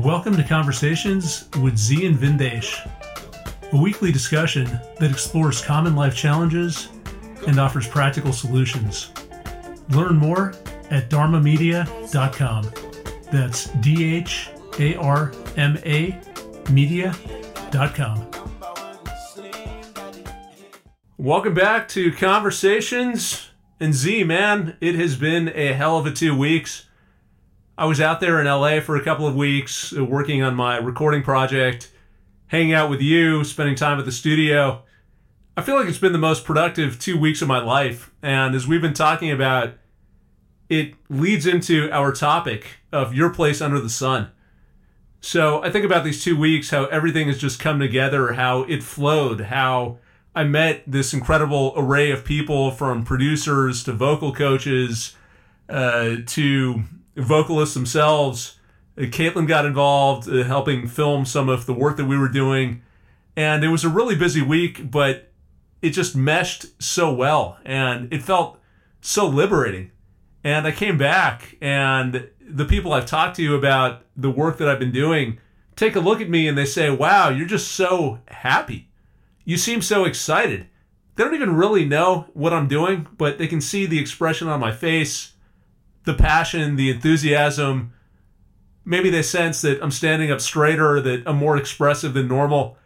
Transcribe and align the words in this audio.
Welcome 0.00 0.34
to 0.36 0.42
Conversations 0.42 1.46
with 1.60 1.76
Zi 1.76 2.06
and 2.06 2.16
Vindesh, 2.16 2.88
a 3.70 3.76
weekly 3.76 4.10
discussion 4.10 4.64
that 4.98 5.10
explores 5.10 5.60
common 5.60 5.94
life 5.94 6.16
challenges 6.16 6.88
and 7.46 7.60
offers 7.60 7.86
practical 7.86 8.32
solutions. 8.32 9.12
Learn 9.90 10.16
more 10.16 10.54
at 10.90 11.10
dharmamedia.com. 11.10 12.70
That's 13.30 13.66
D 13.80 14.14
H 14.14 14.48
A 14.78 14.94
R 14.94 15.32
M 15.58 15.76
A 15.84 16.18
media.com. 16.70 18.26
Welcome 21.18 21.52
back 21.52 21.88
to 21.88 22.10
Conversations. 22.12 23.50
And 23.78 23.94
Zi, 23.94 24.24
man, 24.24 24.78
it 24.80 24.94
has 24.94 25.16
been 25.16 25.50
a 25.54 25.74
hell 25.74 25.98
of 25.98 26.06
a 26.06 26.10
two 26.10 26.34
weeks. 26.34 26.86
I 27.80 27.86
was 27.86 27.98
out 27.98 28.20
there 28.20 28.38
in 28.38 28.46
LA 28.46 28.80
for 28.80 28.96
a 28.96 29.02
couple 29.02 29.26
of 29.26 29.34
weeks 29.34 29.96
uh, 29.96 30.04
working 30.04 30.42
on 30.42 30.54
my 30.54 30.76
recording 30.76 31.22
project, 31.22 31.90
hanging 32.48 32.74
out 32.74 32.90
with 32.90 33.00
you, 33.00 33.42
spending 33.42 33.74
time 33.74 33.98
at 33.98 34.04
the 34.04 34.12
studio. 34.12 34.82
I 35.56 35.62
feel 35.62 35.76
like 35.76 35.88
it's 35.88 35.96
been 35.96 36.12
the 36.12 36.18
most 36.18 36.44
productive 36.44 36.98
two 36.98 37.18
weeks 37.18 37.40
of 37.40 37.48
my 37.48 37.58
life. 37.58 38.12
And 38.20 38.54
as 38.54 38.66
we've 38.66 38.82
been 38.82 38.92
talking 38.92 39.30
about, 39.30 39.72
it 40.68 40.92
leads 41.08 41.46
into 41.46 41.90
our 41.90 42.12
topic 42.12 42.66
of 42.92 43.14
your 43.14 43.30
place 43.30 43.62
under 43.62 43.80
the 43.80 43.88
sun. 43.88 44.30
So 45.22 45.62
I 45.62 45.70
think 45.70 45.86
about 45.86 46.04
these 46.04 46.22
two 46.22 46.38
weeks, 46.38 46.68
how 46.68 46.84
everything 46.84 47.28
has 47.28 47.38
just 47.38 47.60
come 47.60 47.78
together, 47.78 48.34
how 48.34 48.64
it 48.64 48.82
flowed, 48.82 49.40
how 49.40 50.00
I 50.34 50.44
met 50.44 50.82
this 50.86 51.14
incredible 51.14 51.72
array 51.74 52.10
of 52.10 52.26
people 52.26 52.72
from 52.72 53.06
producers 53.06 53.82
to 53.84 53.94
vocal 53.94 54.34
coaches 54.34 55.16
uh, 55.70 56.16
to 56.26 56.84
vocalists 57.16 57.74
themselves. 57.74 58.58
Uh, 58.96 59.02
Caitlin 59.02 59.46
got 59.46 59.66
involved 59.66 60.28
uh, 60.28 60.44
helping 60.44 60.88
film 60.88 61.24
some 61.24 61.48
of 61.48 61.66
the 61.66 61.74
work 61.74 61.96
that 61.96 62.06
we 62.06 62.18
were 62.18 62.28
doing. 62.28 62.82
And 63.36 63.64
it 63.64 63.68
was 63.68 63.84
a 63.84 63.88
really 63.88 64.16
busy 64.16 64.42
week, 64.42 64.90
but 64.90 65.30
it 65.82 65.90
just 65.90 66.14
meshed 66.14 66.82
so 66.82 67.12
well 67.12 67.58
and 67.64 68.12
it 68.12 68.22
felt 68.22 68.60
so 69.00 69.26
liberating. 69.26 69.90
And 70.42 70.66
I 70.66 70.72
came 70.72 70.96
back, 70.96 71.56
and 71.60 72.30
the 72.40 72.64
people 72.64 72.94
I've 72.94 73.04
talked 73.04 73.36
to 73.36 73.42
you 73.42 73.54
about 73.54 74.04
the 74.16 74.30
work 74.30 74.56
that 74.56 74.68
I've 74.68 74.78
been 74.78 74.92
doing 74.92 75.38
take 75.76 75.96
a 75.96 76.00
look 76.00 76.20
at 76.20 76.28
me 76.28 76.46
and 76.46 76.56
they 76.56 76.64
say, 76.64 76.90
Wow, 76.90 77.30
you're 77.30 77.46
just 77.46 77.72
so 77.72 78.20
happy. 78.28 78.88
You 79.44 79.56
seem 79.56 79.82
so 79.82 80.04
excited. 80.04 80.66
They 81.16 81.24
don't 81.24 81.34
even 81.34 81.56
really 81.56 81.84
know 81.84 82.26
what 82.34 82.52
I'm 82.52 82.68
doing, 82.68 83.06
but 83.16 83.38
they 83.38 83.46
can 83.46 83.60
see 83.60 83.86
the 83.86 83.98
expression 83.98 84.48
on 84.48 84.60
my 84.60 84.72
face 84.72 85.34
the 86.04 86.14
passion, 86.14 86.76
the 86.76 86.90
enthusiasm. 86.90 87.92
Maybe 88.84 89.10
they 89.10 89.22
sense 89.22 89.60
that 89.62 89.82
I'm 89.82 89.90
standing 89.90 90.30
up 90.30 90.40
straighter, 90.40 91.00
that 91.00 91.22
I'm 91.26 91.36
more 91.36 91.56
expressive 91.56 92.14
than 92.14 92.28
normal. 92.28 92.76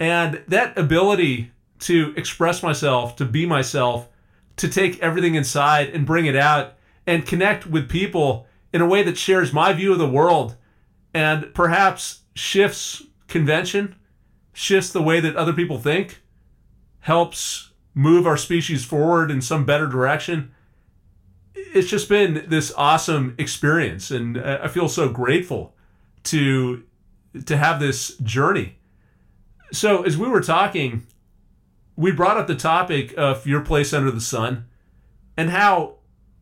And 0.00 0.42
that 0.48 0.76
ability 0.76 1.52
to 1.80 2.14
express 2.16 2.62
myself, 2.62 3.16
to 3.16 3.24
be 3.24 3.46
myself, 3.46 4.08
to 4.56 4.68
take 4.68 4.98
everything 5.00 5.34
inside 5.34 5.90
and 5.90 6.06
bring 6.06 6.26
it 6.26 6.36
out 6.36 6.74
and 7.06 7.26
connect 7.26 7.66
with 7.66 7.88
people 7.88 8.46
in 8.72 8.80
a 8.80 8.86
way 8.86 9.02
that 9.02 9.18
shares 9.18 9.52
my 9.52 9.72
view 9.72 9.92
of 9.92 9.98
the 9.98 10.08
world 10.08 10.56
and 11.12 11.52
perhaps 11.54 12.22
shifts 12.34 13.02
convention, 13.28 13.94
shifts 14.52 14.92
the 14.92 15.02
way 15.02 15.20
that 15.20 15.36
other 15.36 15.52
people 15.52 15.78
think, 15.78 16.22
helps 17.00 17.70
move 17.94 18.26
our 18.26 18.36
species 18.36 18.84
forward 18.84 19.30
in 19.30 19.40
some 19.40 19.64
better 19.64 19.86
direction 19.86 20.53
it's 21.54 21.88
just 21.88 22.08
been 22.08 22.44
this 22.48 22.72
awesome 22.76 23.34
experience, 23.38 24.10
and 24.10 24.38
I 24.38 24.68
feel 24.68 24.88
so 24.88 25.08
grateful 25.08 25.74
to 26.24 26.84
to 27.46 27.56
have 27.56 27.80
this 27.80 28.16
journey. 28.18 28.76
So 29.72 30.02
as 30.02 30.16
we 30.16 30.28
were 30.28 30.40
talking, 30.40 31.06
we 31.96 32.12
brought 32.12 32.36
up 32.36 32.46
the 32.46 32.54
topic 32.54 33.12
of 33.16 33.46
your 33.46 33.60
place 33.60 33.92
under 33.92 34.10
the 34.10 34.20
sun, 34.20 34.66
and 35.36 35.50
how 35.50 35.96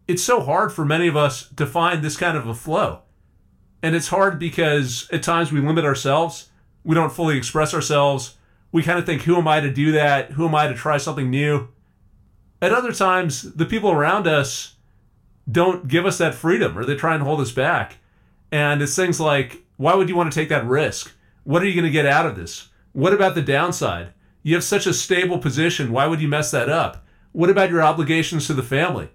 it's 0.08 0.22
so 0.22 0.40
hard 0.40 0.72
for 0.72 0.84
many 0.84 1.08
of 1.08 1.16
us 1.16 1.48
to 1.56 1.66
find 1.66 2.02
this 2.02 2.16
kind 2.16 2.36
of 2.36 2.46
a 2.46 2.54
flow. 2.54 3.00
And 3.82 3.96
it's 3.96 4.08
hard 4.08 4.38
because 4.38 5.08
at 5.12 5.22
times 5.22 5.50
we 5.50 5.60
limit 5.60 5.84
ourselves. 5.84 6.50
We 6.84 6.94
don't 6.94 7.12
fully 7.12 7.36
express 7.36 7.74
ourselves. 7.74 8.36
We 8.70 8.82
kind 8.82 8.98
of 8.98 9.06
think, 9.06 9.22
who 9.22 9.36
am 9.36 9.48
I 9.48 9.60
to 9.60 9.72
do 9.72 9.92
that? 9.92 10.32
Who 10.32 10.46
am 10.46 10.54
I 10.54 10.68
to 10.68 10.74
try 10.74 10.98
something 10.98 11.30
new? 11.30 11.68
At 12.60 12.72
other 12.72 12.92
times, 12.92 13.42
the 13.54 13.66
people 13.66 13.90
around 13.90 14.26
us 14.26 14.76
don't 15.50 15.88
give 15.88 16.06
us 16.06 16.18
that 16.18 16.34
freedom 16.34 16.78
or 16.78 16.84
they 16.84 16.94
try 16.94 17.14
and 17.14 17.22
hold 17.22 17.40
us 17.40 17.52
back. 17.52 17.98
And 18.50 18.82
it's 18.82 18.96
things 18.96 19.18
like, 19.18 19.64
why 19.76 19.94
would 19.94 20.08
you 20.08 20.16
want 20.16 20.32
to 20.32 20.38
take 20.38 20.48
that 20.50 20.66
risk? 20.66 21.12
What 21.44 21.62
are 21.62 21.66
you 21.66 21.74
going 21.74 21.84
to 21.84 21.90
get 21.90 22.06
out 22.06 22.26
of 22.26 22.36
this? 22.36 22.68
What 22.92 23.12
about 23.12 23.34
the 23.34 23.42
downside? 23.42 24.12
You 24.42 24.54
have 24.54 24.64
such 24.64 24.86
a 24.86 24.94
stable 24.94 25.38
position. 25.38 25.92
Why 25.92 26.06
would 26.06 26.20
you 26.20 26.28
mess 26.28 26.50
that 26.50 26.68
up? 26.68 27.04
What 27.32 27.50
about 27.50 27.70
your 27.70 27.82
obligations 27.82 28.46
to 28.46 28.54
the 28.54 28.62
family? 28.62 29.10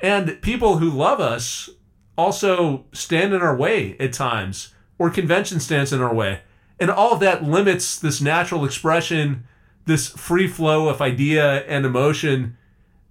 And 0.00 0.40
people 0.42 0.78
who 0.78 0.90
love 0.90 1.20
us 1.20 1.68
also 2.16 2.84
stand 2.92 3.34
in 3.34 3.42
our 3.42 3.56
way 3.56 3.96
at 3.98 4.12
times, 4.12 4.74
or 4.98 5.10
convention 5.10 5.60
stands 5.60 5.92
in 5.92 6.00
our 6.00 6.14
way. 6.14 6.40
And 6.78 6.90
all 6.90 7.12
of 7.12 7.20
that 7.20 7.42
limits 7.42 7.98
this 7.98 8.20
natural 8.20 8.64
expression, 8.64 9.44
this 9.86 10.08
free 10.08 10.48
flow 10.48 10.88
of 10.88 11.00
idea 11.00 11.64
and 11.66 11.84
emotion 11.84 12.56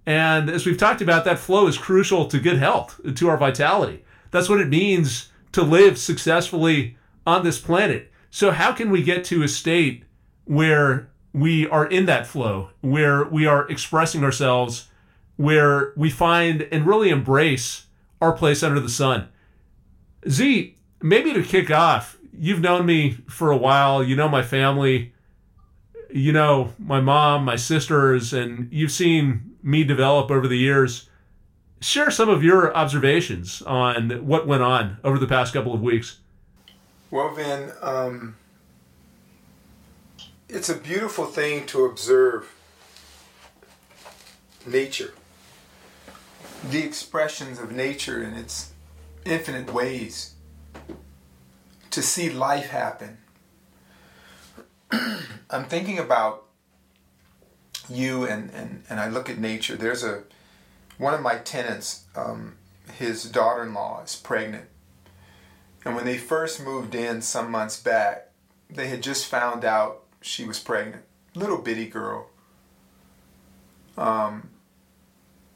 and 0.06 0.48
as 0.48 0.64
we've 0.64 0.78
talked 0.78 1.02
about, 1.02 1.24
that 1.24 1.40
flow 1.40 1.66
is 1.66 1.76
crucial 1.76 2.26
to 2.28 2.38
good 2.38 2.58
health, 2.58 3.00
to 3.16 3.28
our 3.28 3.36
vitality. 3.36 4.04
That's 4.30 4.48
what 4.48 4.60
it 4.60 4.68
means 4.68 5.30
to 5.50 5.62
live 5.62 5.98
successfully 5.98 6.96
on 7.26 7.44
this 7.44 7.58
planet. 7.58 8.12
So, 8.30 8.52
how 8.52 8.72
can 8.72 8.90
we 8.90 9.02
get 9.02 9.24
to 9.24 9.42
a 9.42 9.48
state 9.48 10.04
where 10.44 11.10
we 11.32 11.66
are 11.68 11.86
in 11.86 12.06
that 12.06 12.26
flow, 12.26 12.70
where 12.82 13.24
we 13.24 13.46
are 13.46 13.68
expressing 13.68 14.22
ourselves, 14.22 14.88
where 15.36 15.92
we 15.96 16.08
find 16.08 16.62
and 16.70 16.86
really 16.86 17.10
embrace 17.10 17.86
our 18.20 18.32
place 18.32 18.62
under 18.62 18.78
the 18.78 18.88
sun? 18.88 19.28
Zi, 20.28 20.76
maybe 21.02 21.32
to 21.32 21.42
kick 21.42 21.70
off, 21.70 22.18
you've 22.32 22.60
known 22.60 22.86
me 22.86 23.18
for 23.28 23.50
a 23.50 23.56
while, 23.56 24.04
you 24.04 24.14
know 24.14 24.28
my 24.28 24.42
family, 24.42 25.12
you 26.10 26.32
know 26.32 26.72
my 26.78 27.00
mom, 27.00 27.44
my 27.44 27.56
sisters, 27.56 28.32
and 28.32 28.68
you've 28.72 28.92
seen 28.92 29.55
me 29.66 29.82
develop 29.82 30.30
over 30.30 30.46
the 30.46 30.56
years. 30.56 31.08
Share 31.80 32.10
some 32.10 32.28
of 32.28 32.42
your 32.42 32.74
observations 32.74 33.60
on 33.62 34.26
what 34.26 34.46
went 34.46 34.62
on 34.62 34.98
over 35.02 35.18
the 35.18 35.26
past 35.26 35.52
couple 35.52 35.74
of 35.74 35.82
weeks. 35.82 36.20
Well, 37.10 37.34
Vin, 37.34 37.72
um, 37.82 38.36
it's 40.48 40.68
a 40.68 40.74
beautiful 40.74 41.26
thing 41.26 41.66
to 41.66 41.84
observe 41.84 42.52
nature, 44.64 45.12
the 46.70 46.82
expressions 46.82 47.58
of 47.58 47.72
nature 47.72 48.22
in 48.22 48.34
its 48.34 48.72
infinite 49.24 49.72
ways, 49.72 50.34
to 51.90 52.02
see 52.02 52.30
life 52.30 52.68
happen. 52.68 53.18
I'm 55.50 55.64
thinking 55.64 55.98
about 55.98 56.45
you 57.88 58.24
and, 58.24 58.50
and, 58.50 58.82
and 58.88 59.00
I 59.00 59.08
look 59.08 59.28
at 59.28 59.38
nature, 59.38 59.76
there's 59.76 60.04
a 60.04 60.24
one 60.98 61.14
of 61.14 61.20
my 61.20 61.36
tenants, 61.36 62.04
um, 62.14 62.56
his 62.98 63.24
daughter-in-law 63.24 64.02
is 64.04 64.16
pregnant. 64.16 64.66
And 65.84 65.94
when 65.94 66.04
they 66.04 66.16
first 66.16 66.64
moved 66.64 66.94
in 66.94 67.20
some 67.22 67.50
months 67.50 67.80
back, 67.80 68.30
they 68.70 68.88
had 68.88 69.02
just 69.02 69.26
found 69.26 69.64
out 69.64 70.04
she 70.20 70.44
was 70.44 70.58
pregnant. 70.58 71.04
Little 71.34 71.58
bitty 71.58 71.86
girl. 71.86 72.30
Um, 73.98 74.50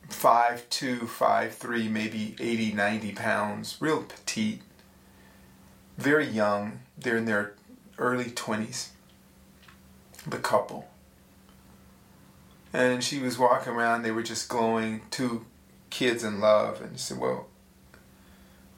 five 0.09 0.69
two, 0.69 1.07
five 1.07 1.55
three, 1.55 1.89
maybe 1.89 2.37
80, 2.39 2.73
90 2.73 3.13
pounds, 3.13 3.77
real 3.81 4.03
petite, 4.03 4.63
very 5.97 6.27
young. 6.27 6.81
They're 6.99 7.17
in 7.17 7.25
their 7.25 7.55
early 7.99 8.27
20s, 8.27 8.89
the 10.27 10.39
couple 10.39 10.91
and 12.73 13.03
she 13.03 13.19
was 13.19 13.39
walking 13.39 13.73
around. 13.73 14.03
They 14.03 14.11
were 14.11 14.23
just 14.23 14.49
glowing, 14.49 15.03
two 15.11 15.45
kids 15.91 16.23
in 16.25 16.41
love, 16.41 16.81
and 16.81 16.93
she 16.99 17.03
said, 17.03 17.19
"Well, 17.19 17.49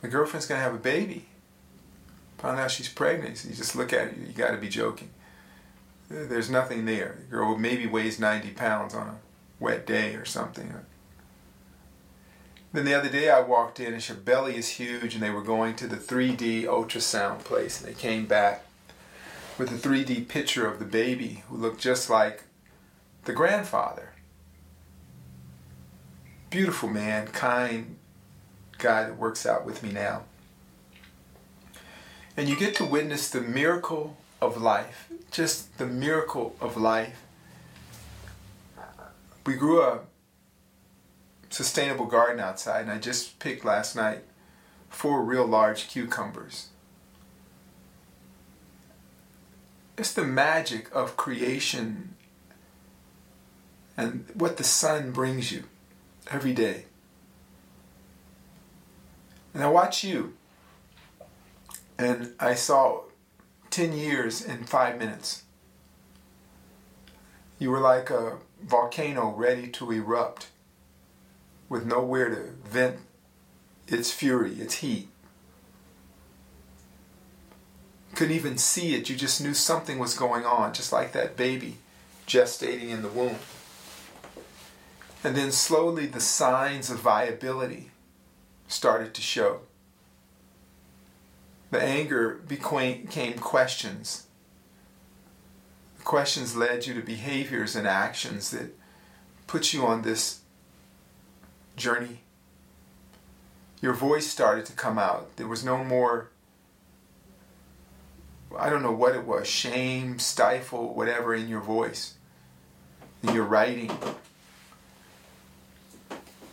my 0.03 0.09
girlfriend's 0.09 0.47
gonna 0.47 0.61
have 0.61 0.75
a 0.75 0.79
baby." 0.79 1.29
Found 2.39 2.59
out 2.59 2.73
she's 2.73 2.89
pregnant. 2.89 3.39
So 3.39 3.49
you 3.49 3.55
just 3.55 3.77
look 3.77 3.93
at 3.93 4.09
it. 4.09 4.17
You 4.17 4.33
got 4.33 4.51
to 4.51 4.57
be 4.57 4.69
joking. 4.69 5.11
There's 6.11 6.51
nothing 6.51 6.87
there. 6.87 7.19
The 7.21 7.37
girl 7.37 7.57
maybe 7.57 7.87
weighs 7.87 8.19
90 8.19 8.51
pounds 8.51 8.95
on 8.95 9.07
a 9.07 9.19
wet 9.61 9.87
day 9.87 10.17
or 10.17 10.25
something. 10.25 10.75
Then 12.73 12.85
the 12.85 12.95
other 12.95 13.09
day 13.09 13.31
I 13.31 13.41
walked 13.41 13.79
in 13.79 13.93
and 13.95 14.03
her 14.03 14.15
belly 14.15 14.57
is 14.57 14.71
huge 14.71 15.15
and 15.15 15.23
they 15.23 15.31
were 15.31 15.43
going 15.43 15.77
to 15.77 15.87
the 15.87 15.97
3D 15.97 16.65
ultrasound 16.65 17.45
place 17.45 17.81
and 17.81 17.89
they 17.89 17.99
came 17.99 18.27
back 18.27 18.65
with 19.57 19.71
a 19.71 19.77
3D 19.77 20.27
picture 20.27 20.67
of 20.67 20.79
the 20.81 20.85
baby 20.85 21.45
who 21.49 21.57
looked 21.57 21.81
just 21.81 22.11
like 22.11 22.45
the 23.25 23.33
grandfather. 23.33 24.11
Beautiful 26.51 26.89
man, 26.89 27.29
kind 27.29 27.97
guy 28.79 29.05
that 29.05 29.17
works 29.17 29.47
out 29.47 29.65
with 29.65 29.83
me 29.83 29.93
now. 29.93 30.25
and 32.37 32.49
you 32.49 32.57
get 32.57 32.75
to 32.77 32.85
witness 32.85 33.29
the 33.29 33.41
miracle 33.41 34.17
of 34.41 34.61
life, 34.61 35.09
just 35.31 35.77
the 35.79 35.87
miracle 35.87 36.57
of 36.61 36.77
life. 36.77 37.23
We 39.45 39.55
grew 39.55 39.83
a 39.83 40.01
sustainable 41.51 42.07
garden 42.07 42.41
outside, 42.41 42.83
and 42.83 42.91
I 42.91 42.99
just 42.99 43.39
picked 43.39 43.65
last 43.65 43.95
night 43.95 44.25
four 44.89 45.23
real 45.23 45.47
large 45.47 45.89
cucumbers. 45.89 46.69
It's 49.99 50.13
the 50.15 50.25
magic 50.25 50.89
of 50.95 51.17
creation 51.17 52.15
and 53.97 54.27
what 54.35 54.57
the 54.57 54.65
sun 54.65 55.13
brings 55.13 55.53
you 55.53 55.65
every 56.31 56.53
day. 56.53 56.85
And 59.55 59.63
I 59.63 59.69
watch 59.69 60.03
you, 60.03 60.35
and 61.99 62.33
I 62.41 62.55
saw 62.55 63.03
10 63.71 63.93
years 63.93 64.43
in 64.43 64.65
five 64.65 64.99
minutes. 64.99 65.43
You 67.59 67.71
were 67.71 67.81
like 67.81 68.11
a 68.11 68.39
volcano 68.63 69.31
ready 69.31 69.69
to 69.69 69.91
erupt 69.91 70.49
with 71.69 71.87
nowhere 71.87 72.29
to 72.29 72.69
vent 72.69 72.99
its 73.89 74.11
fury, 74.11 74.55
its 74.55 74.77
heat. 74.77 75.09
Couldn't 78.15 78.35
even 78.35 78.59
see 78.59 78.95
it, 78.95 79.09
you 79.09 79.17
just 79.17 79.41
knew 79.41 79.55
something 79.55 79.99
was 79.99 80.15
going 80.15 80.45
on, 80.45 80.75
just 80.75 80.93
like 80.93 81.13
that 81.13 81.37
baby 81.37 81.79
gestating 82.27 82.89
in 82.89 83.03
the 83.03 83.09
womb. 83.09 83.37
And 85.25 85.37
then 85.37 85.53
slowly 85.53 86.07
the 86.07 86.21
signs 86.21 86.91
of 86.91 86.99
viability 86.99 87.91
started 88.67 89.15
to 89.15 89.23
show. 89.23 89.61
The 91.71 91.81
anger 91.81 92.41
became 92.47 93.39
questions. 93.39 94.27
The 95.99 96.03
questions 96.05 96.57
led 96.57 96.87
you 96.87 96.95
to 96.95 97.03
behaviors 97.03 97.77
and 97.77 97.87
actions 97.87 98.51
that 98.51 98.77
put 99.47 99.73
you 99.73 99.87
on 99.87 100.03
this 100.03 100.41
journey. 101.77 102.19
Your 103.81 103.95
voice 103.95 104.27
started 104.27 104.67
to 104.67 104.73
come 104.73 104.99
out. 104.99 105.37
There 105.37 105.49
was 105.49 105.65
no 105.65 105.83
more, 105.83 106.31
I 108.57 108.69
don't 108.69 108.83
know 108.83 108.93
what 108.93 109.15
it 109.15 109.25
was, 109.25 109.47
shame, 109.47 110.19
stifle, 110.19 110.95
whatever 110.95 111.35
in 111.35 111.49
your 111.49 111.61
voice, 111.61 112.15
in 113.23 113.35
your 113.35 113.45
writing. 113.45 113.91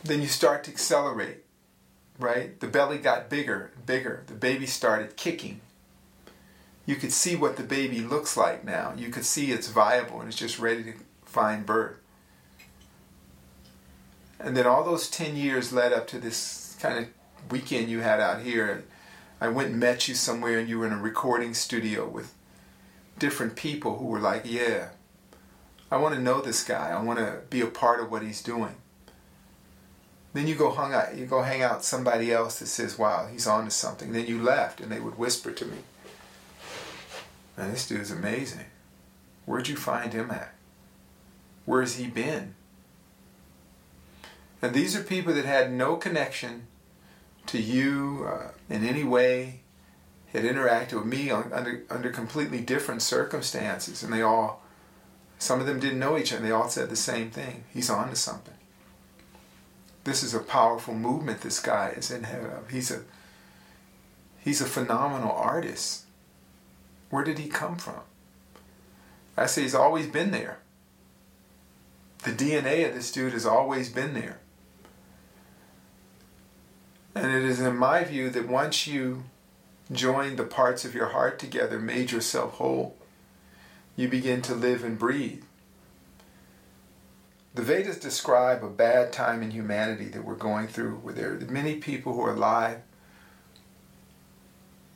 Then 0.04 0.22
you 0.22 0.28
start 0.28 0.64
to 0.66 0.72
accelerate 0.72 1.44
right? 2.20 2.60
The 2.60 2.68
belly 2.68 2.98
got 2.98 3.30
bigger 3.30 3.72
bigger. 3.86 4.24
The 4.28 4.36
baby 4.36 4.68
started 4.68 5.16
kicking. 5.16 5.62
You 6.86 6.96
could 6.96 7.14
see 7.14 7.36
what 7.36 7.58
the 7.58 7.64
baby 7.64 8.02
looks 8.02 8.38
like 8.38 8.64
now. 8.64 8.94
You 8.96 9.10
could 9.10 9.26
see 9.26 9.52
it's 9.52 9.68
viable 9.68 10.20
and 10.20 10.28
it's 10.28 10.38
just 10.38 10.60
ready 10.60 10.84
to 10.84 10.94
find 11.26 11.66
birth. 11.66 11.96
And 14.40 14.56
then 14.56 14.68
all 14.68 14.84
those 14.84 15.10
10 15.10 15.36
years 15.36 15.74
led 15.74 15.92
up 15.92 16.08
to 16.08 16.20
this 16.20 16.78
kind 16.80 16.98
of 17.00 17.52
weekend 17.52 17.90
you 17.90 18.00
had 18.00 18.20
out 18.20 18.42
here. 18.42 18.72
And 18.72 18.84
I 19.42 19.50
went 19.50 19.70
and 19.70 19.80
met 19.80 20.08
you 20.08 20.16
somewhere 20.16 20.60
and 20.60 20.70
you 20.70 20.80
were 20.80 20.88
in 20.88 20.94
a 20.94 21.02
recording 21.02 21.54
studio 21.54 22.08
with 22.08 22.34
different 23.18 23.56
people 23.56 23.98
who 23.98 24.06
were 24.06 24.20
like, 24.20 24.44
yeah, 24.46 24.90
I 25.92 25.98
want 25.98 26.16
to 26.16 26.22
know 26.22 26.42
this 26.42 26.64
guy. 26.64 26.90
I 26.90 27.02
want 27.02 27.20
to 27.20 27.42
be 27.50 27.62
a 27.62 27.68
part 27.68 28.00
of 28.00 28.12
what 28.12 28.24
he's 28.24 28.42
doing. 28.42 28.76
Then 30.34 30.48
you 30.48 30.56
go 30.56 30.70
hung 30.70 30.94
out, 30.94 31.18
you 31.18 31.26
go 31.26 31.42
hang 31.42 31.64
out 31.64 31.84
somebody 31.84 32.32
else 32.32 32.60
that 32.60 32.68
says, 32.68 33.00
"Wow, 33.00 33.28
he's 33.32 33.48
on 33.48 33.66
to 33.66 33.72
something." 33.72 34.14
Then 34.14 34.28
you 34.28 34.42
left, 34.42 34.80
and 34.80 34.92
they 34.92 35.00
would 35.00 35.18
whisper 35.18 35.52
to 35.52 35.66
me, 35.66 35.78
"Man, 37.58 37.72
this 37.72 37.88
dude's 37.88 38.12
amazing. 38.12 38.66
Where'd 39.46 39.68
you 39.68 39.76
find 39.76 40.14
him 40.14 40.30
at? 40.30 40.54
Where's 41.66 41.96
he 41.96 42.08
been?" 42.08 42.54
And 44.62 44.74
these 44.76 44.96
are 44.96 45.04
people 45.04 45.34
that 45.34 45.46
had 45.46 45.72
no 45.72 45.96
connection 45.96 46.68
to 47.48 47.60
you 47.60 48.28
uh, 48.30 48.52
in 48.70 48.86
any 48.86 49.04
way, 49.04 49.62
had 50.32 50.44
interacted 50.44 50.94
with 50.94 51.06
me 51.06 51.32
on, 51.32 51.52
under 51.52 51.84
under 51.90 52.12
completely 52.12 52.62
different 52.62 53.02
circumstances, 53.02 54.04
and 54.04 54.14
they 54.14 54.22
all, 54.22 54.62
some 55.40 55.60
of 55.60 55.66
them 55.66 55.80
didn't 55.80 55.98
know 55.98 56.20
each 56.20 56.32
other. 56.32 56.44
They 56.44 56.52
all 56.52 56.70
said 56.70 56.92
the 56.92 56.96
same 56.96 57.32
thing: 57.32 57.64
"He's 57.74 57.90
on 57.90 58.10
to 58.12 58.16
something." 58.16 58.59
This 60.04 60.24
is 60.24 60.34
a 60.34 60.40
powerful 60.40 60.94
movement 60.94 61.42
this 61.42 61.60
guy 61.60 61.94
is 61.96 62.12
in 62.12 62.24
head 62.24 62.46
of. 62.46 62.70
He's 62.70 62.92
a 62.92 63.02
he's 64.40 64.62
a 64.62 64.66
phenomenal 64.66 65.32
artist. 65.32 66.06
Where 67.10 67.24
did 67.24 67.40
he 67.40 67.48
come 67.48 67.78
from? 67.78 68.02
I 69.36 69.46
say 69.46 69.64
he's 69.64 69.76
always 69.76 70.08
been 70.08 70.32
there. 70.32 70.60
The 72.24 72.32
DNA 72.32 72.88
of 72.88 72.94
this 72.94 73.12
dude 73.12 73.34
has 73.34 73.46
always 73.46 73.90
been 73.90 74.14
there. 74.14 74.40
And 77.16 77.32
it 77.34 77.44
is 77.44 77.60
in 77.60 77.78
my 77.78 78.04
view 78.04 78.30
that 78.30 78.48
once 78.48 78.86
you 78.86 79.24
join 79.92 80.36
the 80.36 80.44
parts 80.44 80.86
of 80.86 80.94
your 80.94 81.08
heart 81.08 81.40
together, 81.40 81.80
made 81.80 82.12
yourself 82.12 82.56
whole, 82.56 82.96
you 83.96 84.08
begin 84.08 84.42
to 84.44 84.54
live 84.54 84.84
and 84.84 85.00
breathe. 85.00 85.44
The 87.60 87.66
Vedas 87.66 88.00
describe 88.00 88.64
a 88.64 88.70
bad 88.70 89.12
time 89.12 89.44
in 89.44 89.52
humanity 89.52 90.06
that 90.06 90.24
we're 90.24 90.36
going 90.36 90.70
through, 90.70 90.96
where 91.00 91.14
there 91.14 91.34
are 91.34 91.40
many 91.52 91.76
people 91.76 92.14
who 92.14 92.22
are 92.22 92.34
alive, 92.34 92.80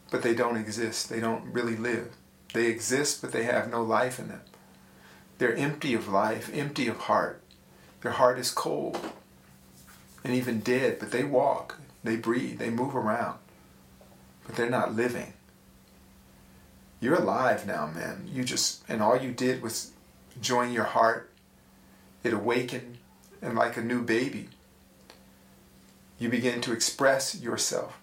but 0.09 0.21
they 0.21 0.33
don't 0.33 0.55
exist. 0.55 1.09
They 1.09 1.19
don't 1.19 1.43
really 1.51 1.75
live. 1.75 2.15
They 2.53 2.67
exist, 2.67 3.21
but 3.21 3.33
they 3.33 3.43
have 3.43 3.69
no 3.69 3.83
life 3.83 4.17
in 4.17 4.29
them. 4.29 4.39
They're 5.39 5.57
empty 5.57 5.93
of 5.93 6.07
life, 6.07 6.49
empty 6.53 6.87
of 6.87 6.99
heart. 6.99 7.41
Their 7.99 8.13
heart 8.13 8.39
is 8.39 8.49
cold 8.49 8.97
and 10.23 10.33
even 10.33 10.61
dead, 10.61 10.99
but 10.99 11.11
they 11.11 11.25
walk, 11.25 11.79
they 12.01 12.15
breathe, 12.15 12.59
they 12.59 12.69
move 12.69 12.95
around, 12.95 13.39
but 14.47 14.55
they're 14.55 14.69
not 14.69 14.95
living. 14.95 15.33
You're 17.01 17.15
alive 17.15 17.67
now, 17.67 17.87
man. 17.87 18.29
You 18.31 18.45
just, 18.45 18.85
and 18.87 19.01
all 19.01 19.17
you 19.17 19.33
did 19.33 19.61
was 19.61 19.91
join 20.39 20.71
your 20.71 20.85
heart 20.85 21.29
it 22.23 22.33
awakened, 22.33 22.97
and 23.41 23.55
like 23.55 23.77
a 23.77 23.81
new 23.81 24.01
baby, 24.01 24.49
you 26.19 26.29
begin 26.29 26.61
to 26.61 26.71
express 26.71 27.39
yourself. 27.39 27.99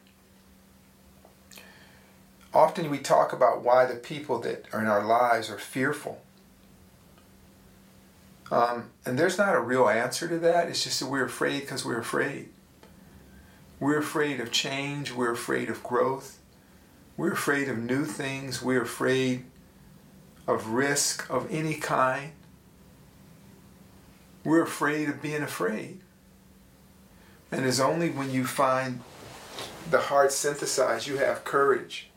Often 2.53 2.91
we 2.91 2.99
talk 2.99 3.33
about 3.33 3.63
why 3.63 3.87
the 3.87 3.95
people 3.95 4.41
that 4.41 4.67
are 4.73 4.81
in 4.81 4.87
our 4.87 5.05
lives 5.05 5.51
are 5.51 5.59
fearful. 5.59 6.21
Um, 8.51 8.91
and 9.07 9.17
there's 9.17 9.39
not 9.39 9.55
a 9.55 9.61
real 9.61 9.89
answer 9.89 10.27
to 10.29 10.39
that. 10.41 10.69
It's 10.69 10.83
just 10.83 10.99
that 11.01 11.07
we're 11.07 11.25
afraid 11.25 11.61
because 11.61 11.85
we're 11.85 12.01
afraid. 12.01 12.49
We're 13.79 13.99
afraid 13.99 14.41
of 14.41 14.51
change. 14.51 15.13
We're 15.13 15.33
afraid 15.33 15.71
of 15.71 15.83
growth. 15.85 16.41
We're 17.17 17.33
afraid 17.33 17.69
of 17.69 17.79
new 17.79 18.05
things. 18.05 18.61
We're 18.61 18.83
afraid 18.83 19.45
of 20.47 20.69
risk 20.69 21.31
of 21.31 21.47
any 21.51 21.75
kind. 21.75 22.33
We're 24.45 24.63
afraid 24.63 25.09
of 25.09 25.23
being 25.23 25.43
afraid. 25.43 26.01
And 27.53 27.67
it's 27.67 27.81
only 27.81 28.11
when 28.11 28.31
you 28.31 28.47
find 28.47 29.01
the 29.91 29.99
heart 29.99 30.33
synthesized, 30.33 31.07
you 31.07 31.19
have 31.19 31.45
courage. 31.45 32.09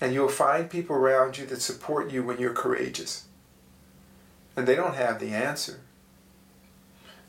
And 0.00 0.12
you'll 0.12 0.28
find 0.28 0.70
people 0.70 0.96
around 0.96 1.38
you 1.38 1.46
that 1.46 1.62
support 1.62 2.10
you 2.10 2.22
when 2.22 2.38
you're 2.38 2.52
courageous. 2.52 3.24
And 4.56 4.66
they 4.66 4.76
don't 4.76 4.94
have 4.94 5.18
the 5.18 5.30
answer. 5.30 5.80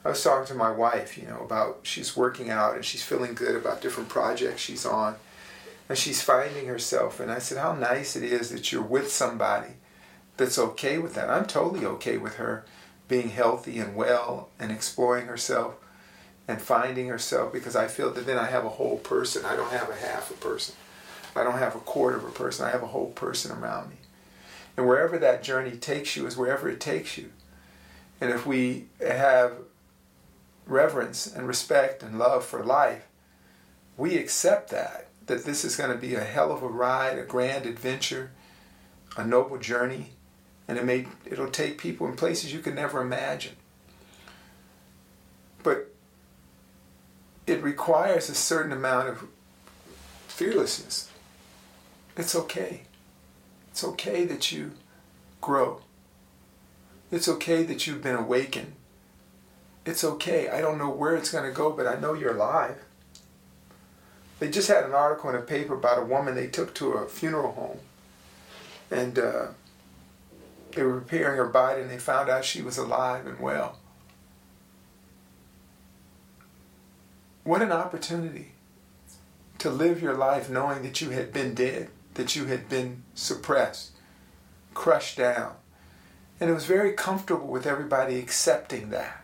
I 0.03 0.09
was 0.09 0.23
talking 0.23 0.47
to 0.47 0.53
my 0.53 0.69
wife, 0.69 1.17
you 1.17 1.27
know, 1.27 1.39
about 1.39 1.79
she's 1.83 2.15
working 2.15 2.51
out 2.51 2.75
and 2.75 2.85
she's 2.85 3.01
feeling 3.01 3.33
good 3.33 3.55
about 3.55 3.81
different 3.81 4.09
projects 4.09 4.61
she's 4.61 4.85
on. 4.85 5.15
And 5.89 5.97
she's 5.97 6.21
finding 6.21 6.67
herself. 6.67 7.19
And 7.19 7.31
I 7.31 7.39
said, 7.39 7.57
How 7.57 7.73
nice 7.73 8.15
it 8.15 8.23
is 8.23 8.49
that 8.49 8.71
you're 8.71 8.83
with 8.83 9.11
somebody 9.11 9.73
that's 10.37 10.59
okay 10.59 10.97
with 10.97 11.15
that. 11.15 11.29
I'm 11.29 11.45
totally 11.45 11.85
okay 11.85 12.17
with 12.17 12.35
her 12.35 12.65
being 13.07 13.29
healthy 13.29 13.79
and 13.79 13.95
well 13.95 14.49
and 14.59 14.71
exploring 14.71 15.27
herself 15.27 15.75
and 16.47 16.61
finding 16.61 17.07
herself 17.07 17.51
because 17.51 17.75
I 17.75 17.87
feel 17.87 18.11
that 18.11 18.25
then 18.25 18.37
I 18.37 18.47
have 18.47 18.65
a 18.65 18.69
whole 18.69 18.97
person. 18.97 19.45
I 19.45 19.55
don't 19.55 19.71
have 19.71 19.89
a 19.89 19.95
half 19.95 20.31
a 20.31 20.35
person. 20.35 20.75
I 21.35 21.43
don't 21.43 21.57
have 21.57 21.75
a 21.75 21.79
quarter 21.79 22.17
of 22.17 22.23
a 22.23 22.31
person. 22.31 22.65
I 22.65 22.71
have 22.71 22.83
a 22.83 22.87
whole 22.87 23.11
person 23.11 23.51
around 23.51 23.89
me. 23.89 23.97
And 24.77 24.87
wherever 24.87 25.17
that 25.17 25.43
journey 25.43 25.71
takes 25.71 26.15
you 26.15 26.25
is 26.27 26.37
wherever 26.37 26.69
it 26.69 26.79
takes 26.79 27.17
you. 27.17 27.31
And 28.21 28.31
if 28.31 28.45
we 28.45 28.85
have 29.01 29.53
reverence 30.65 31.27
and 31.27 31.47
respect 31.47 32.03
and 32.03 32.17
love 32.17 32.45
for 32.45 32.63
life, 32.63 33.07
we 33.97 34.17
accept 34.17 34.71
that, 34.71 35.07
that 35.25 35.45
this 35.45 35.63
is 35.63 35.75
going 35.75 35.91
to 35.91 35.97
be 35.97 36.15
a 36.15 36.23
hell 36.23 36.51
of 36.51 36.63
a 36.63 36.67
ride, 36.67 37.17
a 37.17 37.23
grand 37.23 37.65
adventure, 37.65 38.31
a 39.17 39.25
noble 39.25 39.57
journey, 39.57 40.11
and 40.67 40.77
it 40.77 40.85
may 40.85 41.07
it'll 41.25 41.49
take 41.49 41.77
people 41.77 42.07
in 42.07 42.15
places 42.15 42.53
you 42.53 42.59
could 42.59 42.75
never 42.75 43.01
imagine. 43.01 43.55
But 45.63 45.91
it 47.47 47.61
requires 47.61 48.29
a 48.29 48.35
certain 48.35 48.71
amount 48.71 49.09
of 49.09 49.27
fearlessness. 50.27 51.09
It's 52.17 52.35
okay. 52.35 52.81
It's 53.71 53.83
okay 53.83 54.25
that 54.25 54.51
you 54.51 54.71
grow. 55.41 55.81
It's 57.11 57.29
okay 57.29 57.63
that 57.63 57.85
you've 57.85 58.01
been 58.01 58.15
awakened. 58.15 58.73
It's 59.85 60.03
okay. 60.03 60.49
I 60.49 60.61
don't 60.61 60.79
know 60.79 60.89
where 60.89 61.15
it's 61.15 61.31
going 61.31 61.47
to 61.47 61.55
go, 61.55 61.71
but 61.71 61.85
I 61.85 61.99
know 61.99 62.13
you're 62.13 62.35
alive. 62.35 62.77
They 64.39 64.49
just 64.49 64.67
had 64.67 64.83
an 64.83 64.93
article 64.93 65.29
in 65.29 65.35
a 65.35 65.41
paper 65.41 65.75
about 65.75 66.01
a 66.01 66.05
woman 66.05 66.35
they 66.35 66.47
took 66.47 66.73
to 66.75 66.93
a 66.93 67.07
funeral 67.07 67.51
home. 67.53 67.79
And 68.89 69.19
uh, 69.19 69.47
they 70.75 70.83
were 70.83 70.99
preparing 70.99 71.37
her 71.37 71.47
body 71.47 71.81
and 71.81 71.89
they 71.89 71.97
found 71.97 72.29
out 72.29 72.45
she 72.45 72.61
was 72.61 72.77
alive 72.77 73.25
and 73.25 73.39
well. 73.39 73.77
What 77.43 77.61
an 77.61 77.71
opportunity 77.71 78.53
to 79.59 79.69
live 79.69 80.01
your 80.01 80.15
life 80.15 80.49
knowing 80.49 80.83
that 80.83 81.01
you 81.01 81.11
had 81.11 81.31
been 81.31 81.53
dead, 81.53 81.89
that 82.15 82.35
you 82.35 82.45
had 82.45 82.67
been 82.67 83.03
suppressed, 83.13 83.91
crushed 84.73 85.17
down. 85.17 85.53
And 86.39 86.49
it 86.49 86.53
was 86.53 86.65
very 86.65 86.91
comfortable 86.93 87.47
with 87.47 87.65
everybody 87.65 88.19
accepting 88.19 88.89
that. 88.89 89.23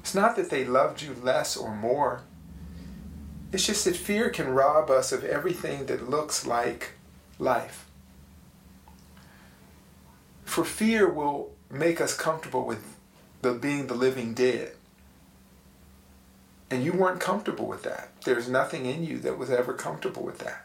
It's 0.00 0.14
not 0.14 0.36
that 0.36 0.50
they 0.50 0.64
loved 0.64 1.02
you 1.02 1.14
less 1.22 1.56
or 1.56 1.74
more. 1.74 2.22
It's 3.52 3.66
just 3.66 3.84
that 3.84 3.96
fear 3.96 4.30
can 4.30 4.48
rob 4.48 4.90
us 4.90 5.10
of 5.10 5.24
everything 5.24 5.86
that 5.86 6.08
looks 6.08 6.46
like 6.46 6.92
life. 7.38 7.87
For 10.48 10.64
fear 10.64 11.06
will 11.06 11.50
make 11.70 12.00
us 12.00 12.16
comfortable 12.16 12.64
with 12.64 12.82
the 13.42 13.52
being 13.52 13.86
the 13.86 13.94
living 13.94 14.32
dead. 14.32 14.72
And 16.70 16.82
you 16.82 16.94
weren't 16.94 17.20
comfortable 17.20 17.66
with 17.66 17.82
that. 17.82 18.08
There's 18.24 18.48
nothing 18.48 18.86
in 18.86 19.04
you 19.04 19.18
that 19.18 19.36
was 19.36 19.50
ever 19.50 19.74
comfortable 19.74 20.22
with 20.22 20.38
that. 20.38 20.64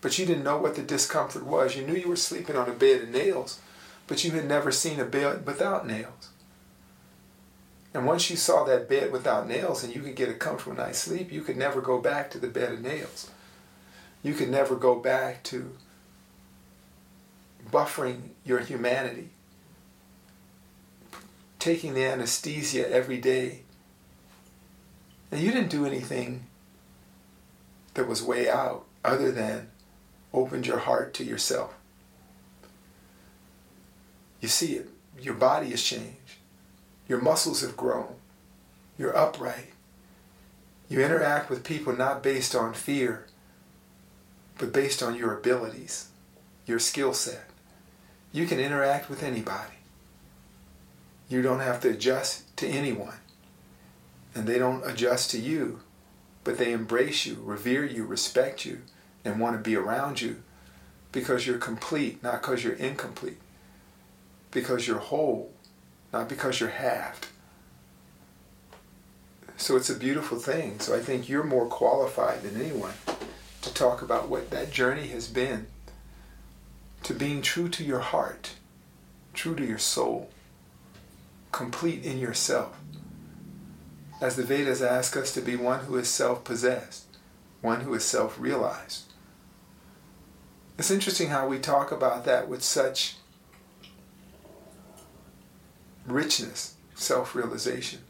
But 0.00 0.20
you 0.20 0.24
didn't 0.24 0.44
know 0.44 0.56
what 0.56 0.76
the 0.76 0.82
discomfort 0.82 1.44
was. 1.44 1.74
You 1.74 1.84
knew 1.84 1.96
you 1.96 2.08
were 2.08 2.16
sleeping 2.16 2.54
on 2.54 2.68
a 2.68 2.72
bed 2.72 3.02
of 3.02 3.08
nails, 3.08 3.58
but 4.06 4.22
you 4.22 4.30
had 4.30 4.46
never 4.46 4.70
seen 4.70 5.00
a 5.00 5.04
bed 5.04 5.44
without 5.44 5.84
nails. 5.84 6.28
And 7.92 8.06
once 8.06 8.30
you 8.30 8.36
saw 8.36 8.62
that 8.64 8.88
bed 8.88 9.10
without 9.10 9.48
nails 9.48 9.82
and 9.82 9.92
you 9.92 10.00
could 10.00 10.14
get 10.14 10.28
a 10.28 10.34
comfortable 10.34 10.76
night's 10.76 10.98
sleep, 11.00 11.32
you 11.32 11.40
could 11.42 11.56
never 11.56 11.80
go 11.80 12.00
back 12.00 12.30
to 12.30 12.38
the 12.38 12.46
bed 12.46 12.72
of 12.72 12.80
nails. 12.80 13.32
You 14.22 14.34
could 14.34 14.48
never 14.48 14.76
go 14.76 14.94
back 14.94 15.42
to 15.44 15.72
buffering 17.70 18.30
your 18.44 18.60
humanity, 18.60 19.30
taking 21.58 21.94
the 21.94 22.04
anesthesia 22.04 22.90
every 22.90 23.18
day. 23.18 23.62
And 25.30 25.40
you 25.40 25.50
didn't 25.50 25.70
do 25.70 25.84
anything 25.84 26.46
that 27.94 28.08
was 28.08 28.22
way 28.22 28.48
out 28.48 28.84
other 29.04 29.30
than 29.30 29.70
opened 30.32 30.66
your 30.66 30.78
heart 30.78 31.14
to 31.14 31.24
yourself. 31.24 31.74
You 34.40 34.48
see 34.48 34.74
it. 34.74 34.88
Your 35.20 35.34
body 35.34 35.70
has 35.70 35.82
changed. 35.82 36.36
Your 37.08 37.20
muscles 37.20 37.62
have 37.62 37.76
grown. 37.76 38.14
You're 38.96 39.16
upright. 39.16 39.72
You 40.88 41.00
interact 41.02 41.50
with 41.50 41.64
people 41.64 41.94
not 41.94 42.22
based 42.22 42.54
on 42.54 42.72
fear, 42.72 43.26
but 44.58 44.72
based 44.72 45.02
on 45.02 45.14
your 45.14 45.36
abilities, 45.36 46.08
your 46.66 46.78
skill 46.78 47.12
set. 47.12 47.47
You 48.32 48.46
can 48.46 48.60
interact 48.60 49.08
with 49.08 49.22
anybody. 49.22 49.74
You 51.28 51.42
don't 51.42 51.60
have 51.60 51.80
to 51.80 51.90
adjust 51.90 52.56
to 52.58 52.66
anyone. 52.66 53.18
And 54.34 54.46
they 54.46 54.58
don't 54.58 54.88
adjust 54.88 55.30
to 55.32 55.38
you, 55.38 55.80
but 56.44 56.58
they 56.58 56.72
embrace 56.72 57.26
you, 57.26 57.38
revere 57.42 57.84
you, 57.84 58.04
respect 58.04 58.64
you, 58.64 58.82
and 59.24 59.40
want 59.40 59.56
to 59.56 59.62
be 59.62 59.76
around 59.76 60.20
you 60.20 60.42
because 61.12 61.46
you're 61.46 61.58
complete, 61.58 62.22
not 62.22 62.42
because 62.42 62.62
you're 62.62 62.74
incomplete. 62.74 63.38
Because 64.50 64.86
you're 64.86 64.98
whole, 64.98 65.52
not 66.12 66.28
because 66.28 66.60
you're 66.60 66.68
halved. 66.70 67.26
So 69.56 69.76
it's 69.76 69.90
a 69.90 69.94
beautiful 69.94 70.38
thing. 70.38 70.78
So 70.80 70.94
I 70.94 71.00
think 71.00 71.28
you're 71.28 71.44
more 71.44 71.66
qualified 71.66 72.42
than 72.42 72.60
anyone 72.60 72.94
to 73.62 73.74
talk 73.74 74.02
about 74.02 74.28
what 74.28 74.50
that 74.50 74.70
journey 74.70 75.08
has 75.08 75.28
been 75.28 75.66
to 77.02 77.14
being 77.14 77.42
true 77.42 77.68
to 77.68 77.84
your 77.84 78.00
heart, 78.00 78.54
true 79.34 79.54
to 79.54 79.64
your 79.64 79.78
soul, 79.78 80.30
complete 81.52 82.04
in 82.04 82.18
yourself. 82.18 82.78
As 84.20 84.36
the 84.36 84.42
Vedas 84.42 84.82
ask 84.82 85.16
us 85.16 85.32
to 85.34 85.40
be 85.40 85.56
one 85.56 85.84
who 85.84 85.96
is 85.96 86.08
self 86.08 86.44
possessed, 86.44 87.04
one 87.60 87.82
who 87.82 87.94
is 87.94 88.04
self 88.04 88.38
realized. 88.38 89.12
It's 90.76 90.90
interesting 90.90 91.28
how 91.28 91.48
we 91.48 91.58
talk 91.58 91.90
about 91.90 92.24
that 92.24 92.48
with 92.48 92.62
such 92.62 93.16
richness, 96.06 96.74
self 96.94 97.34
realization, 97.34 98.00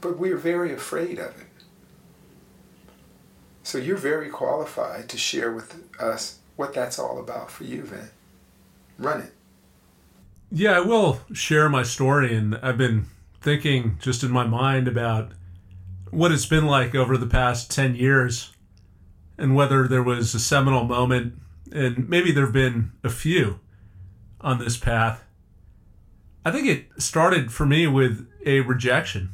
but 0.00 0.18
we 0.18 0.30
are 0.30 0.36
very 0.36 0.72
afraid 0.72 1.18
of 1.18 1.40
it. 1.40 1.46
So 3.62 3.78
you're 3.78 3.96
very 3.96 4.28
qualified 4.28 5.08
to 5.08 5.16
share 5.16 5.52
with 5.52 5.84
us 6.00 6.38
what 6.56 6.74
that's 6.74 6.98
all 6.98 7.18
about 7.18 7.50
for 7.50 7.64
you, 7.64 7.82
Van. 7.82 8.10
Run 8.98 9.20
it. 9.22 9.32
Yeah, 10.50 10.72
I 10.72 10.80
will 10.80 11.20
share 11.32 11.68
my 11.68 11.82
story, 11.82 12.34
and 12.34 12.56
I've 12.56 12.78
been 12.78 13.06
thinking 13.40 13.98
just 14.00 14.22
in 14.22 14.30
my 14.30 14.46
mind 14.46 14.86
about 14.86 15.32
what 16.10 16.30
it's 16.30 16.46
been 16.46 16.66
like 16.66 16.94
over 16.94 17.16
the 17.16 17.26
past 17.26 17.70
10 17.70 17.94
years 17.94 18.52
and 19.38 19.56
whether 19.56 19.88
there 19.88 20.02
was 20.02 20.34
a 20.34 20.40
seminal 20.40 20.84
moment, 20.84 21.34
and 21.72 22.08
maybe 22.08 22.30
there 22.30 22.44
have 22.44 22.52
been 22.52 22.92
a 23.02 23.08
few 23.08 23.60
on 24.40 24.58
this 24.58 24.76
path. 24.76 25.24
I 26.44 26.50
think 26.50 26.66
it 26.66 27.02
started 27.02 27.52
for 27.52 27.64
me 27.64 27.86
with 27.86 28.28
a 28.44 28.60
rejection. 28.60 29.30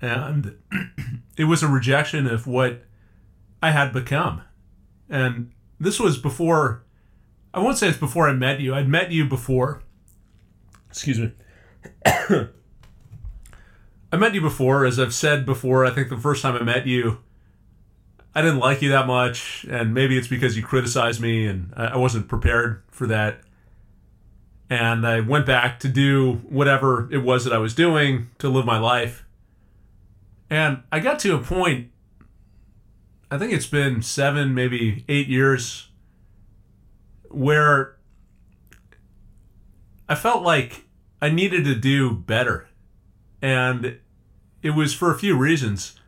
And 0.00 0.56
it 1.36 1.44
was 1.44 1.62
a 1.62 1.68
rejection 1.68 2.26
of 2.26 2.46
what 2.46 2.84
I 3.62 3.72
had 3.72 3.92
become. 3.92 4.42
And 5.08 5.52
this 5.80 6.00
was 6.00 6.18
before, 6.18 6.84
I 7.54 7.60
won't 7.60 7.78
say 7.78 7.88
it's 7.88 7.98
before 7.98 8.28
I 8.28 8.32
met 8.32 8.60
you. 8.60 8.74
I'd 8.74 8.88
met 8.88 9.12
you 9.12 9.24
before. 9.24 9.82
Excuse 10.90 11.18
me. 11.18 11.32
I 14.10 14.16
met 14.16 14.34
you 14.34 14.40
before, 14.40 14.86
as 14.86 14.98
I've 14.98 15.14
said 15.14 15.44
before. 15.44 15.84
I 15.84 15.90
think 15.90 16.08
the 16.08 16.16
first 16.16 16.42
time 16.42 16.56
I 16.56 16.62
met 16.62 16.86
you, 16.86 17.18
I 18.34 18.42
didn't 18.42 18.58
like 18.58 18.82
you 18.82 18.90
that 18.90 19.06
much, 19.06 19.66
and 19.68 19.92
maybe 19.92 20.16
it's 20.16 20.28
because 20.28 20.56
you 20.56 20.62
criticized 20.62 21.20
me, 21.20 21.46
and 21.46 21.72
I 21.76 21.96
wasn't 21.96 22.28
prepared 22.28 22.82
for 22.90 23.06
that. 23.06 23.40
And 24.70 25.06
I 25.06 25.20
went 25.20 25.46
back 25.46 25.80
to 25.80 25.88
do 25.88 26.34
whatever 26.48 27.08
it 27.12 27.18
was 27.18 27.44
that 27.44 27.52
I 27.52 27.58
was 27.58 27.74
doing 27.74 28.28
to 28.38 28.48
live 28.48 28.66
my 28.66 28.78
life. 28.78 29.24
And 30.50 30.82
I 30.92 31.00
got 31.00 31.18
to 31.20 31.34
a 31.34 31.38
point, 31.38 31.90
I 33.30 33.38
think 33.38 33.52
it's 33.52 33.66
been 33.66 34.02
seven, 34.02 34.54
maybe 34.54 35.04
eight 35.08 35.28
years, 35.28 35.88
where 37.30 37.96
I 40.08 40.14
felt 40.14 40.42
like 40.42 40.86
I 41.20 41.28
needed 41.28 41.64
to 41.64 41.74
do 41.74 42.10
better. 42.10 42.68
And 43.42 43.98
it 44.62 44.70
was 44.70 44.94
for 44.94 45.12
a 45.12 45.18
few 45.18 45.36
reasons. 45.36 45.98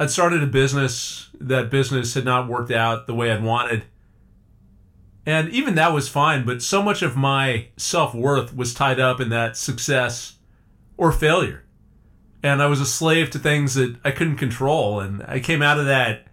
I'd 0.00 0.10
started 0.10 0.42
a 0.42 0.46
business, 0.46 1.30
that 1.40 1.70
business 1.70 2.14
had 2.14 2.24
not 2.24 2.48
worked 2.48 2.70
out 2.70 3.06
the 3.06 3.14
way 3.14 3.30
I'd 3.30 3.42
wanted. 3.42 3.84
And 5.26 5.48
even 5.50 5.74
that 5.74 5.92
was 5.92 6.08
fine, 6.08 6.46
but 6.46 6.62
so 6.62 6.82
much 6.82 7.02
of 7.02 7.16
my 7.16 7.68
self 7.76 8.14
worth 8.14 8.56
was 8.56 8.72
tied 8.72 9.00
up 9.00 9.20
in 9.20 9.28
that 9.30 9.56
success 9.56 10.36
or 10.96 11.12
failure. 11.12 11.64
And 12.42 12.62
I 12.62 12.66
was 12.66 12.80
a 12.80 12.86
slave 12.86 13.30
to 13.30 13.38
things 13.38 13.74
that 13.74 13.96
I 14.04 14.10
couldn't 14.10 14.36
control. 14.36 15.00
And 15.00 15.22
I 15.26 15.40
came 15.40 15.62
out 15.62 15.80
of 15.80 15.86
that 15.86 16.25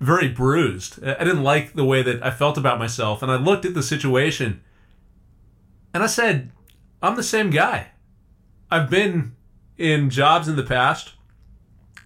very 0.00 0.28
bruised. 0.28 1.02
I 1.02 1.24
didn't 1.24 1.42
like 1.42 1.72
the 1.72 1.84
way 1.84 2.02
that 2.02 2.24
I 2.24 2.30
felt 2.30 2.56
about 2.56 2.78
myself. 2.78 3.22
And 3.22 3.30
I 3.30 3.36
looked 3.36 3.64
at 3.64 3.74
the 3.74 3.82
situation 3.82 4.62
and 5.92 6.02
I 6.02 6.06
said, 6.06 6.52
I'm 7.02 7.16
the 7.16 7.22
same 7.22 7.50
guy. 7.50 7.88
I've 8.70 8.90
been 8.90 9.34
in 9.76 10.10
jobs 10.10 10.48
in 10.48 10.56
the 10.56 10.62
past 10.62 11.12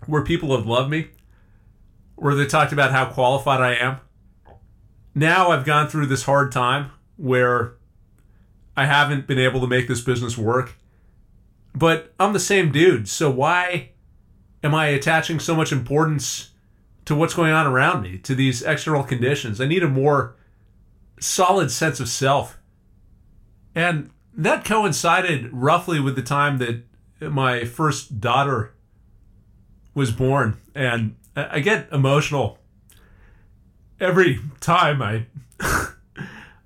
where 0.07 0.23
people 0.23 0.57
have 0.57 0.67
loved 0.67 0.91
me, 0.91 1.09
where 2.17 2.35
they 2.35 2.47
talked 2.47 2.73
about 2.73 2.93
how 2.93 3.07
qualified 3.07 3.61
I 3.61 3.75
am. 3.75 4.01
Now 5.15 5.51
I've 5.51 5.65
gone 5.65 5.89
through 5.89 6.07
this 6.07 6.25
hard 6.25 6.53
time 6.53 6.91
where 7.17 7.75
I 8.77 8.87
haven't 8.87 9.27
been 9.27 9.39
able 9.39 9.61
to 9.61 9.67
make 9.67 9.89
this 9.89 10.01
business 10.01 10.39
work. 10.39 10.79
But 11.75 12.15
I'm 12.19 12.33
the 12.33 12.41
same 12.41 12.73
dude, 12.73 13.09
so 13.09 13.31
why 13.31 13.91
am 14.63 14.75
I 14.75 14.87
attaching 14.89 15.41
so 15.41 15.55
much 15.55 15.73
importance 15.73 16.52
to 17.05 17.15
what's 17.15 17.35
going 17.35 17.53
on 17.53 17.67
around 17.67 18.03
me, 18.03 18.19
to 18.19 18.35
these 18.35 18.63
external 18.63 19.03
conditions? 19.03 19.61
I 19.61 19.67
need 19.67 19.83
a 19.83 19.89
more 19.89 20.37
solid 21.21 21.71
sense 21.71 22.01
of 22.01 22.09
self. 22.09 22.59
And 23.75 24.11
that 24.35 24.65
coincided 24.65 25.53
roughly 25.53 26.01
with 26.01 26.17
the 26.17 26.23
time 26.23 26.59
that 26.59 26.83
my 27.21 27.65
first 27.65 28.21
daughter 28.21 28.75
was 29.95 30.11
born. 30.11 30.57
And 30.75 31.17
I 31.37 31.61
get 31.61 31.89
emotional 31.93 32.59
every 34.01 34.41
time 34.61 35.01
I 35.01 35.27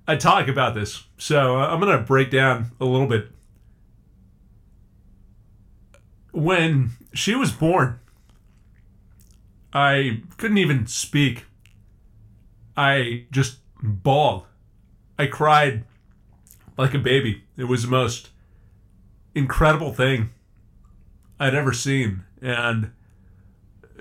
I 0.07 0.15
talk 0.15 0.47
about 0.47 0.73
this. 0.73 1.03
So 1.17 1.59
uh, 1.59 1.67
I'm 1.67 1.79
going 1.79 1.97
to 1.97 2.03
break 2.03 2.31
down 2.31 2.71
a 2.79 2.85
little 2.85 3.07
bit. 3.07 3.29
When 6.31 6.91
she 7.13 7.35
was 7.35 7.51
born, 7.51 7.99
I 9.73 10.21
couldn't 10.37 10.57
even 10.57 10.87
speak. 10.87 11.45
I 12.75 13.25
just 13.31 13.59
bawled. 13.81 14.45
I 15.19 15.27
cried 15.27 15.83
like 16.77 16.93
a 16.93 16.99
baby. 16.99 17.43
It 17.57 17.65
was 17.65 17.83
the 17.83 17.89
most 17.89 18.29
incredible 19.33 19.93
thing 19.93 20.29
I'd 21.39 21.55
ever 21.55 21.73
seen. 21.73 22.23
And 22.41 22.91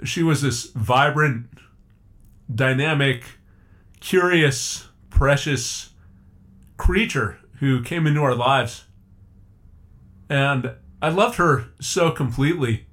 she 0.05 0.23
was 0.23 0.43
this 0.43 0.65
vibrant, 0.65 1.47
dynamic, 2.55 3.25
curious, 4.01 4.89
precious 5.11 5.91
creature 6.77 7.39
who 7.61 7.83
came 7.83 8.07
into 8.07 8.23
our 8.23 8.35
lives. 8.35 8.85
And 10.29 10.75
I 11.01 11.09
loved 11.09 11.37
her 11.37 11.69
so 11.81 12.11
completely 12.11 12.87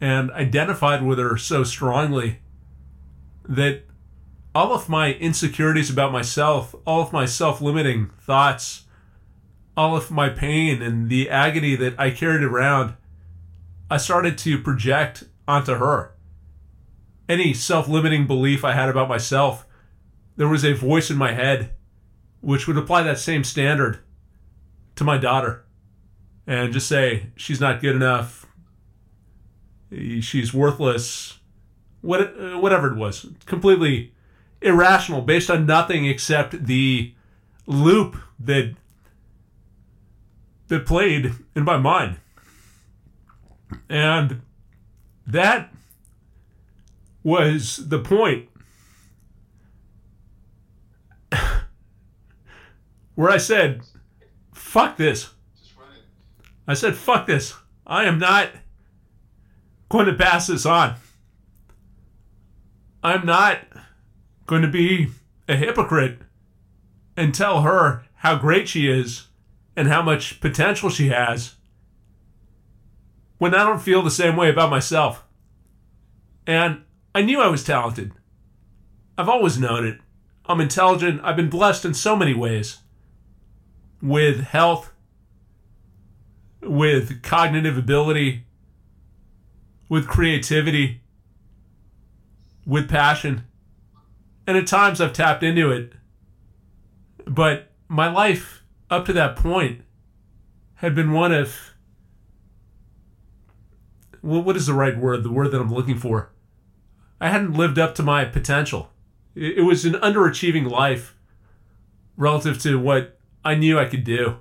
and 0.00 0.30
identified 0.32 1.02
with 1.02 1.18
her 1.18 1.36
so 1.36 1.64
strongly 1.64 2.40
that 3.48 3.82
all 4.54 4.72
of 4.72 4.88
my 4.88 5.14
insecurities 5.14 5.90
about 5.90 6.12
myself, 6.12 6.74
all 6.86 7.00
of 7.02 7.12
my 7.12 7.26
self 7.26 7.60
limiting 7.60 8.10
thoughts, 8.20 8.84
all 9.76 9.96
of 9.96 10.10
my 10.10 10.28
pain 10.28 10.82
and 10.82 11.08
the 11.08 11.30
agony 11.30 11.76
that 11.76 11.98
I 11.98 12.10
carried 12.10 12.42
around, 12.42 12.94
I 13.90 13.96
started 13.96 14.36
to 14.38 14.60
project 14.60 15.24
onto 15.46 15.74
her. 15.74 16.14
Any 17.28 17.54
self 17.54 17.88
limiting 17.88 18.26
belief 18.26 18.64
I 18.64 18.72
had 18.72 18.88
about 18.88 19.08
myself, 19.08 19.66
there 20.36 20.48
was 20.48 20.64
a 20.64 20.72
voice 20.74 21.10
in 21.10 21.16
my 21.16 21.32
head 21.32 21.74
which 22.40 22.66
would 22.66 22.76
apply 22.76 23.02
that 23.02 23.18
same 23.18 23.44
standard 23.44 23.98
to 24.96 25.04
my 25.04 25.18
daughter 25.18 25.64
and 26.46 26.72
just 26.72 26.88
say, 26.88 27.26
she's 27.36 27.60
not 27.60 27.80
good 27.80 27.94
enough, 27.94 28.46
she's 29.90 30.52
worthless, 30.54 31.38
what, 32.00 32.34
whatever 32.60 32.92
it 32.92 32.96
was. 32.96 33.26
Completely 33.46 34.12
irrational, 34.60 35.22
based 35.22 35.50
on 35.50 35.66
nothing 35.66 36.06
except 36.06 36.66
the 36.66 37.14
loop 37.66 38.16
that 38.40 38.74
that 40.68 40.84
played 40.84 41.32
in 41.54 41.64
my 41.64 41.78
mind. 41.78 42.18
And 43.88 44.42
that 45.26 45.72
was 47.22 47.88
the 47.88 47.98
point 47.98 48.48
where 53.14 53.30
I 53.30 53.38
said, 53.38 53.82
fuck 54.52 54.96
this. 54.96 55.30
I 56.66 56.74
said, 56.74 56.96
fuck 56.96 57.26
this. 57.26 57.54
I 57.86 58.04
am 58.04 58.18
not 58.18 58.50
going 59.88 60.06
to 60.06 60.14
pass 60.14 60.46
this 60.46 60.66
on. 60.66 60.96
I'm 63.02 63.24
not 63.24 63.60
going 64.46 64.62
to 64.62 64.68
be 64.68 65.08
a 65.48 65.56
hypocrite 65.56 66.18
and 67.16 67.34
tell 67.34 67.62
her 67.62 68.04
how 68.16 68.36
great 68.36 68.68
she 68.68 68.88
is 68.88 69.28
and 69.76 69.88
how 69.88 70.02
much 70.02 70.40
potential 70.40 70.90
she 70.90 71.08
has 71.08 71.54
when 73.38 73.54
I 73.54 73.64
don't 73.64 73.80
feel 73.80 74.02
the 74.02 74.10
same 74.10 74.36
way 74.36 74.50
about 74.50 74.70
myself. 74.70 75.24
And 76.46 76.82
I 77.14 77.22
knew 77.22 77.40
I 77.40 77.48
was 77.48 77.64
talented. 77.64 78.12
I've 79.16 79.28
always 79.28 79.58
known 79.58 79.86
it. 79.86 80.00
I'm 80.46 80.60
intelligent. 80.60 81.20
I've 81.22 81.36
been 81.36 81.50
blessed 81.50 81.84
in 81.84 81.94
so 81.94 82.16
many 82.16 82.34
ways 82.34 82.78
with 84.02 84.40
health, 84.40 84.92
with 86.62 87.22
cognitive 87.22 87.76
ability, 87.76 88.44
with 89.88 90.06
creativity, 90.06 91.00
with 92.66 92.88
passion. 92.88 93.44
And 94.46 94.56
at 94.56 94.66
times 94.66 95.00
I've 95.00 95.12
tapped 95.12 95.42
into 95.42 95.70
it. 95.70 95.92
But 97.26 97.70
my 97.88 98.10
life 98.10 98.62
up 98.90 99.04
to 99.06 99.12
that 99.14 99.36
point 99.36 99.82
had 100.76 100.94
been 100.94 101.12
one 101.12 101.32
of 101.32 101.74
well, 104.22 104.42
what 104.42 104.56
is 104.56 104.66
the 104.66 104.74
right 104.74 104.98
word? 104.98 105.22
The 105.22 105.30
word 105.30 105.52
that 105.52 105.60
I'm 105.60 105.72
looking 105.72 105.96
for. 105.96 106.30
I 107.20 107.30
hadn't 107.30 107.54
lived 107.54 107.78
up 107.78 107.94
to 107.96 108.02
my 108.02 108.24
potential. 108.24 108.90
It 109.34 109.64
was 109.64 109.84
an 109.84 109.94
underachieving 109.94 110.68
life 110.68 111.14
relative 112.16 112.60
to 112.62 112.78
what 112.78 113.18
I 113.44 113.54
knew 113.54 113.78
I 113.78 113.84
could 113.84 114.04
do. 114.04 114.38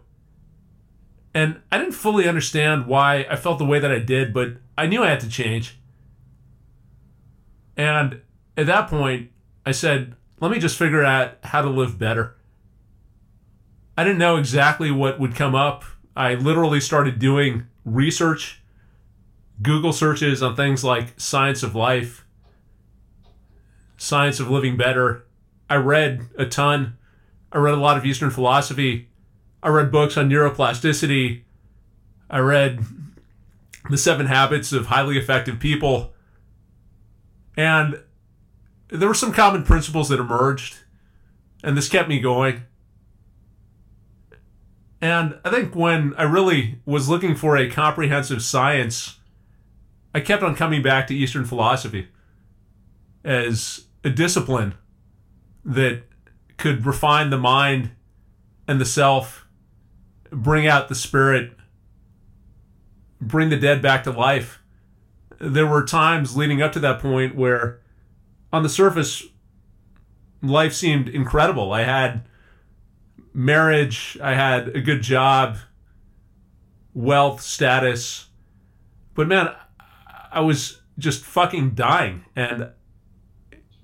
And 1.33 1.61
I 1.71 1.77
didn't 1.77 1.93
fully 1.93 2.27
understand 2.27 2.87
why 2.87 3.25
I 3.29 3.35
felt 3.35 3.59
the 3.59 3.65
way 3.65 3.79
that 3.79 3.91
I 3.91 3.99
did, 3.99 4.33
but 4.33 4.57
I 4.77 4.87
knew 4.87 5.03
I 5.03 5.09
had 5.09 5.19
to 5.21 5.29
change. 5.29 5.79
And 7.75 8.21
at 8.55 8.65
that 8.65 8.89
point, 8.89 9.29
I 9.65 9.71
said, 9.71 10.15
let 10.39 10.51
me 10.51 10.59
just 10.59 10.77
figure 10.77 11.03
out 11.03 11.37
how 11.43 11.61
to 11.61 11.69
live 11.69 11.99
better. 11.99 12.35
I 13.97 14.03
didn't 14.03 14.19
know 14.19 14.37
exactly 14.37 14.91
what 14.91 15.19
would 15.19 15.35
come 15.35 15.55
up. 15.55 15.83
I 16.15 16.35
literally 16.35 16.79
started 16.79 17.19
doing 17.19 17.67
research 17.85 18.61
Google 19.61 19.93
searches 19.93 20.43
on 20.43 20.55
things 20.55 20.83
like 20.83 21.19
science 21.19 21.63
of 21.63 21.73
life, 21.73 22.25
science 23.97 24.39
of 24.39 24.49
living 24.49 24.77
better. 24.77 25.25
I 25.69 25.75
read 25.75 26.27
a 26.37 26.45
ton. 26.45 26.97
I 27.51 27.57
read 27.57 27.73
a 27.73 27.79
lot 27.79 27.97
of 27.97 28.05
Eastern 28.05 28.29
philosophy. 28.29 29.09
I 29.61 29.69
read 29.69 29.91
books 29.91 30.17
on 30.17 30.29
neuroplasticity. 30.29 31.43
I 32.29 32.39
read 32.39 32.79
The 33.89 33.97
Seven 33.97 34.27
Habits 34.27 34.71
of 34.71 34.87
Highly 34.87 35.17
Effective 35.17 35.59
People. 35.59 36.13
And 37.55 38.01
there 38.89 39.07
were 39.07 39.13
some 39.13 39.33
common 39.33 39.63
principles 39.63 40.09
that 40.09 40.19
emerged, 40.19 40.77
and 41.63 41.75
this 41.75 41.89
kept 41.89 42.07
me 42.07 42.19
going. 42.19 42.63
And 45.01 45.39
I 45.43 45.49
think 45.49 45.75
when 45.75 46.13
I 46.17 46.23
really 46.23 46.79
was 46.85 47.09
looking 47.09 47.35
for 47.35 47.57
a 47.57 47.69
comprehensive 47.69 48.41
science 48.41 49.17
I 50.17 50.19
kept 50.19 50.41
on 50.41 50.55
coming 50.55 50.81
back 50.81 51.05
to 51.07 51.15
Eastern 51.15 51.45
philosophy 51.45 52.07
as 53.23 53.85
a 54.03 54.09
discipline 54.09 54.73
that 55.63 56.03
could 56.57 56.87
refine 56.87 57.29
the 57.29 57.37
mind 57.37 57.91
and 58.67 58.81
the 58.81 58.85
self, 58.85 59.46
bring 60.31 60.67
out 60.67 60.89
the 60.89 60.95
spirit, 60.95 61.53
bring 63.19 63.49
the 63.49 63.57
dead 63.57 63.81
back 63.81 64.03
to 64.03 64.11
life. 64.11 64.59
There 65.39 65.67
were 65.67 65.83
times 65.83 66.35
leading 66.35 66.61
up 66.61 66.71
to 66.73 66.79
that 66.79 66.99
point 66.99 67.35
where, 67.35 67.79
on 68.51 68.63
the 68.63 68.69
surface, 68.69 69.23
life 70.41 70.73
seemed 70.73 71.09
incredible. 71.09 71.71
I 71.71 71.83
had 71.83 72.27
marriage, 73.33 74.17
I 74.21 74.33
had 74.33 74.69
a 74.69 74.81
good 74.81 75.01
job, 75.01 75.57
wealth, 76.93 77.41
status. 77.41 78.27
But 79.13 79.27
man, 79.27 79.53
I 80.31 80.41
was 80.41 80.81
just 80.97 81.23
fucking 81.23 81.75
dying 81.75 82.25
and 82.35 82.71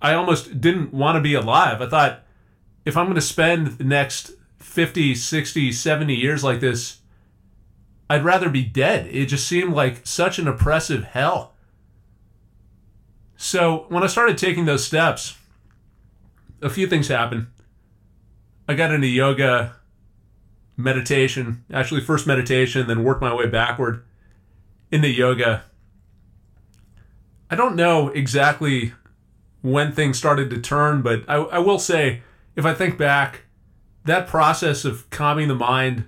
I 0.02 0.14
almost 0.16 0.60
didn't 0.60 0.94
want 0.94 1.16
to 1.16 1.22
be 1.22 1.34
alive. 1.34 1.82
I 1.82 1.88
thought 1.88 2.24
if 2.86 2.98
I'm 2.98 3.06
going 3.06 3.16
to 3.16 3.22
spend 3.22 3.68
the 3.78 3.84
next 3.84 4.32
50, 4.64 5.16
60, 5.16 5.72
70 5.72 6.16
years 6.16 6.44
like 6.44 6.60
this, 6.60 7.00
I'd 8.10 8.24
rather 8.24 8.50
be 8.50 8.64
dead. 8.64 9.08
It 9.08 9.28
just 9.28 9.48
seemed 9.48 9.74
like 9.74 10.06
such 10.06 10.40
an 10.40 10.48
oppressive 10.48 11.04
hell. 11.04 11.54
So 13.38 13.86
when 13.90 14.04
I 14.04 14.08
started 14.08 14.38
taking 14.38 14.66
those 14.66 14.86
steps, 14.86 15.38
a 16.62 16.70
few 16.70 16.88
things 16.88 17.08
happened. 17.08 17.48
I 18.68 18.74
got 18.76 18.94
into 18.94 19.08
yoga, 19.08 19.76
meditation, 20.78 21.66
actually, 21.72 22.02
first 22.02 22.26
meditation, 22.26 22.88
then 22.88 23.04
worked 23.04 23.22
my 23.22 23.34
way 23.34 23.48
backward 23.48 24.06
into 24.92 25.10
yoga 25.10 25.64
I 27.54 27.56
don't 27.56 27.76
know 27.76 28.08
exactly 28.08 28.94
when 29.62 29.92
things 29.92 30.18
started 30.18 30.50
to 30.50 30.60
turn, 30.60 31.04
but 31.04 31.24
I, 31.28 31.36
I 31.36 31.60
will 31.60 31.78
say, 31.78 32.24
if 32.56 32.66
I 32.66 32.74
think 32.74 32.98
back, 32.98 33.43
that 34.06 34.28
process 34.28 34.86
of 34.86 35.10
calming 35.10 35.48
the 35.48 35.56
mind 35.56 36.06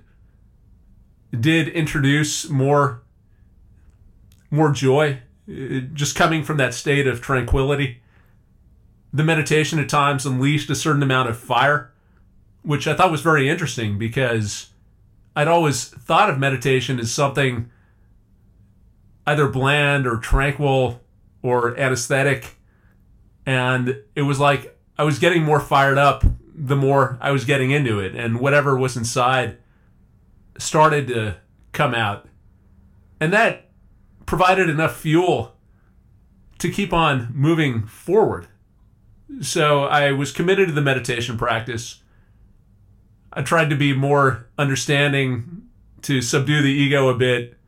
did 1.38 1.68
introduce 1.68 2.48
more 2.48 3.02
more 4.50 4.70
joy 4.70 5.20
uh, 5.48 5.80
just 5.92 6.14
coming 6.14 6.42
from 6.42 6.56
that 6.56 6.74
state 6.74 7.06
of 7.06 7.20
tranquility 7.20 8.00
the 9.12 9.24
meditation 9.24 9.78
at 9.78 9.88
times 9.88 10.24
unleashed 10.24 10.70
a 10.70 10.74
certain 10.74 11.02
amount 11.02 11.28
of 11.28 11.36
fire 11.36 11.92
which 12.62 12.86
i 12.86 12.94
thought 12.94 13.10
was 13.10 13.20
very 13.20 13.48
interesting 13.48 13.98
because 13.98 14.70
i'd 15.34 15.48
always 15.48 15.84
thought 15.84 16.30
of 16.30 16.38
meditation 16.38 16.98
as 16.98 17.12
something 17.12 17.70
either 19.26 19.48
bland 19.48 20.06
or 20.06 20.16
tranquil 20.16 21.00
or 21.42 21.78
anesthetic. 21.78 22.56
And 23.44 24.02
it 24.14 24.22
was 24.22 24.40
like 24.40 24.78
I 24.98 25.04
was 25.04 25.18
getting 25.18 25.42
more 25.42 25.60
fired 25.60 25.98
up 25.98 26.24
the 26.58 26.76
more 26.76 27.18
I 27.20 27.30
was 27.32 27.44
getting 27.44 27.70
into 27.70 28.00
it, 28.00 28.14
and 28.14 28.40
whatever 28.40 28.76
was 28.76 28.96
inside 28.96 29.58
started 30.58 31.06
to 31.08 31.36
come 31.72 31.94
out. 31.94 32.26
And 33.20 33.32
that 33.32 33.68
provided 34.24 34.70
enough 34.70 34.96
fuel 34.96 35.54
to 36.58 36.70
keep 36.70 36.92
on 36.92 37.30
moving 37.34 37.86
forward. 37.86 38.48
So 39.40 39.84
I 39.84 40.12
was 40.12 40.32
committed 40.32 40.68
to 40.68 40.74
the 40.74 40.80
meditation 40.80 41.36
practice. 41.36 42.02
I 43.32 43.42
tried 43.42 43.68
to 43.68 43.76
be 43.76 43.92
more 43.92 44.48
understanding, 44.58 45.62
to 46.02 46.22
subdue 46.22 46.62
the 46.62 46.68
ego 46.68 47.08
a 47.08 47.14
bit. 47.14 47.58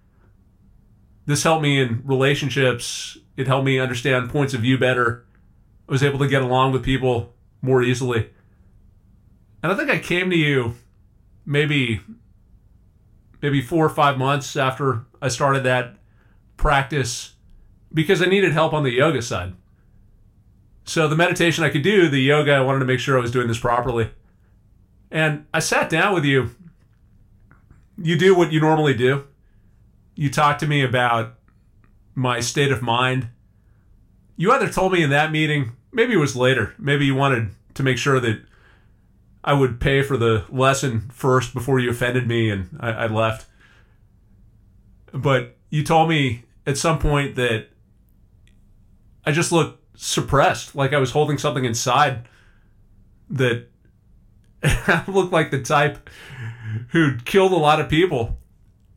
This 1.27 1.43
helped 1.43 1.63
me 1.63 1.81
in 1.81 2.03
relationships. 2.05 3.19
It 3.37 3.47
helped 3.47 3.67
me 3.67 3.79
understand 3.79 4.31
points 4.31 4.55
of 4.55 4.63
view 4.63 4.79
better. 4.79 5.27
I 5.89 5.93
was 5.93 6.03
able 6.03 6.19
to 6.21 6.29
get 6.29 6.43
along 6.43 6.73
with 6.73 6.83
people 6.83 7.35
more 7.61 7.83
easily. 7.83 8.31
And 9.63 9.73
I 9.73 9.75
think 9.75 9.91
I 9.91 9.99
came 9.99 10.31
to 10.31 10.37
you 10.37 10.75
maybe 11.45 12.01
maybe 13.41 13.63
4 13.63 13.87
or 13.87 13.89
5 13.89 14.19
months 14.19 14.57
after 14.57 15.07
I 15.23 15.29
started 15.29 15.63
that 15.65 15.97
practice 16.57 17.35
because 17.93 18.21
I 18.21 18.27
needed 18.27 18.53
help 18.53 18.73
on 18.73 18.83
the 18.83 18.93
yoga 18.93 19.23
side. 19.23 19.55
So 20.85 21.07
the 21.07 21.17
meditation 21.17 21.65
I 21.65 21.71
could 21.71 21.83
do, 21.83 22.09
the 22.09 22.21
yoga, 22.21 22.53
I 22.53 22.61
wanted 22.61 22.81
to 22.81 22.85
make 22.85 22.99
sure 22.99 23.19
I 23.19 23.21
was 23.21 23.31
doing 23.31 23.47
this 23.47 23.59
properly. 23.59 24.11
And 25.11 25.47
I 25.53 25.61
sat 25.61 25.89
down 25.89 26.15
with 26.15 26.25
you. 26.25 26.51
You 27.97 28.17
do 28.17 28.35
what 28.35 28.53
you 28.53 28.61
normally 28.61 28.95
do. 28.95 29.25
You 30.15 30.31
talk 30.31 30.59
to 30.59 30.67
me 30.67 30.83
about 30.83 31.35
my 32.15 32.41
state 32.41 32.73
of 32.73 32.83
mind. 32.83 33.29
You 34.37 34.51
either 34.53 34.69
told 34.69 34.93
me 34.93 35.03
in 35.03 35.11
that 35.11 35.31
meeting, 35.31 35.73
maybe 35.93 36.15
it 36.15 36.19
was 36.19 36.37
later, 36.37 36.75
maybe 36.79 37.07
you 37.07 37.15
wanted 37.15 37.51
to 37.75 37.83
make 37.83 37.99
sure 37.99 38.19
that 38.21 38.41
I 39.45 39.53
would 39.53 39.81
pay 39.81 40.03
for 40.03 40.17
the 40.17 40.45
lesson 40.49 41.09
first 41.13 41.55
before 41.55 41.79
you 41.79 41.91
offended 41.91 42.27
me 42.27 42.51
and 42.51 42.77
I, 42.81 42.91
I 42.91 43.07
left. 43.07 43.47
But 45.13 45.57
you 45.71 45.85
told 45.85 46.09
me 46.09 46.45
at 46.67 46.77
some 46.77 46.99
point 46.99 47.37
that 47.37 47.69
I 49.25 49.33
just 49.33 49.53
looked 49.53 49.83
suppressed, 49.99 50.75
like 50.75 50.93
I 50.93 50.99
was 50.99 51.13
holding 51.13 51.39
something 51.39 51.65
inside 51.65 52.29
that 53.31 53.67
looked 55.09 55.33
like 55.33 55.51
the 55.51 55.63
type 55.63 56.11
who'd 56.91 57.25
killed 57.25 57.53
a 57.53 57.57
lot 57.57 57.81
of 57.81 57.89
people. 57.89 58.39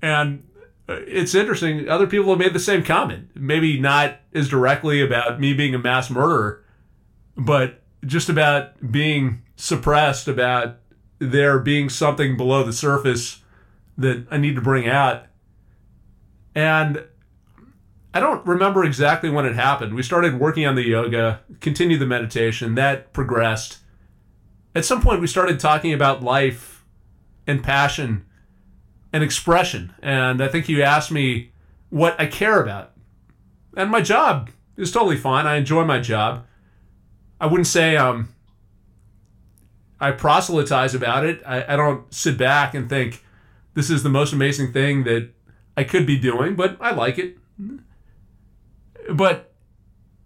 And 0.01 0.47
uh, 0.89 0.99
it's 1.07 1.35
interesting, 1.35 1.87
other 1.87 2.07
people 2.07 2.29
have 2.29 2.39
made 2.39 2.53
the 2.53 2.59
same 2.59 2.83
comment. 2.83 3.29
Maybe 3.35 3.79
not 3.79 4.19
as 4.33 4.49
directly 4.49 5.01
about 5.01 5.39
me 5.39 5.53
being 5.53 5.75
a 5.75 5.79
mass 5.79 6.09
murderer, 6.09 6.63
but 7.37 7.81
just 8.05 8.29
about 8.29 8.91
being 8.91 9.43
suppressed, 9.61 10.27
about 10.27 10.77
there 11.19 11.59
being 11.59 11.87
something 11.87 12.35
below 12.35 12.63
the 12.63 12.73
surface 12.73 13.43
that 13.95 14.25
I 14.31 14.37
need 14.37 14.55
to 14.55 14.61
bring 14.61 14.87
out. 14.87 15.25
And 16.55 17.05
I 18.11 18.19
don't 18.19 18.43
remember 18.43 18.83
exactly 18.83 19.29
when 19.29 19.45
it 19.45 19.53
happened. 19.53 19.93
We 19.93 20.01
started 20.01 20.39
working 20.39 20.65
on 20.65 20.73
the 20.73 20.81
yoga, 20.81 21.41
continued 21.59 22.01
the 22.01 22.07
meditation, 22.07 22.73
that 22.73 23.13
progressed. 23.13 23.77
At 24.73 24.83
some 24.83 24.99
point, 24.99 25.21
we 25.21 25.27
started 25.27 25.59
talking 25.59 25.93
about 25.93 26.23
life 26.23 26.83
and 27.45 27.63
passion 27.63 28.25
and 29.13 29.23
expression. 29.23 29.93
And 30.01 30.41
I 30.41 30.47
think 30.47 30.69
you 30.69 30.81
asked 30.81 31.11
me 31.11 31.51
what 31.91 32.19
I 32.19 32.25
care 32.25 32.59
about. 32.63 32.93
And 33.77 33.91
my 33.91 34.01
job 34.01 34.49
is 34.75 34.91
totally 34.91 35.17
fine. 35.17 35.45
I 35.45 35.57
enjoy 35.57 35.85
my 35.85 35.99
job. 35.99 36.47
I 37.39 37.45
wouldn't 37.45 37.67
say 37.67 37.95
um, 37.95 38.29
I 40.01 40.11
proselytize 40.11 40.95
about 40.95 41.25
it. 41.25 41.43
I, 41.45 41.73
I 41.73 41.75
don't 41.75 42.11
sit 42.11 42.35
back 42.35 42.73
and 42.73 42.89
think 42.89 43.23
this 43.75 43.91
is 43.91 44.01
the 44.01 44.09
most 44.09 44.33
amazing 44.33 44.73
thing 44.73 45.03
that 45.03 45.29
I 45.77 45.83
could 45.83 46.07
be 46.07 46.17
doing, 46.17 46.55
but 46.55 46.75
I 46.81 46.91
like 46.91 47.19
it. 47.19 47.37
But 49.13 49.53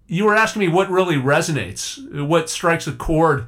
you 0.07 0.23
were 0.25 0.35
asking 0.35 0.61
me 0.61 0.67
what 0.69 0.89
really 0.89 1.15
resonates, 1.15 2.25
what 2.25 2.49
strikes 2.49 2.87
a 2.87 2.93
chord, 2.93 3.47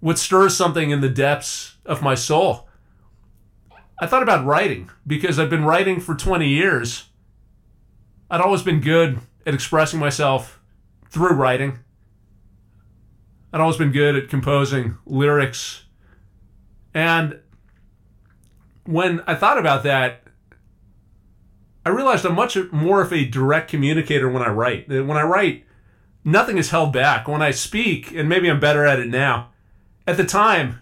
what 0.00 0.18
stirs 0.18 0.56
something 0.56 0.90
in 0.90 1.00
the 1.00 1.08
depths 1.08 1.76
of 1.86 2.02
my 2.02 2.16
soul. 2.16 2.68
I 4.00 4.06
thought 4.06 4.24
about 4.24 4.44
writing 4.44 4.90
because 5.06 5.38
I've 5.38 5.50
been 5.50 5.64
writing 5.64 6.00
for 6.00 6.16
20 6.16 6.48
years. 6.48 7.04
I'd 8.28 8.40
always 8.40 8.62
been 8.62 8.80
good 8.80 9.20
at 9.46 9.54
expressing 9.54 10.00
myself 10.00 10.60
through 11.10 11.34
writing. 11.34 11.78
I'd 13.52 13.60
always 13.60 13.76
been 13.76 13.92
good 13.92 14.16
at 14.16 14.28
composing 14.28 14.96
lyrics. 15.04 15.84
And 16.94 17.40
when 18.84 19.22
I 19.26 19.34
thought 19.34 19.58
about 19.58 19.82
that, 19.82 20.24
I 21.84 21.90
realized 21.90 22.24
I'm 22.24 22.34
much 22.34 22.56
more 22.70 23.02
of 23.02 23.12
a 23.12 23.24
direct 23.24 23.70
communicator 23.70 24.28
when 24.28 24.42
I 24.42 24.48
write. 24.48 24.88
When 24.88 25.16
I 25.16 25.22
write, 25.22 25.66
nothing 26.24 26.56
is 26.56 26.70
held 26.70 26.92
back. 26.92 27.26
When 27.26 27.42
I 27.42 27.50
speak, 27.50 28.12
and 28.12 28.28
maybe 28.28 28.48
I'm 28.48 28.60
better 28.60 28.86
at 28.86 29.00
it 29.00 29.08
now, 29.08 29.50
at 30.06 30.16
the 30.16 30.24
time, 30.24 30.80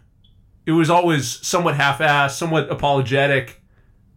it 0.66 0.72
was 0.72 0.90
always 0.90 1.44
somewhat 1.46 1.76
half 1.76 1.98
assed, 1.98 2.33
somewhat 2.33 2.70
apologetic, 2.70 3.62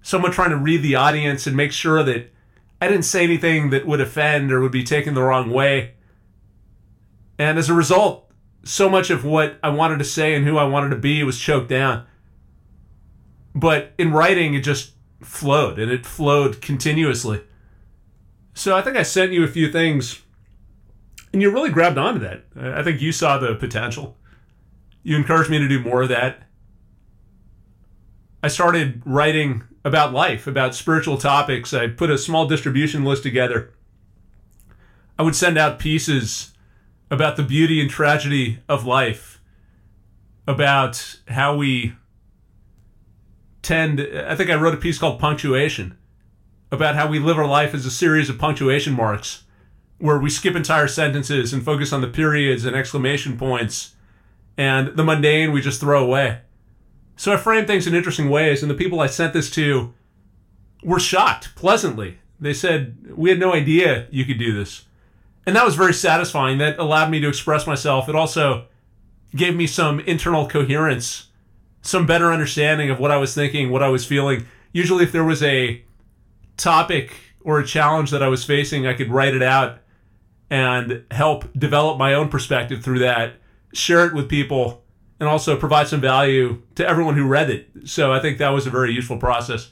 somewhat 0.01 0.33
trying 0.33 0.49
to 0.49 0.57
read 0.57 0.83
the 0.83 0.95
audience 0.95 1.47
and 1.47 1.55
make 1.55 1.71
sure 1.71 2.03
that 2.03 2.31
I 2.81 2.87
didn't 2.87 3.05
say 3.05 3.23
anything 3.23 3.69
that 3.69 3.87
would 3.87 4.01
offend 4.01 4.51
or 4.51 4.59
would 4.59 4.71
be 4.71 4.83
taken 4.83 5.13
the 5.13 5.23
wrong 5.23 5.49
way. 5.49 5.93
And 7.39 7.57
as 7.57 7.69
a 7.69 7.73
result, 7.73 8.22
so 8.63 8.89
much 8.89 9.09
of 9.09 9.25
what 9.25 9.59
I 9.61 9.69
wanted 9.69 9.99
to 9.99 10.05
say 10.05 10.33
and 10.33 10.45
who 10.45 10.57
I 10.57 10.63
wanted 10.63 10.89
to 10.89 10.97
be 10.97 11.23
was 11.23 11.39
choked 11.39 11.69
down. 11.69 12.05
But 13.53 13.93
in 13.97 14.11
writing, 14.11 14.53
it 14.53 14.61
just 14.61 14.93
flowed 15.21 15.77
and 15.79 15.91
it 15.91 16.05
flowed 16.05 16.61
continuously. 16.61 17.41
So 18.53 18.75
I 18.75 18.81
think 18.81 18.97
I 18.97 19.03
sent 19.03 19.31
you 19.31 19.43
a 19.43 19.47
few 19.47 19.71
things 19.71 20.21
and 21.31 21.41
you 21.41 21.51
really 21.51 21.71
grabbed 21.71 21.97
onto 21.97 22.19
that. 22.19 22.45
I 22.55 22.83
think 22.83 23.01
you 23.01 23.11
saw 23.11 23.37
the 23.37 23.55
potential. 23.55 24.17
You 25.01 25.17
encouraged 25.17 25.49
me 25.49 25.57
to 25.57 25.67
do 25.67 25.79
more 25.79 26.03
of 26.03 26.09
that. 26.09 26.43
I 28.41 28.47
started 28.47 29.01
writing 29.05 29.63
about 29.83 30.13
life, 30.13 30.47
about 30.47 30.75
spiritual 30.75 31.17
topics. 31.17 31.73
I 31.73 31.87
put 31.87 32.09
a 32.09 32.17
small 32.17 32.47
distribution 32.47 33.03
list 33.03 33.23
together. 33.23 33.73
I 35.17 35.23
would 35.23 35.35
send 35.35 35.57
out 35.57 35.79
pieces 35.79 36.52
about 37.09 37.37
the 37.37 37.43
beauty 37.43 37.79
and 37.81 37.89
tragedy 37.89 38.59
of 38.67 38.85
life, 38.85 39.41
about 40.47 41.19
how 41.27 41.55
we 41.55 41.93
tend, 43.61 44.01
I 44.01 44.35
think 44.35 44.49
I 44.49 44.55
wrote 44.55 44.73
a 44.73 44.77
piece 44.77 44.97
called 44.97 45.19
Punctuation 45.19 45.97
about 46.73 46.95
how 46.95 47.07
we 47.07 47.19
live 47.19 47.37
our 47.37 47.45
life 47.45 47.75
as 47.75 47.85
a 47.85 47.91
series 47.91 48.29
of 48.29 48.39
punctuation 48.39 48.93
marks 48.93 49.43
where 49.99 50.17
we 50.17 50.29
skip 50.29 50.55
entire 50.55 50.87
sentences 50.87 51.53
and 51.53 51.63
focus 51.63 51.93
on 51.93 52.01
the 52.01 52.07
periods 52.07 52.65
and 52.65 52.75
exclamation 52.75 53.37
points 53.37 53.93
and 54.57 54.97
the 54.97 55.03
mundane 55.03 55.51
we 55.51 55.61
just 55.61 55.79
throw 55.79 56.03
away. 56.03 56.39
So 57.15 57.31
I 57.31 57.37
framed 57.37 57.67
things 57.67 57.85
in 57.85 57.93
interesting 57.93 58.27
ways, 58.27 58.63
and 58.63 58.71
the 58.71 58.75
people 58.75 58.99
I 58.99 59.07
sent 59.07 59.33
this 59.33 59.51
to 59.51 59.93
were 60.83 60.99
shocked 60.99 61.55
pleasantly. 61.55 62.17
They 62.39 62.55
said, 62.55 63.15
We 63.15 63.29
had 63.29 63.39
no 63.39 63.53
idea 63.53 64.07
you 64.09 64.25
could 64.25 64.39
do 64.39 64.51
this. 64.51 64.85
And 65.45 65.55
that 65.55 65.65
was 65.65 65.75
very 65.75 65.93
satisfying. 65.93 66.57
That 66.57 66.79
allowed 66.79 67.11
me 67.11 67.19
to 67.19 67.27
express 67.27 67.67
myself. 67.67 68.07
It 68.07 68.15
also 68.15 68.65
gave 69.35 69.55
me 69.55 69.67
some 69.67 69.99
internal 70.01 70.47
coherence 70.47 71.27
some 71.83 72.05
better 72.05 72.31
understanding 72.31 72.89
of 72.89 72.99
what 72.99 73.11
I 73.11 73.17
was 73.17 73.35
thinking, 73.35 73.69
what 73.69 73.83
I 73.83 73.89
was 73.89 74.05
feeling. 74.05 74.47
Usually, 74.71 75.03
if 75.03 75.11
there 75.11 75.23
was 75.23 75.43
a 75.43 75.83
topic 76.57 77.13
or 77.41 77.59
a 77.59 77.65
challenge 77.65 78.09
that 78.11 78.23
I 78.23 78.29
was 78.29 78.43
facing, 78.43 78.87
I 78.87 78.93
could 78.93 79.11
write 79.11 79.35
it 79.35 79.43
out 79.43 79.79
and 80.49 81.03
help 81.11 81.51
develop 81.57 81.97
my 81.97 82.13
own 82.13 82.29
perspective 82.29 82.81
through 82.81 82.99
that, 82.99 83.33
share 83.73 84.05
it 84.05 84.13
with 84.13 84.29
people, 84.29 84.83
and 85.19 85.27
also 85.27 85.57
provide 85.57 85.87
some 85.87 85.99
value 85.99 86.61
to 86.75 86.87
everyone 86.87 87.15
who 87.15 87.27
read 87.27 87.49
it. 87.49 87.69
So 87.85 88.13
I 88.13 88.19
think 88.19 88.37
that 88.37 88.49
was 88.49 88.65
a 88.65 88.71
very 88.71 88.93
useful 88.93 89.17
process. 89.17 89.71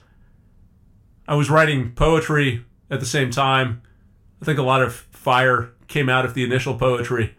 I 1.27 1.35
was 1.35 1.49
writing 1.49 1.93
poetry 1.93 2.65
at 2.89 2.99
the 2.99 3.05
same 3.05 3.31
time. 3.31 3.81
I 4.41 4.45
think 4.45 4.59
a 4.59 4.63
lot 4.63 4.81
of 4.81 5.07
fire 5.21 5.71
came 5.87 6.09
out 6.09 6.25
of 6.25 6.33
the 6.33 6.43
initial 6.43 6.73
poetry. 6.73 7.35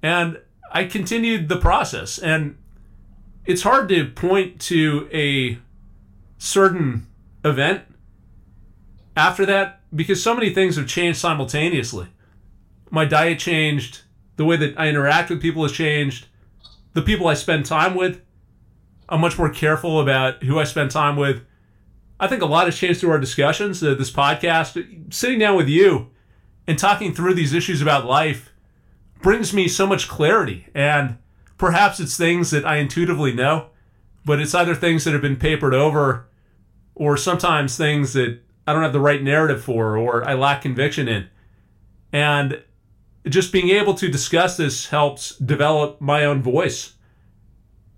And 0.00 0.40
I 0.70 0.84
continued 0.84 1.48
the 1.48 1.56
process. 1.56 2.18
And 2.18 2.56
it's 3.44 3.62
hard 3.62 3.88
to 3.88 4.08
point 4.10 4.60
to 4.62 5.08
a 5.12 5.58
certain 6.38 7.08
event 7.44 7.82
after 9.16 9.44
that 9.44 9.80
because 9.94 10.22
so 10.22 10.34
many 10.36 10.54
things 10.54 10.76
have 10.76 10.86
changed 10.86 11.18
simultaneously. 11.18 12.06
My 12.90 13.06
diet 13.06 13.40
changed, 13.40 14.02
the 14.36 14.44
way 14.44 14.56
that 14.56 14.78
I 14.78 14.88
interact 14.88 15.30
with 15.30 15.42
people 15.42 15.64
has 15.64 15.72
changed, 15.72 16.26
the 16.92 17.02
people 17.02 17.26
I 17.26 17.34
spend 17.34 17.66
time 17.66 17.96
with. 17.96 18.20
I'm 19.08 19.20
much 19.20 19.36
more 19.36 19.50
careful 19.50 20.00
about 20.00 20.44
who 20.44 20.60
I 20.60 20.64
spend 20.64 20.92
time 20.92 21.16
with. 21.16 21.44
I 22.20 22.28
think 22.28 22.40
a 22.40 22.46
lot 22.46 22.66
has 22.66 22.78
changed 22.78 23.00
through 23.00 23.10
our 23.10 23.18
discussions, 23.18 23.82
uh, 23.82 23.94
this 23.94 24.12
podcast. 24.12 25.12
Sitting 25.12 25.40
down 25.40 25.56
with 25.56 25.68
you 25.68 26.12
and 26.66 26.78
talking 26.78 27.14
through 27.14 27.34
these 27.34 27.52
issues 27.52 27.82
about 27.82 28.06
life 28.06 28.52
brings 29.20 29.52
me 29.52 29.68
so 29.68 29.86
much 29.86 30.08
clarity. 30.08 30.66
And 30.74 31.18
perhaps 31.58 32.00
it's 32.00 32.16
things 32.16 32.50
that 32.50 32.64
I 32.64 32.76
intuitively 32.76 33.32
know, 33.32 33.66
but 34.24 34.40
it's 34.40 34.54
either 34.54 34.74
things 34.74 35.04
that 35.04 35.12
have 35.12 35.22
been 35.22 35.36
papered 35.36 35.74
over 35.74 36.28
or 36.94 37.16
sometimes 37.16 37.76
things 37.76 38.12
that 38.12 38.40
I 38.66 38.72
don't 38.72 38.82
have 38.82 38.92
the 38.92 39.00
right 39.00 39.22
narrative 39.22 39.62
for 39.64 39.96
or 39.96 40.24
I 40.24 40.34
lack 40.34 40.62
conviction 40.62 41.08
in. 41.08 41.28
And 42.12 42.62
just 43.28 43.52
being 43.52 43.70
able 43.70 43.94
to 43.94 44.08
discuss 44.08 44.56
this 44.56 44.88
helps 44.88 45.36
develop 45.36 46.00
my 46.00 46.24
own 46.24 46.42
voice 46.42 46.94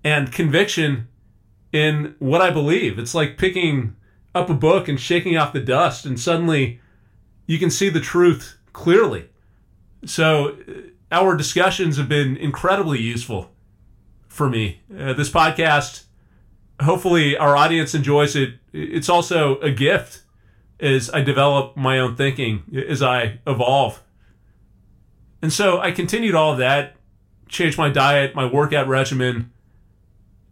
and 0.02 0.30
conviction 0.30 1.08
in 1.72 2.14
what 2.18 2.40
I 2.40 2.50
believe. 2.50 2.98
It's 2.98 3.14
like 3.14 3.38
picking 3.38 3.96
up 4.34 4.50
a 4.50 4.54
book 4.54 4.88
and 4.88 5.00
shaking 5.00 5.36
off 5.36 5.52
the 5.52 5.60
dust, 5.60 6.04
and 6.04 6.18
suddenly 6.20 6.80
you 7.46 7.58
can 7.58 7.70
see 7.70 7.88
the 7.88 8.00
truth 8.00 8.58
clearly. 8.72 9.28
So, 10.04 10.56
uh, 10.68 10.72
our 11.12 11.36
discussions 11.36 11.96
have 11.96 12.08
been 12.08 12.36
incredibly 12.36 13.00
useful 13.00 13.50
for 14.28 14.48
me. 14.48 14.80
Uh, 14.90 15.12
this 15.12 15.30
podcast, 15.30 16.04
hopefully, 16.82 17.36
our 17.36 17.56
audience 17.56 17.94
enjoys 17.94 18.34
it. 18.34 18.54
It's 18.72 19.08
also 19.08 19.58
a 19.60 19.70
gift 19.70 20.22
as 20.80 21.08
I 21.10 21.22
develop 21.22 21.76
my 21.76 21.98
own 21.98 22.16
thinking, 22.16 22.64
as 22.88 23.02
I 23.02 23.38
evolve. 23.46 24.02
And 25.40 25.52
so 25.52 25.78
I 25.78 25.92
continued 25.92 26.34
all 26.34 26.52
of 26.52 26.58
that, 26.58 26.96
changed 27.48 27.78
my 27.78 27.90
diet, 27.90 28.34
my 28.34 28.46
workout 28.46 28.88
regimen, 28.88 29.52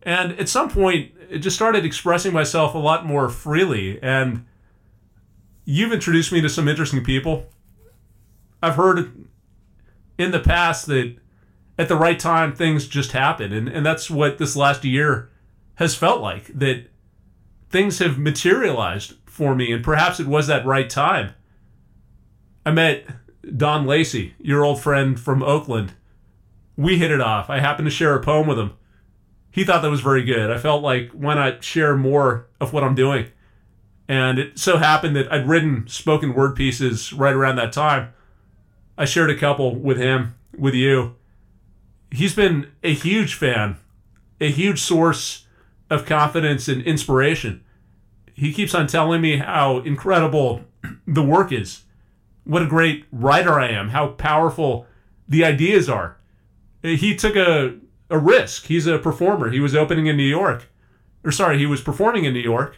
and 0.03 0.33
at 0.39 0.49
some 0.49 0.69
point, 0.69 1.13
it 1.31 1.39
just 1.39 1.57
started 1.57 1.85
expressing 1.85 2.33
myself 2.33 2.75
a 2.75 2.79
lot 2.79 3.07
more 3.07 3.29
freely. 3.29 4.03
And 4.03 4.47
you've 5.65 5.93
introduced 5.93 6.33
me 6.33 6.41
to 6.41 6.49
some 6.49 6.69
interesting 6.69 7.05
people. 7.05 7.47
I've 8.63 8.77
heard 8.77 9.27
in 10.19 10.31
the 10.31 10.41
past 10.41 10.87
that 10.87 11.17
at 11.79 11.89
the 11.89 11.97
right 11.97 12.19
time 12.19 12.55
things 12.55 12.87
just 12.87 13.13
happen. 13.13 13.53
And, 13.53 13.69
and 13.69 13.85
that's 13.85 14.11
what 14.11 14.39
this 14.39 14.57
last 14.57 14.85
year 14.85 15.31
has 15.77 15.95
felt 15.95 16.21
like 16.21 16.47
that 16.59 16.87
things 17.71 17.99
have 17.99 18.19
materialized 18.19 19.15
for 19.27 19.55
me. 19.55 19.73
And 19.73 19.83
perhaps 19.83 20.21
it 20.21 20.27
was 20.27 20.47
that 20.47 20.67
right 20.67 20.89
time. 20.89 21.35
I 22.65 22.71
met 22.71 23.07
Don 23.57 23.87
Lacy, 23.87 24.35
your 24.39 24.65
old 24.65 24.81
friend 24.81 25.19
from 25.19 25.43
Oakland. 25.43 25.95
We 26.77 26.99
hit 26.99 27.11
it 27.11 27.21
off. 27.21 27.51
I 27.51 27.59
happened 27.59 27.87
to 27.87 27.91
share 27.91 28.15
a 28.15 28.23
poem 28.23 28.47
with 28.47 28.59
him 28.59 28.75
he 29.53 29.65
thought 29.65 29.83
that 29.83 29.91
was 29.91 30.01
very 30.01 30.25
good. 30.25 30.51
I 30.51 30.59
felt 30.59 30.83
like 30.83 31.11
why 31.11 31.35
not 31.35 31.63
share 31.63 31.95
more 31.95 32.47
of 32.61 32.73
what 32.73 32.83
I'm 32.83 32.95
doing? 32.95 33.27
And 34.09 34.39
it 34.39 34.59
so 34.59 34.79
happened 34.79 35.17
that 35.17 35.33
I'd 35.33 35.47
written 35.47 35.87
spoken 35.89 36.35
word 36.35 36.57
pieces 36.57 37.13
right 37.13 37.35
around 37.35 37.57
that 37.57 37.73
time. 37.73 38.13
I 38.99 39.05
shared 39.05 39.31
a 39.31 39.39
couple 39.39 39.75
with 39.75 39.97
him, 39.97 40.35
with 40.57 40.75
you. 40.75 41.17
He's 42.11 42.35
been 42.35 42.71
a 42.83 42.93
huge 42.93 43.35
fan, 43.35 43.79
a 44.41 44.51
huge 44.51 44.81
source 44.81 45.47
of 45.89 46.05
confidence 46.05 46.69
and 46.69 46.83
inspiration. 46.83 47.65
He 48.35 48.53
keeps 48.53 48.75
on 48.75 48.87
telling 48.87 49.21
me 49.21 49.39
how 49.39 49.79
incredible 49.79 50.65
the 51.07 51.23
work 51.23 51.53
is, 51.53 51.83
what 52.45 52.63
a 52.63 52.67
great 52.67 53.07
writer 53.13 53.59
I 53.59 53.69
am, 53.69 53.91
how 53.91 54.09
powerful 54.09 54.87
the 55.29 55.45
ideas 55.45 55.89
are. 55.89 56.17
He 56.83 57.15
took 57.15 57.37
a 57.37 57.77
a 58.13 58.19
risk. 58.19 58.67
He's 58.67 58.87
a 58.87 58.99
performer. 58.99 59.51
He 59.51 59.59
was 59.59 59.75
opening 59.75 60.07
in 60.07 60.17
New 60.17 60.23
York. 60.23 60.69
Or 61.25 61.33
sorry, 61.33 61.59
he 61.59 61.67
was 61.67 61.81
performing 61.81 62.25
in 62.25 62.35
New 62.35 62.41
York 62.41 62.77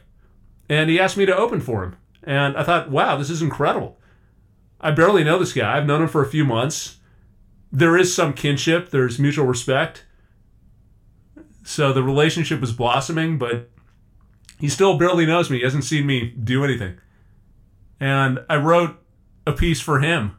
and 0.68 0.90
he 0.90 1.00
asked 1.00 1.16
me 1.16 1.26
to 1.26 1.36
open 1.36 1.60
for 1.60 1.84
him. 1.84 1.96
And 2.22 2.56
I 2.56 2.62
thought, 2.62 2.90
wow, 2.90 3.16
this 3.16 3.30
is 3.30 3.42
incredible. 3.42 3.98
I 4.80 4.90
barely 4.90 5.24
know 5.24 5.38
this 5.38 5.52
guy. 5.52 5.76
I've 5.76 5.86
known 5.86 6.02
him 6.02 6.08
for 6.08 6.22
a 6.22 6.28
few 6.28 6.44
months. 6.44 6.98
There 7.72 7.96
is 7.96 8.14
some 8.14 8.32
kinship, 8.32 8.90
there's 8.90 9.18
mutual 9.18 9.46
respect. 9.46 10.04
So 11.64 11.92
the 11.92 12.02
relationship 12.02 12.60
was 12.60 12.72
blossoming, 12.72 13.38
but 13.38 13.70
he 14.60 14.68
still 14.68 14.98
barely 14.98 15.26
knows 15.26 15.50
me. 15.50 15.58
He 15.58 15.64
hasn't 15.64 15.84
seen 15.84 16.06
me 16.06 16.30
do 16.30 16.64
anything. 16.64 16.98
And 17.98 18.44
I 18.48 18.56
wrote 18.56 19.02
a 19.46 19.52
piece 19.52 19.80
for 19.80 20.00
him, 20.00 20.36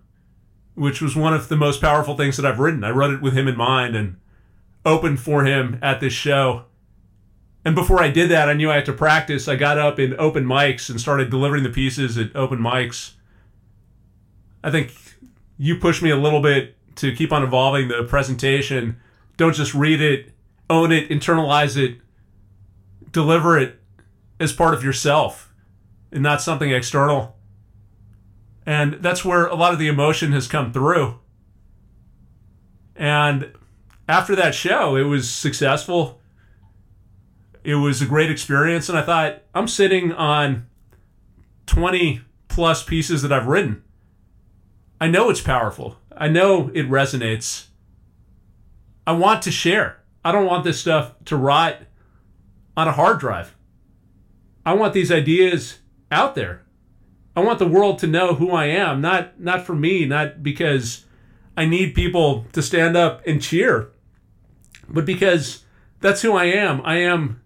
which 0.76 1.02
was 1.02 1.16
one 1.16 1.34
of 1.34 1.50
the 1.50 1.58
most 1.58 1.82
powerful 1.82 2.16
things 2.16 2.38
that 2.38 2.46
I've 2.46 2.60
written. 2.60 2.84
I 2.84 2.92
wrote 2.92 3.14
it 3.14 3.22
with 3.22 3.34
him 3.34 3.48
in 3.48 3.58
mind 3.58 3.96
and 3.96 4.18
opened 4.86 5.20
for 5.20 5.44
him 5.44 5.80
at 5.82 6.00
this 6.00 6.14
show. 6.14 6.66
And 7.66 7.74
before 7.74 8.02
I 8.02 8.10
did 8.10 8.30
that, 8.30 8.48
I 8.48 8.54
knew 8.54 8.70
I 8.70 8.76
had 8.76 8.86
to 8.86 8.94
practice. 8.94 9.48
I 9.48 9.56
got 9.56 9.80
up 9.80 10.00
in 10.00 10.18
open 10.20 10.46
mics 10.46 10.88
and 10.88 11.02
started 11.02 11.32
delivering 11.32 11.64
the 11.64 11.70
pieces 11.70 12.16
at 12.16 12.36
open 12.36 12.60
mics. 12.60 13.14
I 14.64 14.70
think 14.70 14.94
you 15.58 15.78
pushed 15.78 16.04
me 16.04 16.12
a 16.12 16.16
little 16.16 16.42
bit 16.42 16.76
to 16.98 17.16
keep 17.16 17.34
on 17.34 17.44
evolving 17.44 17.88
the 17.88 18.04
presentation. 18.04 18.98
Don't 19.36 19.56
just 19.56 19.74
read 19.74 20.00
it, 20.00 20.32
own 20.70 20.92
it, 20.92 21.10
internalize 21.10 21.76
it, 21.76 22.00
deliver 23.12 23.58
it 23.58 23.80
as 24.40 24.54
part 24.54 24.76
of 24.76 24.84
yourself 24.84 25.52
and 26.12 26.22
not 26.22 26.42
something 26.42 26.72
external. 26.72 27.36
And 28.66 28.96
that's 28.96 29.26
where 29.26 29.48
a 29.48 29.56
lot 29.56 29.74
of 29.74 29.80
the 29.80 29.88
emotion 29.88 30.32
has 30.34 30.48
come 30.48 30.72
through. 30.72 31.20
And 32.96 33.52
after 34.08 34.36
that 34.36 34.54
show, 34.54 34.96
it 34.96 35.04
was 35.04 35.30
successful. 35.30 36.22
It 37.66 37.76
was 37.76 38.02
a 38.02 38.06
great 38.06 38.30
experience, 38.30 38.90
and 38.90 38.98
I 38.98 39.02
thought 39.02 39.42
I'm 39.54 39.68
sitting 39.68 40.12
on 40.12 40.68
20 41.66 42.22
plus 42.48 42.84
pieces 42.84 43.22
that 43.22 43.34
I've 43.34 43.48
written. 43.48 43.84
I 45.02 45.08
know 45.08 45.30
it's 45.30 45.42
powerful. 45.42 45.98
I 46.16 46.28
know 46.28 46.70
it 46.74 46.90
resonates. 46.90 47.68
I 49.06 49.14
want 49.14 49.42
to 49.44 49.52
share. 49.52 50.04
I 50.24 50.32
don't 50.32 50.46
want 50.46 50.64
this 50.64 50.80
stuff 50.80 51.14
to 51.26 51.36
rot 51.36 51.78
on 52.78 52.88
a 52.88 52.94
hard 52.94 53.20
drive. 53.20 53.56
I 54.66 54.74
want 54.74 54.94
these 54.94 55.12
ideas 55.12 55.80
out 56.12 56.36
there. 56.36 56.64
I 57.36 57.42
want 57.42 57.60
the 57.60 57.68
world 57.68 58.00
to 58.00 58.08
know 58.08 58.36
who 58.36 58.52
I 58.52 58.66
am, 58.66 59.02
not 59.02 59.40
not 59.40 59.66
for 59.66 59.76
me, 59.76 60.06
not 60.06 60.42
because 60.42 61.06
I 61.58 61.66
need 61.66 61.94
people 61.94 62.46
to 62.54 62.62
stand 62.62 62.96
up 62.96 63.26
and 63.28 63.42
cheer 63.42 63.92
but 64.88 65.06
because 65.06 65.64
that's 66.02 66.22
who 66.22 66.34
I 66.34 66.46
am. 66.46 66.82
I 66.84 66.98
am 66.98 67.42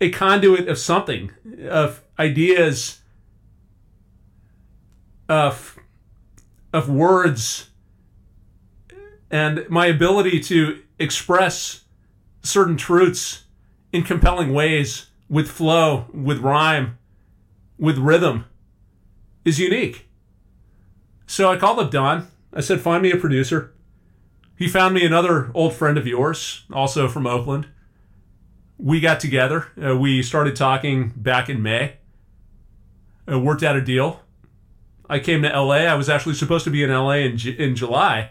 a 0.00 0.10
conduit 0.10 0.68
of 0.68 0.78
something, 0.78 1.32
of 1.68 2.02
ideas, 2.18 3.00
of 5.28 5.78
of 6.72 6.88
words, 6.88 7.70
and 9.30 9.68
my 9.68 9.86
ability 9.86 10.40
to 10.40 10.82
express 10.98 11.84
certain 12.42 12.76
truths 12.76 13.44
in 13.92 14.02
compelling 14.02 14.52
ways 14.52 15.06
with 15.28 15.50
flow, 15.50 16.06
with 16.12 16.38
rhyme, 16.40 16.98
with 17.78 17.98
rhythm 17.98 18.44
is 19.44 19.58
unique. 19.58 20.08
So 21.26 21.50
I 21.50 21.56
called 21.56 21.78
up 21.78 21.90
Don. 21.90 22.28
I 22.52 22.60
said, 22.60 22.80
find 22.80 23.02
me 23.02 23.10
a 23.10 23.16
producer. 23.16 23.74
He 24.56 24.68
found 24.68 24.94
me 24.94 25.04
another 25.04 25.50
old 25.54 25.74
friend 25.74 25.96
of 25.96 26.06
yours, 26.06 26.64
also 26.72 27.08
from 27.08 27.26
Oakland. 27.26 27.68
We 28.78 29.00
got 29.00 29.20
together. 29.20 29.68
Uh, 29.82 29.96
we 29.96 30.22
started 30.22 30.54
talking 30.54 31.12
back 31.16 31.48
in 31.48 31.62
May. 31.62 31.96
Uh, 33.30 33.38
worked 33.40 33.62
out 33.62 33.76
a 33.76 33.82
deal. 33.82 34.22
I 35.10 35.18
came 35.18 35.42
to 35.42 35.48
LA. 35.48 35.86
I 35.86 35.94
was 35.94 36.08
actually 36.08 36.34
supposed 36.34 36.64
to 36.64 36.70
be 36.70 36.82
in 36.82 36.90
LA 36.90 37.12
in, 37.12 37.38
in 37.58 37.74
July. 37.74 38.30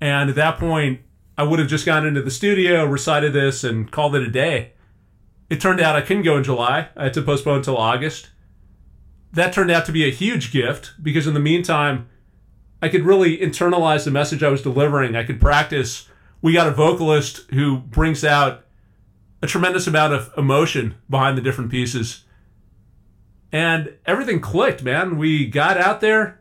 And 0.00 0.28
at 0.28 0.36
that 0.36 0.58
point, 0.58 1.00
I 1.38 1.44
would 1.44 1.58
have 1.58 1.68
just 1.68 1.86
gone 1.86 2.06
into 2.06 2.22
the 2.22 2.30
studio, 2.30 2.84
recited 2.84 3.32
this, 3.32 3.62
and 3.62 3.90
called 3.90 4.16
it 4.16 4.22
a 4.22 4.30
day. 4.30 4.72
It 5.48 5.60
turned 5.60 5.80
out 5.80 5.96
I 5.96 6.00
couldn't 6.00 6.24
go 6.24 6.36
in 6.36 6.44
July. 6.44 6.88
I 6.96 7.04
had 7.04 7.14
to 7.14 7.22
postpone 7.22 7.58
until 7.58 7.76
August. 7.76 8.30
That 9.32 9.52
turned 9.52 9.70
out 9.70 9.86
to 9.86 9.92
be 9.92 10.04
a 10.04 10.10
huge 10.10 10.52
gift 10.52 10.92
because 11.02 11.26
in 11.26 11.34
the 11.34 11.40
meantime, 11.40 12.08
I 12.82 12.88
could 12.88 13.04
really 13.04 13.38
internalize 13.38 14.04
the 14.04 14.10
message 14.10 14.42
I 14.42 14.48
was 14.48 14.62
delivering. 14.62 15.14
I 15.14 15.24
could 15.24 15.40
practice. 15.40 16.08
We 16.40 16.52
got 16.52 16.66
a 16.66 16.72
vocalist 16.72 17.48
who 17.50 17.78
brings 17.78 18.24
out 18.24 18.61
a 19.42 19.46
tremendous 19.46 19.86
amount 19.86 20.14
of 20.14 20.32
emotion 20.38 20.94
behind 21.10 21.36
the 21.36 21.42
different 21.42 21.70
pieces. 21.70 22.24
And 23.50 23.94
everything 24.06 24.40
clicked, 24.40 24.82
man. 24.82 25.18
We 25.18 25.46
got 25.46 25.76
out 25.76 26.00
there. 26.00 26.40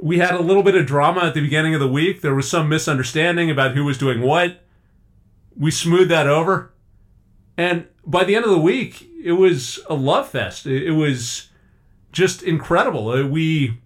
We 0.00 0.18
had 0.18 0.34
a 0.34 0.40
little 0.40 0.62
bit 0.62 0.76
of 0.76 0.86
drama 0.86 1.22
at 1.22 1.34
the 1.34 1.40
beginning 1.40 1.74
of 1.74 1.80
the 1.80 1.88
week. 1.88 2.22
There 2.22 2.34
was 2.34 2.48
some 2.48 2.68
misunderstanding 2.68 3.50
about 3.50 3.72
who 3.72 3.84
was 3.84 3.98
doing 3.98 4.22
what. 4.22 4.60
We 5.56 5.72
smoothed 5.72 6.10
that 6.10 6.28
over. 6.28 6.72
And 7.56 7.88
by 8.06 8.22
the 8.22 8.36
end 8.36 8.44
of 8.44 8.52
the 8.52 8.58
week, 8.58 9.08
it 9.22 9.32
was 9.32 9.80
a 9.90 9.94
love 9.94 10.28
fest. 10.28 10.66
It 10.66 10.92
was 10.92 11.50
just 12.12 12.42
incredible. 12.42 13.10
Uh, 13.10 13.26
we 13.26 13.78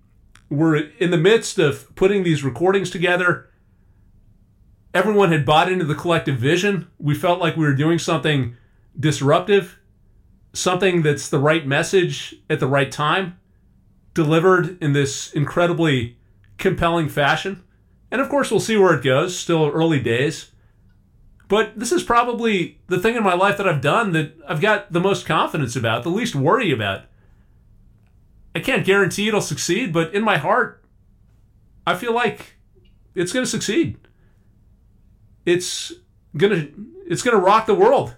we're 0.51 0.77
in 0.99 1.11
the 1.11 1.17
midst 1.17 1.59
of 1.59 1.93
putting 1.95 2.23
these 2.23 2.45
recordings 2.45 2.91
together. 2.91 3.49
Everyone 4.95 5.33
had 5.33 5.47
bought 5.47 5.73
into 5.73 5.85
the 5.85 5.95
collective 5.95 6.37
vision. 6.37 6.89
We 6.99 7.15
felt 7.15 7.41
like 7.41 7.57
we 7.57 7.65
were 7.65 7.75
doing 7.75 7.99
something 7.99 8.57
disruptive, 8.99 9.79
something 10.53 11.03
that's 11.03 11.29
the 11.29 11.39
right 11.39 11.67
message 11.67 12.35
at 12.51 12.61
the 12.61 12.67
right 12.67 12.93
time, 12.93 13.39
delivered 14.13 14.77
in 14.83 14.93
this 14.93 15.33
incredibly 15.33 16.19
compelling 16.59 17.09
fashion. 17.09 17.63
And 18.11 18.21
of 18.21 18.29
course, 18.29 18.51
we'll 18.51 18.61
see 18.61 18.77
where 18.77 18.95
it 18.95 19.03
goes. 19.03 19.39
Still 19.39 19.71
early 19.71 19.99
days. 19.99 20.51
But 21.49 21.79
this 21.79 21.93
is 21.93 22.03
probably 22.03 22.79
the 22.87 22.99
thing 22.99 23.17
in 23.17 23.23
my 23.23 23.35
life 23.35 23.57
that 23.59 23.69
I've 23.69 23.81
done 23.81 24.13
that 24.13 24.35
I've 24.47 24.61
got 24.61 24.93
the 24.93 25.01
most 25.01 25.27
confidence 25.27 25.77
about, 25.77 26.03
the 26.03 26.11
least 26.11 26.35
worry 26.35 26.71
about. 26.71 27.05
I 28.55 28.61
can't 28.61 28.85
guarantee 28.85 29.29
it'll 29.29 29.41
succeed, 29.41 29.93
but 29.93 30.15
in 30.15 30.23
my 30.23 30.37
heart, 30.37 30.85
I 31.87 31.95
feel 31.95 32.15
like 32.15 32.57
it's 33.15 33.33
going 33.33 33.45
to 33.45 33.51
succeed. 33.51 33.99
It's 35.45 35.93
to 36.39 36.73
it's 37.07 37.23
to 37.23 37.37
rock 37.37 37.67
the 37.67 37.75
world. 37.75 38.17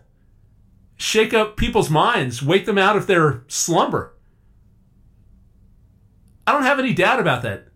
Shake 0.97 1.35
up 1.35 1.57
people's 1.57 1.91
minds, 1.91 2.43
wake 2.43 2.67
them 2.67 2.79
out 2.79 2.97
of 2.97 3.07
their 3.07 3.45
slumber. 3.49 4.15
I 6.47 6.53
don't 6.53 6.63
have 6.63 6.79
any 6.79 6.93
doubt 6.93 7.21
about 7.21 7.43
that. 7.43 7.69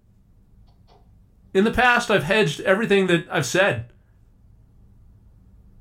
In 1.54 1.64
the 1.64 1.72
past, 1.72 2.10
I've 2.10 2.24
hedged 2.24 2.60
everything 2.60 3.06
that 3.08 3.26
I've 3.30 3.46
said. 3.46 3.92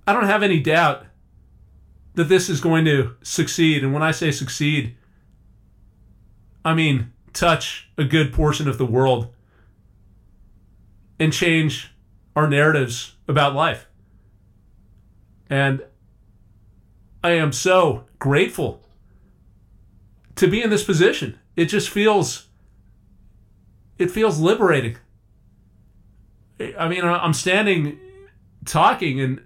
I 0.08 0.14
don't 0.14 0.24
have 0.24 0.42
any 0.42 0.60
doubt 0.60 1.06
that 2.16 2.30
this 2.30 2.50
is 2.50 2.62
going 2.62 2.86
to 2.86 3.16
succeed. 3.22 3.84
And 3.84 3.94
when 3.94 4.02
I 4.02 4.12
say 4.12 4.32
succeed, 4.32 4.96
I 6.64 6.74
mean 6.74 7.12
touch 7.34 7.90
a 7.98 8.04
good 8.04 8.34
portion 8.34 8.68
of 8.68 8.78
the 8.78 8.86
world 8.86 9.34
and 11.20 11.32
change 11.32 11.94
our 12.38 12.48
narratives 12.48 13.16
about 13.28 13.56
life. 13.56 13.88
And 15.50 15.82
I 17.24 17.32
am 17.32 17.52
so 17.52 18.06
grateful 18.20 18.84
to 20.36 20.48
be 20.48 20.62
in 20.62 20.70
this 20.70 20.84
position. 20.84 21.40
It 21.56 21.66
just 21.66 21.90
feels 21.90 22.50
it 23.98 24.12
feels 24.12 24.40
liberating. 24.40 24.98
I 26.78 26.88
mean, 26.88 27.04
I'm 27.04 27.34
standing 27.34 27.98
talking 28.66 29.20
and 29.20 29.42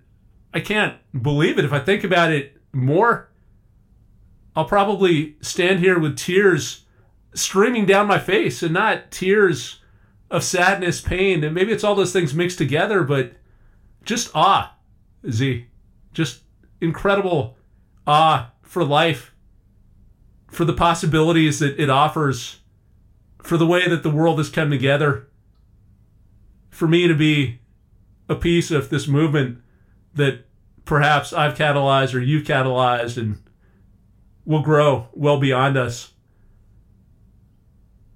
I 0.53 0.59
can't 0.59 0.97
believe 1.23 1.57
it. 1.57 1.63
If 1.63 1.71
I 1.71 1.79
think 1.79 2.03
about 2.03 2.33
it 2.33 2.57
more, 2.73 3.29
I'll 4.53 4.65
probably 4.65 5.37
stand 5.39 5.79
here 5.79 5.97
with 5.97 6.17
tears 6.17 6.83
streaming 7.33 7.85
down 7.85 8.07
my 8.07 8.19
face 8.19 8.61
and 8.61 8.73
not 8.73 9.11
tears 9.11 9.80
of 10.31 10.43
sadness, 10.43 11.01
pain, 11.01 11.43
and 11.43 11.53
maybe 11.53 11.73
it's 11.73 11.83
all 11.83 11.93
those 11.93 12.13
things 12.13 12.33
mixed 12.33 12.57
together, 12.57 13.03
but 13.03 13.33
just 14.03 14.31
awe, 14.33 14.73
Z. 15.29 15.67
Just 16.13 16.41
incredible 16.79 17.57
awe 18.07 18.51
for 18.63 18.83
life, 18.83 19.33
for 20.49 20.65
the 20.65 20.73
possibilities 20.73 21.59
that 21.59 21.77
it 21.79 21.89
offers, 21.89 22.61
for 23.43 23.57
the 23.57 23.67
way 23.67 23.87
that 23.87 24.03
the 24.03 24.09
world 24.09 24.37
has 24.37 24.49
come 24.49 24.69
together, 24.69 25.27
for 26.69 26.87
me 26.87 27.07
to 27.07 27.13
be 27.13 27.59
a 28.29 28.35
piece 28.35 28.71
of 28.71 28.89
this 28.89 29.07
movement 29.07 29.59
that 30.15 30.45
perhaps 30.85 31.33
I've 31.33 31.57
catalyzed 31.57 32.13
or 32.13 32.19
you've 32.19 32.47
catalyzed 32.47 33.17
and 33.17 33.43
will 34.45 34.61
grow 34.61 35.09
well 35.13 35.39
beyond 35.39 35.77
us. 35.77 36.13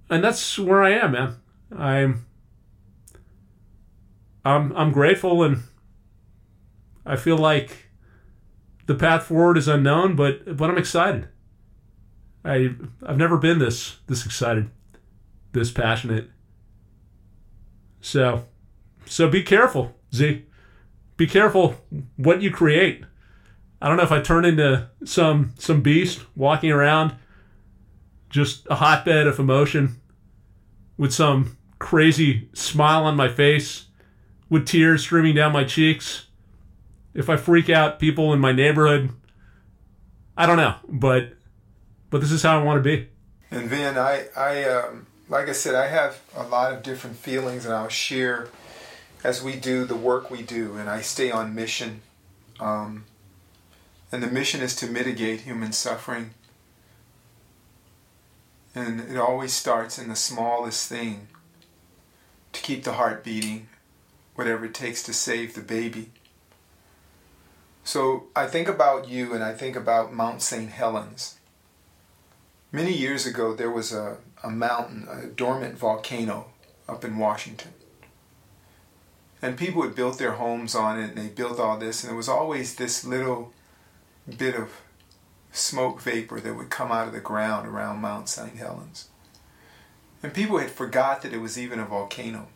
And 0.10 0.24
that's 0.24 0.58
where 0.58 0.82
I 0.82 0.92
am, 0.92 1.12
man. 1.12 1.36
I'm 1.78 2.26
I'm 4.44 4.76
I'm 4.76 4.92
grateful 4.92 5.44
and 5.44 5.64
I 7.06 7.16
feel 7.16 7.38
like 7.38 7.90
the 8.86 8.96
path 8.96 9.24
forward 9.24 9.58
is 9.58 9.68
unknown, 9.68 10.16
but 10.16 10.58
but 10.58 10.70
I'm 10.70 10.78
excited. 10.78 11.28
I 12.44 12.76
I've 13.06 13.18
never 13.18 13.38
been 13.38 13.60
this 13.60 13.98
this 14.08 14.26
excited, 14.26 14.70
this 15.52 15.72
passionate. 15.72 16.30
So 18.02 18.46
so 19.06 19.30
be 19.30 19.44
careful, 19.44 19.96
Z. 20.14 20.46
Be 21.18 21.28
careful 21.28 21.76
what 22.18 22.42
you 22.42 22.52
create. 22.52 23.04
I 23.82 23.88
don't 23.88 23.98
know 23.98 24.04
if 24.04 24.12
I 24.12 24.22
turn 24.22 24.46
into 24.46 24.90
some 25.04 25.54
some 25.58 25.82
beast 25.82 26.26
walking 26.36 26.72
around 26.72 27.16
just 28.30 28.68
a 28.70 28.76
hotbed 28.76 29.28
of 29.28 29.40
emotion 29.40 30.02
with 30.98 31.14
some 31.14 31.58
crazy 31.80 32.50
smile 32.54 33.04
on 33.04 33.16
my 33.16 33.28
face 33.28 33.86
with 34.50 34.66
tears 34.66 35.02
streaming 35.02 35.36
down 35.36 35.52
my 35.52 35.64
cheeks. 35.64 36.28
If 37.14 37.30
I 37.30 37.38
freak 37.38 37.70
out 37.70 38.00
people 38.00 38.34
in 38.34 38.40
my 38.40 38.52
neighborhood, 38.52 39.10
I 40.38 40.46
don't 40.46 40.58
know, 40.58 40.76
but 40.88 41.34
but 42.10 42.22
this 42.22 42.32
is 42.32 42.44
how 42.44 42.60
I 42.60 42.64
want 42.64 42.84
to 42.84 42.98
be. 42.98 43.08
And 43.52 43.70
Vin, 43.70 43.98
I 43.98 44.28
I 44.36 44.64
um, 44.66 45.08
like 45.30 45.48
I 45.50 45.54
said, 45.54 45.76
I 45.76 45.88
have 45.88 46.20
a 46.36 46.44
lot 46.44 46.74
of 46.74 46.84
different 46.84 47.16
feelings, 47.16 47.66
and 47.66 47.74
I'll 47.74 47.88
share 47.88 48.50
as 49.24 49.42
we 49.42 49.56
do 49.56 49.86
the 49.86 49.96
work 49.96 50.30
we 50.30 50.42
do, 50.42 50.76
and 50.76 50.90
I 50.90 51.02
stay 51.02 51.32
on 51.32 51.56
mission. 51.56 52.02
Um, 52.60 53.06
and 54.12 54.22
the 54.22 54.28
mission 54.28 54.62
is 54.62 54.76
to 54.78 54.88
mitigate 54.88 55.42
human 55.42 55.72
suffering. 55.72 56.32
And 58.74 59.00
it 59.00 59.18
always 59.18 59.54
starts 59.54 59.98
in 59.98 60.10
the 60.10 60.16
smallest 60.16 60.88
thing 60.90 61.28
to 62.56 62.62
keep 62.62 62.84
the 62.84 62.94
heart 62.94 63.24
beating, 63.24 63.68
whatever 64.36 64.66
it 64.66 64.74
takes 64.74 65.04
to 65.04 65.14
save 65.14 65.54
the 65.54 65.62
baby. 65.62 66.12
So 67.84 68.26
I 68.36 68.48
think 68.48 68.68
about 68.68 69.08
you 69.08 69.34
and 69.34 69.44
I 69.44 69.54
think 69.54 69.76
about 69.76 70.14
Mount 70.14 70.42
St. 70.42 70.70
Helens. 70.70 71.38
Many 72.72 72.94
years 72.94 73.26
ago, 73.26 73.54
there 73.54 73.72
was 73.72 73.94
a, 73.94 74.18
a 74.44 74.50
mountain, 74.50 75.08
a 75.10 75.28
dormant 75.28 75.78
volcano 75.78 76.48
up 76.90 77.06
in 77.06 77.18
Washington 77.18 77.74
and 79.46 79.58
people 79.58 79.84
had 79.84 79.96
built 79.96 80.18
their 80.18 80.34
homes 80.34 80.74
on 80.74 81.00
it 81.00 81.10
and 81.10 81.18
they 81.18 81.28
built 81.28 81.60
all 81.60 81.78
this 81.78 82.04
and 82.04 82.10
there 82.10 82.18
was 82.18 82.30
always 82.30 82.76
this 82.76 83.06
little 83.06 83.54
bit 84.38 84.56
of 84.56 84.82
smoke 85.52 86.02
vapor 86.02 86.40
that 86.40 86.56
would 86.56 86.70
come 86.70 86.92
out 86.92 87.08
of 87.08 87.14
the 87.14 87.20
ground 87.20 87.68
around 87.68 88.02
Mount 88.02 88.28
St. 88.28 88.56
Helens. 88.56 89.10
And 90.26 90.34
people 90.34 90.58
had 90.58 90.72
forgot 90.72 91.22
that 91.22 91.34
it 91.34 91.38
was 91.38 91.56
even 91.56 91.78
a 91.78 91.86
volcano. 91.86 92.48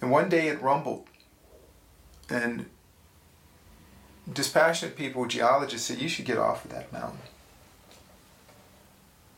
And 0.00 0.08
one 0.08 0.28
day 0.28 0.46
it 0.46 0.62
rumbled. 0.62 1.08
And 2.30 2.66
dispassionate 4.32 4.94
people, 4.94 5.26
geologists 5.26 5.88
said, 5.88 6.00
you 6.00 6.08
should 6.08 6.26
get 6.26 6.38
off 6.38 6.64
of 6.64 6.70
that 6.70 6.92
mountain. 6.92 7.18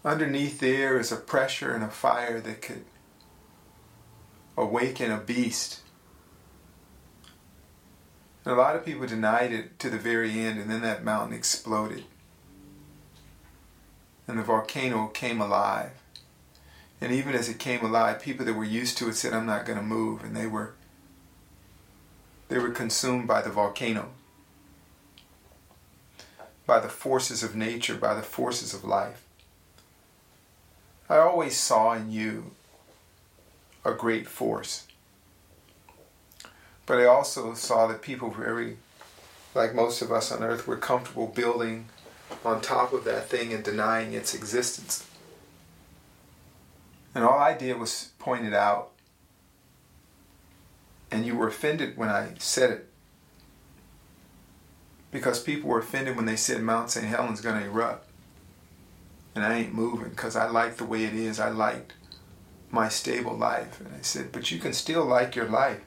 Underneath 0.05 0.61
there 0.61 0.99
is 0.99 1.11
a 1.11 1.17
pressure 1.17 1.75
and 1.75 1.83
a 1.83 1.89
fire 1.89 2.39
that 2.39 2.61
could 2.61 2.85
awaken 4.59 5.11
a 5.11 5.17
beast. 5.17 5.81
And 8.45 8.53
a 8.53 8.59
lot 8.59 8.77
of 8.77 8.85
people 8.85 9.07
denied 9.07 9.53
it 9.53 9.79
to 9.79 9.89
the 9.89 9.97
very 9.97 10.39
end, 10.39 10.61
and 10.61 10.71
then 10.71 10.83
that 10.83 11.03
mountain 11.03 11.35
exploded. 11.35 12.05
And 14.27 14.39
the 14.39 14.43
volcano 14.43 15.09
came 15.09 15.41
alive. 15.41 15.93
And 17.01 17.13
even 17.13 17.35
as 17.35 17.49
it 17.49 17.59
came 17.59 17.85
alive, 17.85 18.23
people 18.23 18.47
that 18.47 18.55
were 18.55 18.65
used 18.65 18.97
to 18.99 19.09
it 19.09 19.15
said, 19.15 19.35
I'm 19.35 19.47
not 19.47 19.67
going 19.67 19.79
to 19.79 19.85
move. 19.85 20.25
And 20.25 20.35
they 20.35 20.47
were, 20.47 20.75
they 22.49 22.59
were 22.59 22.71
consumed 22.71 23.29
by 23.29 23.43
the 23.43 23.51
volcano, 23.51 24.11
by 26.67 26.81
the 26.81 26.89
forces 26.89 27.43
of 27.43 27.55
nature, 27.55 27.97
by 27.97 28.15
the 28.15 28.23
forces 28.23 28.73
of 28.73 28.85
life. 28.85 29.25
I 31.09 31.19
always 31.19 31.59
saw 31.59 31.93
in 31.93 32.11
you 32.11 32.53
a 33.85 33.93
great 33.93 34.27
force. 34.27 34.87
But 36.87 36.99
I 36.99 37.05
also 37.05 37.55
saw 37.55 37.87
that 37.87 38.03
people 38.03 38.31
very, 38.31 38.79
like 39.55 39.75
most 39.75 40.01
of 40.01 40.11
us 40.11 40.33
on 40.33 40.43
earth, 40.43 40.67
were 40.67 40.77
comfortable 40.77 41.27
building 41.27 41.87
on 42.45 42.61
top 42.61 42.93
of 42.93 43.05
that 43.05 43.29
thing 43.29 43.53
and 43.53 43.65
denying 43.65 44.13
its 44.13 44.35
existence. 44.35 45.07
And 47.15 47.25
all 47.25 47.39
I 47.39 47.57
did 47.57 47.79
was 47.79 48.11
point 48.19 48.45
it 48.45 48.55
out. 48.55 48.91
And 51.11 51.25
you 51.25 51.37
were 51.37 51.49
offended 51.49 51.97
when 51.97 52.09
I 52.09 52.31
said 52.39 52.71
it. 52.71 52.89
Because 55.11 55.41
people 55.41 55.71
were 55.71 55.79
offended 55.79 56.17
when 56.17 56.27
they 56.27 56.35
said 56.35 56.61
Mount 56.61 56.91
St. 56.91 57.07
Helens 57.07 57.41
going 57.41 57.61
to 57.61 57.67
erupt. 57.67 58.09
And 59.35 59.45
I 59.45 59.55
ain't 59.55 59.75
moving 59.75 60.11
because 60.11 60.35
I 60.35 60.49
like 60.49 60.77
the 60.77 60.85
way 60.85 61.05
it 61.05 61.15
is. 61.15 61.39
I 61.39 61.51
liked 61.51 61.93
my 62.71 62.89
stable 62.89 63.37
life. 63.37 63.81
And 63.81 63.95
I 63.95 64.03
said, 64.03 64.33
but 64.33 64.51
you 64.51 64.59
can 64.59 64.73
still 64.73 65.05
like 65.05 65.37
your 65.37 65.49
life. 65.49 65.81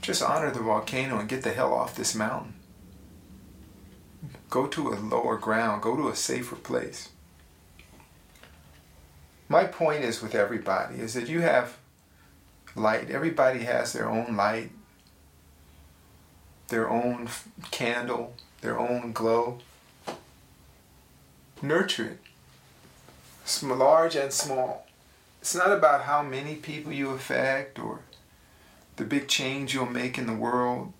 Just 0.00 0.22
honor 0.22 0.50
the 0.50 0.60
volcano 0.60 1.18
and 1.18 1.28
get 1.28 1.42
the 1.42 1.52
hell 1.52 1.72
off 1.72 1.94
this 1.94 2.14
mountain. 2.14 2.54
Go 4.50 4.66
to 4.66 4.88
a 4.88 4.98
lower 4.98 5.38
ground, 5.38 5.82
go 5.82 5.96
to 5.96 6.08
a 6.08 6.16
safer 6.16 6.56
place. 6.56 7.10
My 9.48 9.64
point 9.64 10.04
is 10.04 10.20
with 10.20 10.34
everybody 10.34 11.00
is 11.00 11.14
that 11.14 11.28
you 11.28 11.40
have 11.40 11.76
light. 12.74 13.10
Everybody 13.10 13.60
has 13.60 13.92
their 13.92 14.08
own 14.08 14.36
light, 14.36 14.70
their 16.68 16.88
own 16.88 17.28
candle, 17.70 18.34
their 18.60 18.78
own 18.78 19.12
glow. 19.12 19.58
Nurture 21.62 22.16
it, 22.16 23.62
large 23.62 24.16
and 24.16 24.32
small. 24.32 24.86
It's 25.40 25.54
not 25.54 25.72
about 25.72 26.02
how 26.02 26.22
many 26.22 26.54
people 26.56 26.92
you 26.92 27.10
affect 27.10 27.78
or 27.78 28.00
the 28.96 29.04
big 29.04 29.28
change 29.28 29.74
you'll 29.74 29.86
make 29.86 30.18
in 30.18 30.26
the 30.26 30.34
world. 30.34 30.92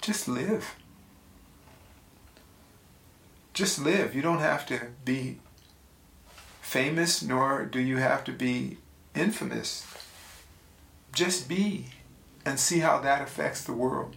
Just 0.00 0.28
live. 0.28 0.74
Just 3.58 3.80
live. 3.80 4.14
You 4.14 4.22
don't 4.22 4.38
have 4.38 4.66
to 4.66 4.78
be 5.04 5.40
famous, 6.60 7.24
nor 7.24 7.64
do 7.64 7.80
you 7.80 7.96
have 7.96 8.22
to 8.22 8.32
be 8.32 8.78
infamous. 9.16 9.84
Just 11.12 11.48
be 11.48 11.86
and 12.44 12.60
see 12.60 12.78
how 12.78 13.00
that 13.00 13.20
affects 13.20 13.64
the 13.64 13.72
world. 13.72 14.14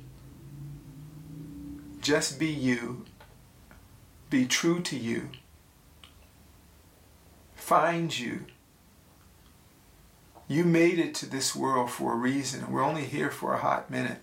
Just 2.01 2.37
be 2.37 2.49
you. 2.49 3.03
Be 4.29 4.45
true 4.45 4.79
to 4.81 4.95
you. 4.95 5.29
Find 7.55 8.15
you. 8.15 8.45
You 10.47 10.65
made 10.65 10.99
it 10.99 11.15
to 11.15 11.25
this 11.25 11.55
world 11.55 11.89
for 11.89 12.13
a 12.13 12.15
reason. 12.15 12.71
We're 12.71 12.83
only 12.83 13.05
here 13.05 13.31
for 13.31 13.55
a 13.55 13.61
hot 13.61 13.89
minute. 13.89 14.19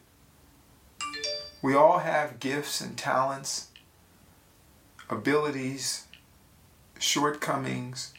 We 1.61 1.75
all 1.75 1.99
have 1.99 2.39
gifts 2.39 2.81
and 2.81 2.97
talents, 2.97 3.68
abilities, 5.11 6.07
shortcomings, 6.99 8.13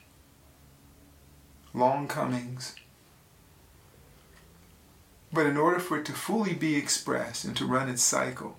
longcomings. 1.73 2.75
But 5.31 5.45
in 5.45 5.57
order 5.57 5.79
for 5.79 5.99
it 5.99 6.05
to 6.05 6.13
fully 6.13 6.53
be 6.53 6.75
expressed 6.75 7.45
and 7.45 7.55
to 7.57 7.65
run 7.65 7.89
its 7.89 8.01
cycle, 8.01 8.57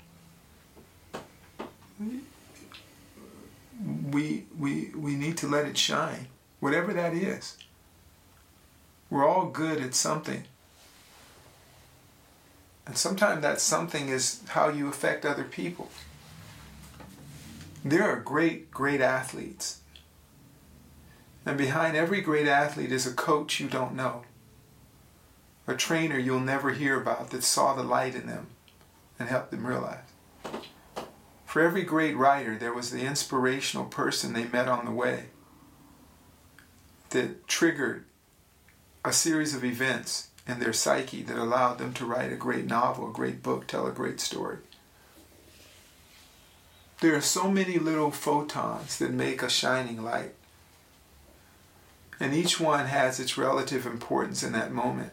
we, 4.11 4.45
we, 4.59 4.91
we 4.95 5.15
need 5.17 5.37
to 5.39 5.49
let 5.49 5.67
it 5.67 5.77
shine, 5.77 6.29
whatever 6.61 6.93
that 6.93 7.13
is. 7.13 7.57
We're 9.11 9.29
all 9.29 9.47
good 9.47 9.81
at 9.81 9.95
something. 9.95 10.45
And 12.87 12.97
sometimes 12.97 13.43
that 13.43 13.61
something 13.61 14.09
is 14.09 14.41
how 14.49 14.69
you 14.69 14.89
affect 14.89 15.25
other 15.25 15.45
people. 15.45 15.91
There 17.85 18.03
are 18.03 18.21
great, 18.21 18.71
great 18.71 19.01
athletes. 19.01 19.81
And 21.47 21.57
behind 21.57 21.97
every 21.97 22.21
great 22.21 22.47
athlete 22.47 22.93
is 22.93 23.07
a 23.07 23.15
coach 23.15 23.59
you 23.59 23.69
don't 23.69 23.95
know, 23.95 24.25
a 25.67 25.75
trainer 25.75 26.19
you'll 26.19 26.41
never 26.41 26.71
hear 26.71 27.01
about 27.01 27.31
that 27.31 27.43
saw 27.43 27.75
the 27.75 27.83
light 27.83 28.15
in 28.15 28.27
them 28.27 28.49
and 29.19 29.29
helped 29.29 29.51
them 29.51 29.67
realize. 29.67 30.05
For 31.47 31.63
every 31.63 31.83
great 31.83 32.17
writer, 32.17 32.57
there 32.57 32.75
was 32.75 32.91
the 32.91 33.05
inspirational 33.05 33.87
person 33.87 34.35
they 34.35 34.45
met 34.45 34.69
on 34.69 34.85
the 34.85 34.93
way 34.93 35.27
that 37.09 37.49
triggered 37.49 38.05
a 39.05 39.13
series 39.13 39.55
of 39.55 39.65
events 39.65 40.29
in 40.47 40.61
their 40.61 40.73
psyche 40.73 41.23
that 41.23 41.39
allowed 41.39 41.79
them 41.79 41.93
to 41.95 42.05
write 42.05 42.33
a 42.33 42.37
great 42.37 42.67
novel, 42.67 43.09
a 43.09 43.13
great 43.13 43.43
book, 43.43 43.67
tell 43.67 43.87
a 43.87 43.93
great 43.93 44.21
story. 44.21 44.59
There 47.01 47.17
are 47.17 47.23
so 47.23 47.51
many 47.51 47.79
little 47.79 48.11
photons 48.11 48.99
that 48.99 49.11
make 49.11 49.43
a 49.43 49.49
shining 49.49 50.03
light. 50.03 50.35
And 52.19 52.35
each 52.35 52.61
one 52.61 52.87
has 52.87 53.19
its 53.19 53.39
relative 53.39 53.87
importance 53.87 54.43
in 54.43 54.53
that 54.53 54.71
moment. 54.71 55.13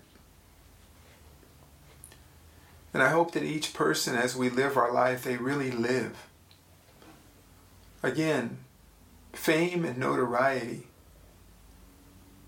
And 2.94 3.02
I 3.02 3.10
hope 3.10 3.32
that 3.32 3.44
each 3.44 3.74
person, 3.74 4.16
as 4.16 4.36
we 4.36 4.50
live 4.50 4.76
our 4.76 4.92
life, 4.92 5.24
they 5.24 5.38
really 5.38 5.72
live. 5.72 6.28
Again, 8.04 8.58
fame 9.32 9.86
and 9.86 9.98
notoriety 9.98 10.88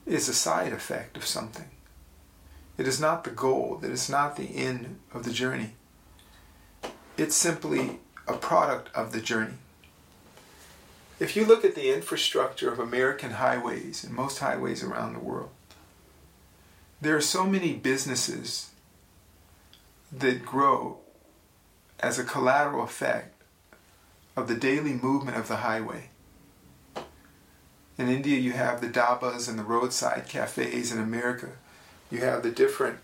is 0.06 0.28
a 0.28 0.34
side 0.34 0.74
effect 0.74 1.16
of 1.16 1.26
something. 1.26 1.70
It 2.78 2.88
is 2.88 3.00
not 3.00 3.24
the 3.24 3.30
goal, 3.30 3.80
it 3.84 3.92
is 3.92 4.10
not 4.10 4.36
the 4.36 4.56
end 4.56 5.00
of 5.14 5.24
the 5.24 5.32
journey. 5.32 5.74
It's 7.18 7.36
simply 7.36 8.00
a 8.30 8.38
product 8.38 8.96
of 8.96 9.12
the 9.12 9.22
journey. 9.22 9.56
If 11.20 11.36
you 11.36 11.46
look 11.46 11.66
at 11.66 11.76
the 11.76 11.94
infrastructure 11.94 12.72
of 12.72 12.80
American 12.80 13.32
highways 13.32 14.04
and 14.04 14.14
most 14.14 14.40
highways 14.40 14.84
around 14.84 15.14
the 15.14 15.20
world, 15.20 15.50
there 17.02 17.16
are 17.16 17.22
so 17.22 17.46
many 17.46 17.74
businesses 17.74 18.70
that 20.12 20.46
grow 20.46 21.00
as 22.00 22.18
a 22.18 22.24
collateral 22.24 22.84
effect 22.84 23.42
of 24.38 24.48
the 24.48 24.56
daily 24.56 24.94
movement 24.94 25.38
of 25.38 25.48
the 25.48 25.58
highway. 25.58 26.10
In 27.98 28.08
India, 28.08 28.40
you 28.40 28.54
have 28.54 28.80
the 28.80 28.88
dhabas 28.88 29.50
and 29.50 29.60
the 29.60 29.64
roadside 29.64 30.30
cafes. 30.30 30.92
In 30.94 31.00
America, 31.00 31.50
you 32.10 32.20
have 32.20 32.44
the 32.44 32.52
different 32.52 33.00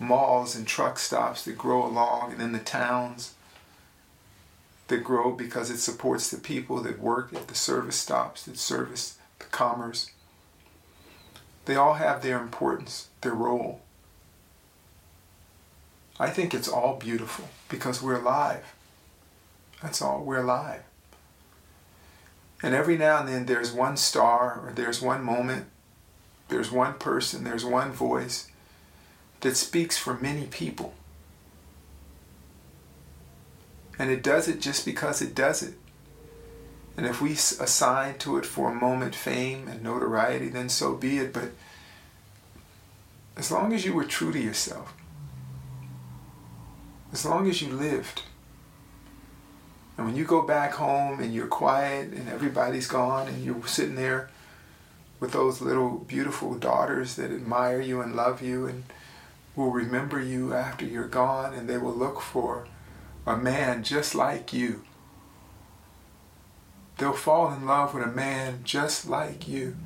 malls 0.00 0.56
and 0.56 0.66
truck 0.66 0.98
stops 0.98 1.44
that 1.44 1.56
grow 1.56 1.86
along, 1.86 2.32
and 2.32 2.40
then 2.40 2.50
the 2.50 2.58
towns 2.58 3.33
that 4.88 5.04
grow 5.04 5.32
because 5.32 5.70
it 5.70 5.78
supports 5.78 6.30
the 6.30 6.38
people 6.38 6.80
that 6.82 7.00
work 7.00 7.32
at 7.32 7.48
the 7.48 7.54
service 7.54 7.96
stops 7.96 8.44
that 8.44 8.58
service 8.58 9.18
the 9.38 9.46
commerce. 9.46 10.10
They 11.64 11.76
all 11.76 11.94
have 11.94 12.22
their 12.22 12.40
importance, 12.40 13.08
their 13.22 13.32
role. 13.32 13.80
I 16.20 16.30
think 16.30 16.54
it's 16.54 16.68
all 16.68 16.96
beautiful 16.96 17.48
because 17.68 18.02
we're 18.02 18.20
alive. 18.20 18.74
That's 19.82 20.00
all, 20.00 20.22
we're 20.22 20.42
alive. 20.42 20.82
And 22.62 22.74
every 22.74 22.96
now 22.96 23.20
and 23.20 23.28
then 23.28 23.46
there's 23.46 23.72
one 23.72 23.96
star 23.96 24.60
or 24.64 24.72
there's 24.74 25.02
one 25.02 25.22
moment, 25.22 25.66
there's 26.48 26.70
one 26.70 26.94
person, 26.94 27.44
there's 27.44 27.64
one 27.64 27.92
voice 27.92 28.50
that 29.40 29.56
speaks 29.56 29.98
for 29.98 30.14
many 30.14 30.46
people. 30.46 30.94
And 33.98 34.10
it 34.10 34.22
does 34.22 34.48
it 34.48 34.60
just 34.60 34.84
because 34.84 35.22
it 35.22 35.34
does 35.34 35.62
it. 35.62 35.74
And 36.96 37.06
if 37.06 37.20
we 37.20 37.32
assign 37.32 38.18
to 38.18 38.38
it 38.38 38.46
for 38.46 38.70
a 38.70 38.74
moment 38.74 39.14
fame 39.14 39.68
and 39.68 39.82
notoriety, 39.82 40.48
then 40.48 40.68
so 40.68 40.94
be 40.94 41.18
it. 41.18 41.32
But 41.32 41.50
as 43.36 43.50
long 43.50 43.72
as 43.72 43.84
you 43.84 43.92
were 43.92 44.04
true 44.04 44.32
to 44.32 44.38
yourself, 44.38 44.94
as 47.12 47.24
long 47.24 47.48
as 47.48 47.62
you 47.62 47.72
lived, 47.72 48.22
and 49.96 50.06
when 50.06 50.16
you 50.16 50.24
go 50.24 50.42
back 50.42 50.74
home 50.74 51.20
and 51.20 51.32
you're 51.32 51.46
quiet 51.46 52.12
and 52.12 52.28
everybody's 52.28 52.88
gone 52.88 53.28
and 53.28 53.44
you're 53.44 53.66
sitting 53.66 53.94
there 53.94 54.30
with 55.20 55.32
those 55.32 55.60
little 55.60 55.98
beautiful 55.98 56.54
daughters 56.54 57.14
that 57.16 57.30
admire 57.30 57.80
you 57.80 58.00
and 58.00 58.16
love 58.16 58.42
you 58.42 58.66
and 58.66 58.84
will 59.54 59.70
remember 59.70 60.20
you 60.20 60.52
after 60.52 60.84
you're 60.84 61.06
gone 61.06 61.54
and 61.54 61.68
they 61.68 61.78
will 61.78 61.94
look 61.94 62.20
for 62.20 62.66
a 63.26 63.36
man 63.36 63.82
just 63.82 64.14
like 64.14 64.52
you. 64.52 64.82
They'll 66.98 67.12
fall 67.12 67.52
in 67.52 67.66
love 67.66 67.94
with 67.94 68.04
a 68.04 68.08
man 68.08 68.60
just 68.64 69.08
like 69.08 69.48
you. 69.48 69.76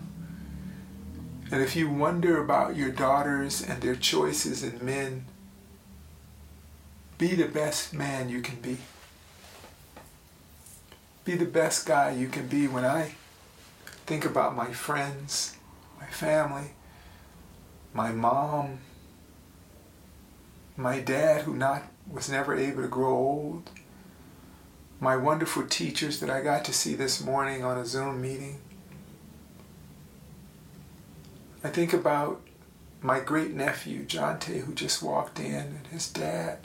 And 1.50 1.62
if 1.62 1.74
you 1.74 1.88
wonder 1.88 2.42
about 2.42 2.76
your 2.76 2.90
daughters 2.90 3.62
and 3.62 3.80
their 3.80 3.96
choices 3.96 4.62
in 4.62 4.84
men, 4.84 5.24
be 7.16 7.34
the 7.34 7.48
best 7.48 7.94
man 7.94 8.28
you 8.28 8.42
can 8.42 8.60
be 8.60 8.76
be 11.28 11.34
the 11.34 11.44
best 11.44 11.84
guy 11.84 12.10
you 12.10 12.26
can 12.26 12.46
be 12.46 12.66
when 12.66 12.86
I 12.86 13.12
think 14.06 14.24
about 14.24 14.56
my 14.56 14.72
friends, 14.72 15.58
my 16.00 16.06
family, 16.06 16.70
my 17.92 18.12
mom, 18.12 18.78
my 20.74 21.00
dad 21.00 21.42
who 21.42 21.54
not 21.54 21.82
was 22.10 22.30
never 22.30 22.56
able 22.56 22.82
to 22.82 22.88
grow 22.88 23.14
old, 23.14 23.70
my 25.00 25.16
wonderful 25.16 25.66
teachers 25.66 26.20
that 26.20 26.30
I 26.30 26.40
got 26.40 26.64
to 26.64 26.72
see 26.72 26.94
this 26.94 27.22
morning 27.22 27.64
on 27.64 27.78
a 27.78 27.86
Zoom 27.86 28.20
meeting. 28.20 28.58
I 31.62 31.68
think 31.68 31.92
about 31.92 32.40
my 33.00 33.20
great 33.20 33.52
nephew, 33.52 34.04
Jonte, 34.04 34.60
who 34.60 34.74
just 34.74 35.02
walked 35.02 35.38
in, 35.38 35.54
and 35.54 35.86
his 35.88 36.08
dad, 36.08 36.58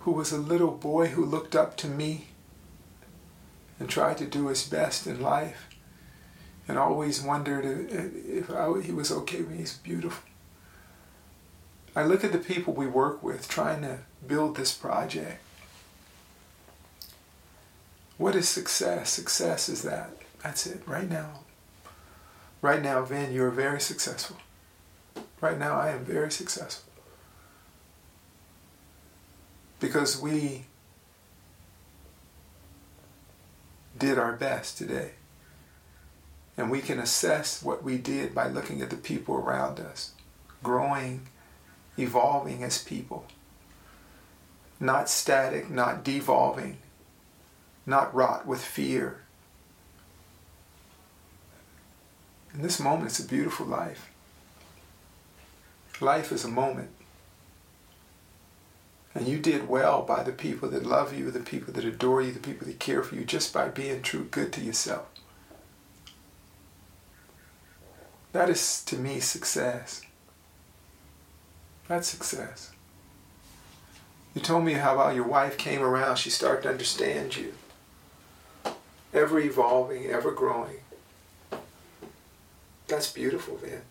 who 0.00 0.12
was 0.12 0.32
a 0.32 0.38
little 0.38 0.70
boy 0.70 1.08
who 1.08 1.24
looked 1.24 1.54
up 1.54 1.76
to 1.78 1.88
me 1.88 2.28
and 3.78 3.88
tried 3.88 4.18
to 4.18 4.26
do 4.26 4.48
his 4.48 4.66
best 4.66 5.06
in 5.06 5.20
life 5.20 5.68
and 6.68 6.78
always 6.78 7.22
wondered 7.22 7.64
if 7.64 8.50
I, 8.50 8.80
he 8.80 8.92
was 8.92 9.10
okay 9.10 9.42
he's 9.56 9.78
beautiful. 9.78 10.22
I 11.94 12.04
look 12.04 12.24
at 12.24 12.32
the 12.32 12.38
people 12.38 12.72
we 12.72 12.86
work 12.86 13.22
with 13.22 13.48
trying 13.48 13.82
to 13.82 13.98
build 14.26 14.56
this 14.56 14.72
project. 14.72 15.40
What 18.18 18.36
is 18.36 18.48
success? 18.48 19.10
Success 19.10 19.68
is 19.68 19.82
that. 19.82 20.10
That's 20.42 20.66
it, 20.66 20.82
right 20.86 21.08
now. 21.08 21.40
Right 22.60 22.82
now, 22.82 23.02
Vin, 23.02 23.32
you're 23.32 23.50
very 23.50 23.80
successful. 23.80 24.36
Right 25.40 25.58
now, 25.58 25.74
I 25.74 25.90
am 25.90 26.04
very 26.04 26.30
successful. 26.30 26.92
Because 29.80 30.20
we 30.20 30.66
did 33.98 34.18
our 34.18 34.32
best 34.32 34.78
today. 34.78 35.12
And 36.56 36.70
we 36.70 36.80
can 36.80 36.98
assess 36.98 37.62
what 37.62 37.82
we 37.82 37.98
did 37.98 38.34
by 38.34 38.46
looking 38.46 38.82
at 38.82 38.90
the 38.90 38.96
people 38.96 39.34
around 39.34 39.80
us, 39.80 40.12
growing 40.62 41.28
evolving 41.98 42.62
as 42.62 42.82
people. 42.82 43.26
Not 44.82 45.08
static, 45.08 45.70
not 45.70 46.02
devolving, 46.02 46.78
not 47.86 48.12
wrought 48.12 48.48
with 48.48 48.60
fear. 48.60 49.20
In 52.52 52.62
this 52.62 52.80
moment, 52.80 53.06
it's 53.06 53.20
a 53.20 53.28
beautiful 53.28 53.64
life. 53.64 54.10
Life 56.00 56.32
is 56.32 56.44
a 56.44 56.48
moment. 56.48 56.90
And 59.14 59.28
you 59.28 59.38
did 59.38 59.68
well 59.68 60.02
by 60.02 60.24
the 60.24 60.32
people 60.32 60.68
that 60.70 60.84
love 60.84 61.16
you, 61.16 61.30
the 61.30 61.38
people 61.38 61.72
that 61.74 61.84
adore 61.84 62.20
you, 62.20 62.32
the 62.32 62.40
people 62.40 62.66
that 62.66 62.80
care 62.80 63.04
for 63.04 63.14
you, 63.14 63.24
just 63.24 63.54
by 63.54 63.68
being 63.68 64.02
true 64.02 64.24
good 64.24 64.52
to 64.54 64.60
yourself. 64.60 65.06
That 68.32 68.50
is, 68.50 68.82
to 68.86 68.96
me, 68.96 69.20
success. 69.20 70.02
That's 71.86 72.08
success. 72.08 72.71
You 74.34 74.40
told 74.40 74.64
me 74.64 74.74
how 74.74 74.94
about 74.94 75.14
your 75.14 75.26
wife 75.26 75.58
came 75.58 75.82
around, 75.82 76.16
she 76.16 76.30
started 76.30 76.62
to 76.62 76.70
understand 76.70 77.36
you. 77.36 77.52
Ever 79.12 79.38
evolving, 79.38 80.06
ever 80.06 80.30
growing. 80.30 80.76
That's 82.88 83.12
beautiful, 83.12 83.58
man. 83.62 83.82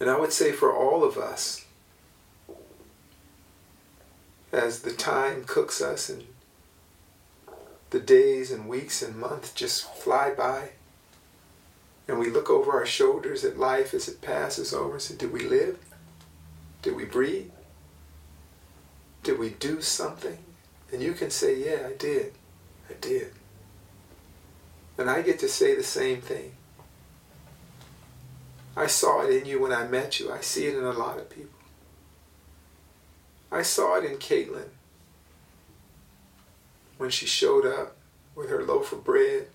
And 0.00 0.10
I 0.10 0.18
would 0.18 0.32
say 0.32 0.52
for 0.52 0.74
all 0.74 1.04
of 1.04 1.16
us, 1.16 1.64
as 4.52 4.80
the 4.80 4.92
time 4.92 5.44
cooks 5.44 5.80
us 5.80 6.08
and 6.08 6.24
the 7.90 8.00
days 8.00 8.50
and 8.50 8.68
weeks 8.68 9.02
and 9.02 9.16
months 9.16 9.52
just 9.52 9.92
fly 9.94 10.32
by, 10.36 10.70
and 12.08 12.18
we 12.18 12.30
look 12.30 12.50
over 12.50 12.72
our 12.72 12.86
shoulders 12.86 13.44
at 13.44 13.58
life 13.58 13.94
as 13.94 14.08
it 14.08 14.20
passes 14.20 14.72
over 14.72 14.94
and 14.94 15.02
say, 15.02 15.16
Did 15.16 15.32
we 15.32 15.40
live? 15.40 15.78
Did 16.82 16.96
we 16.96 17.04
breathe? 17.04 17.50
Did 19.26 19.40
we 19.40 19.50
do 19.50 19.82
something? 19.82 20.38
And 20.92 21.02
you 21.02 21.12
can 21.12 21.30
say, 21.30 21.58
Yeah, 21.58 21.88
I 21.88 21.94
did. 21.94 22.32
I 22.88 22.92
did. 23.00 23.32
And 24.96 25.10
I 25.10 25.20
get 25.20 25.40
to 25.40 25.48
say 25.48 25.74
the 25.74 25.82
same 25.82 26.20
thing. 26.20 26.52
I 28.76 28.86
saw 28.86 29.26
it 29.26 29.34
in 29.34 29.44
you 29.44 29.60
when 29.60 29.72
I 29.72 29.88
met 29.88 30.20
you. 30.20 30.30
I 30.30 30.42
see 30.42 30.66
it 30.66 30.76
in 30.76 30.84
a 30.84 30.92
lot 30.92 31.18
of 31.18 31.28
people. 31.28 31.58
I 33.50 33.62
saw 33.62 33.96
it 33.96 34.04
in 34.04 34.18
Caitlin 34.18 34.68
when 36.96 37.10
she 37.10 37.26
showed 37.26 37.66
up 37.66 37.96
with 38.36 38.48
her 38.48 38.62
loaf 38.62 38.92
of 38.92 39.02
bread 39.02 39.48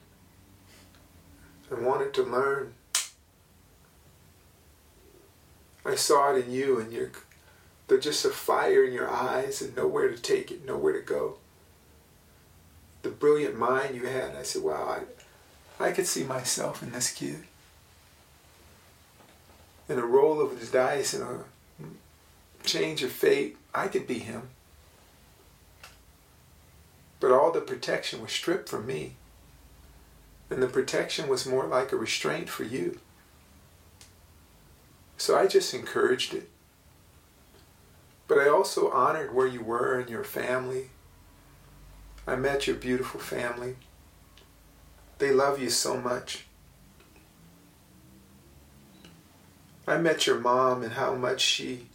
and 1.69 1.85
wanted 1.85 2.13
to 2.15 2.23
learn. 2.23 2.73
I 5.85 5.95
saw 5.95 6.35
it 6.35 6.45
in 6.45 6.51
you 6.51 6.77
and 6.77 6.91
your 6.91 7.11
there's 7.91 8.03
just 8.03 8.25
a 8.25 8.29
fire 8.29 8.83
in 8.83 8.93
your 8.93 9.09
eyes 9.09 9.61
and 9.61 9.75
nowhere 9.75 10.09
to 10.09 10.17
take 10.17 10.49
it, 10.49 10.65
nowhere 10.65 10.93
to 10.93 11.01
go. 11.01 11.35
The 13.01 13.09
brilliant 13.09 13.57
mind 13.57 13.95
you 13.95 14.05
had, 14.05 14.35
I 14.35 14.43
said, 14.43 14.63
wow, 14.63 15.01
I, 15.79 15.83
I 15.87 15.91
could 15.91 16.07
see 16.07 16.23
myself 16.23 16.81
in 16.81 16.91
this 16.91 17.11
kid 17.11 17.43
in 19.91 19.99
a 19.99 20.05
roll 20.05 20.39
of 20.39 20.57
the 20.57 20.65
dice 20.65 21.13
and 21.13 21.23
a 21.23 21.43
change 22.63 23.03
of 23.03 23.11
fate, 23.11 23.57
I 23.75 23.89
could 23.89 24.07
be 24.07 24.19
him. 24.19 24.43
But 27.19 27.31
all 27.31 27.51
the 27.51 27.59
protection 27.59 28.21
was 28.21 28.31
stripped 28.31 28.69
from 28.69 28.87
me. 28.87 29.15
And 30.49 30.63
the 30.63 30.67
protection 30.67 31.27
was 31.27 31.45
more 31.45 31.65
like 31.65 31.91
a 31.91 31.97
restraint 31.97 32.47
for 32.47 32.63
you. 32.63 32.99
So 35.17 35.37
I 35.37 35.45
just 35.45 35.73
encouraged 35.73 36.33
it. 36.33 36.49
But 38.31 38.39
I 38.39 38.47
also 38.47 38.89
honored 38.91 39.35
where 39.35 39.45
you 39.45 39.61
were 39.61 39.99
and 39.99 40.09
your 40.09 40.23
family. 40.23 40.91
I 42.25 42.37
met 42.37 42.65
your 42.65 42.77
beautiful 42.77 43.19
family. 43.19 43.75
They 45.17 45.33
love 45.33 45.59
you 45.61 45.69
so 45.69 45.97
much. 45.97 46.45
I 49.85 49.97
met 49.97 50.25
your 50.27 50.39
mom 50.39 50.81
and 50.81 50.93
how 50.93 51.13
much 51.13 51.41
she 51.41 51.87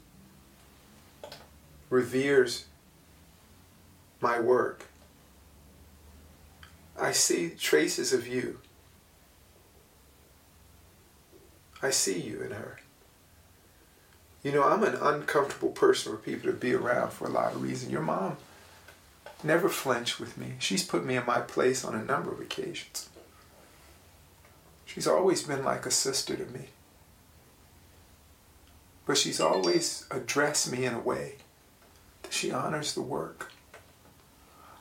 reveres 1.89 2.67
my 4.21 4.39
work. 4.39 4.85
I 7.01 7.13
see 7.13 7.49
traces 7.49 8.13
of 8.13 8.29
you. 8.29 8.61
I 11.83 11.89
see 11.89 12.21
you 12.21 12.43
in 12.43 12.51
her. 12.51 12.77
You 14.43 14.53
know, 14.53 14.63
I'm 14.63 14.85
an 14.85 14.95
uncomfortable 14.95 15.71
person 15.71 16.13
for 16.13 16.19
people 16.19 16.51
to 16.51 16.57
be 16.57 16.75
around 16.75 17.13
for 17.13 17.27
a 17.27 17.31
lot 17.31 17.55
of 17.55 17.63
reasons. 17.63 17.91
Your 17.91 18.03
mom 18.03 18.37
never 19.43 19.69
flinched 19.69 20.21
with 20.21 20.39
me. 20.39 20.55
She's 20.59 20.85
put 20.85 21.05
me 21.05 21.17
in 21.17 21.27
my 21.27 21.41
place 21.41 21.85
on 21.85 21.95
a 21.95 22.05
number 22.05 22.33
of 22.33 22.41
occasions. 22.41 23.09
She's 24.85 25.07
always 25.07 25.43
been 25.43 25.65
like 25.65 25.85
a 25.85 25.91
sister 25.91 26.37
to 26.37 26.47
me. 26.47 26.69
But 29.05 29.19
she's 29.19 29.41
always 29.41 30.07
addressed 30.11 30.71
me 30.71 30.85
in 30.85 30.95
a 30.95 31.01
way 31.01 31.35
that 32.23 32.33
she 32.33 32.51
honors 32.51 32.95
the 32.95 33.03
work. 33.03 33.53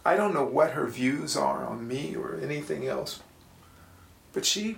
I 0.05 0.15
don't 0.15 0.33
know 0.33 0.45
what 0.45 0.71
her 0.71 0.85
views 0.85 1.35
are 1.35 1.65
on 1.65 1.87
me 1.87 2.15
or 2.15 2.39
anything 2.41 2.87
else, 2.87 3.21
but 4.33 4.45
she 4.45 4.77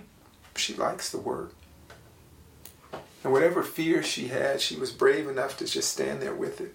she 0.56 0.74
likes 0.74 1.10
the 1.10 1.18
work. 1.18 1.54
And 3.24 3.32
whatever 3.32 3.62
fear 3.62 4.02
she 4.02 4.28
had, 4.28 4.60
she 4.60 4.76
was 4.76 4.92
brave 4.92 5.28
enough 5.28 5.56
to 5.58 5.64
just 5.64 5.92
stand 5.92 6.22
there 6.22 6.34
with 6.34 6.60
it. 6.60 6.74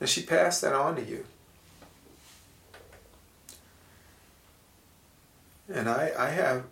And 0.00 0.08
she 0.08 0.22
passed 0.22 0.62
that 0.62 0.74
on 0.74 0.96
to 0.96 1.02
you. 1.02 1.24
And 5.72 5.88
I, 5.88 6.12
I 6.16 6.28
have 6.30 6.64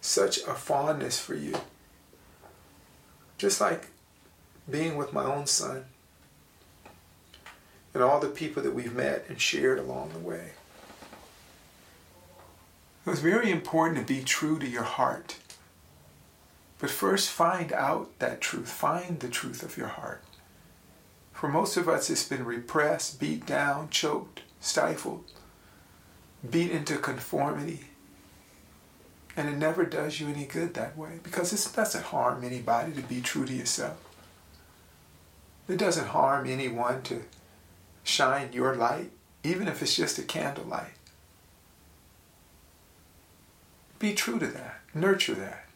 such 0.00 0.38
a 0.38 0.54
fondness 0.54 1.18
for 1.18 1.34
you. 1.34 1.54
Just 3.38 3.60
like 3.60 3.88
being 4.68 4.96
with 4.96 5.12
my 5.12 5.24
own 5.24 5.46
son 5.46 5.86
and 7.94 8.02
all 8.02 8.20
the 8.20 8.28
people 8.28 8.62
that 8.62 8.74
we've 8.74 8.94
met 8.94 9.24
and 9.28 9.40
shared 9.40 9.78
along 9.78 10.10
the 10.12 10.18
way. 10.18 10.52
It 13.06 13.10
was 13.10 13.20
very 13.20 13.50
important 13.50 13.98
to 13.98 14.14
be 14.14 14.22
true 14.22 14.58
to 14.58 14.68
your 14.68 14.82
heart. 14.82 15.36
But 16.80 16.90
first, 16.90 17.28
find 17.28 17.72
out 17.72 18.18
that 18.20 18.40
truth. 18.40 18.68
Find 18.68 19.20
the 19.20 19.28
truth 19.28 19.62
of 19.62 19.76
your 19.76 19.88
heart. 19.88 20.24
For 21.32 21.48
most 21.48 21.76
of 21.76 21.88
us, 21.88 22.08
it's 22.10 22.28
been 22.28 22.44
repressed, 22.44 23.20
beat 23.20 23.46
down, 23.46 23.90
choked, 23.90 24.42
stifled, 24.60 25.24
beat 26.48 26.70
into 26.70 26.96
conformity. 26.96 27.80
And 29.36 29.48
it 29.48 29.56
never 29.56 29.84
does 29.84 30.20
you 30.20 30.28
any 30.28 30.44
good 30.44 30.74
that 30.74 30.96
way 30.96 31.20
because 31.22 31.52
it 31.52 31.74
doesn't 31.74 32.04
harm 32.04 32.44
anybody 32.44 32.92
to 32.92 33.02
be 33.02 33.20
true 33.20 33.44
to 33.44 33.52
yourself. 33.52 33.96
It 35.68 35.78
doesn't 35.78 36.08
harm 36.08 36.46
anyone 36.46 37.02
to 37.02 37.22
shine 38.02 38.52
your 38.52 38.74
light, 38.74 39.12
even 39.44 39.68
if 39.68 39.82
it's 39.82 39.96
just 39.96 40.18
a 40.18 40.22
candlelight. 40.22 40.92
Be 43.98 44.14
true 44.14 44.38
to 44.38 44.46
that. 44.46 44.80
Nurture 44.94 45.34
that. 45.34 45.69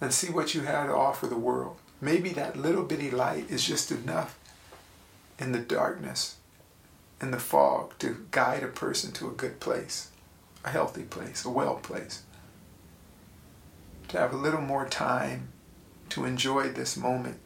And 0.00 0.12
see 0.12 0.30
what 0.30 0.54
you 0.54 0.62
have 0.62 0.86
to 0.86 0.94
offer 0.94 1.26
the 1.26 1.36
world. 1.36 1.76
Maybe 2.00 2.30
that 2.30 2.56
little 2.56 2.84
bitty 2.84 3.10
light 3.10 3.50
is 3.50 3.64
just 3.64 3.90
enough 3.90 4.38
in 5.38 5.52
the 5.52 5.58
darkness, 5.58 6.36
in 7.20 7.32
the 7.32 7.40
fog, 7.40 7.98
to 7.98 8.26
guide 8.30 8.62
a 8.62 8.68
person 8.68 9.10
to 9.12 9.28
a 9.28 9.32
good 9.32 9.58
place 9.58 10.10
a 10.64 10.70
healthy 10.70 11.02
place, 11.02 11.44
a 11.44 11.50
well 11.50 11.76
place. 11.76 12.22
To 14.08 14.18
have 14.18 14.32
a 14.32 14.38
little 14.38 14.60
more 14.60 14.88
time 14.88 15.48
to 16.10 16.24
enjoy 16.24 16.68
this 16.68 16.96
moment 16.96 17.38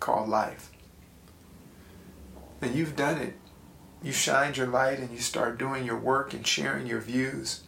called 0.00 0.28
life. 0.28 0.70
And 2.60 2.74
you've 2.74 2.96
done 2.96 3.18
it. 3.18 3.34
You 4.02 4.12
shined 4.12 4.56
your 4.56 4.66
light 4.66 4.98
and 4.98 5.10
you 5.10 5.18
start 5.18 5.58
doing 5.58 5.84
your 5.84 5.98
work 5.98 6.34
and 6.34 6.46
sharing 6.46 6.86
your 6.86 7.00
views 7.00 7.62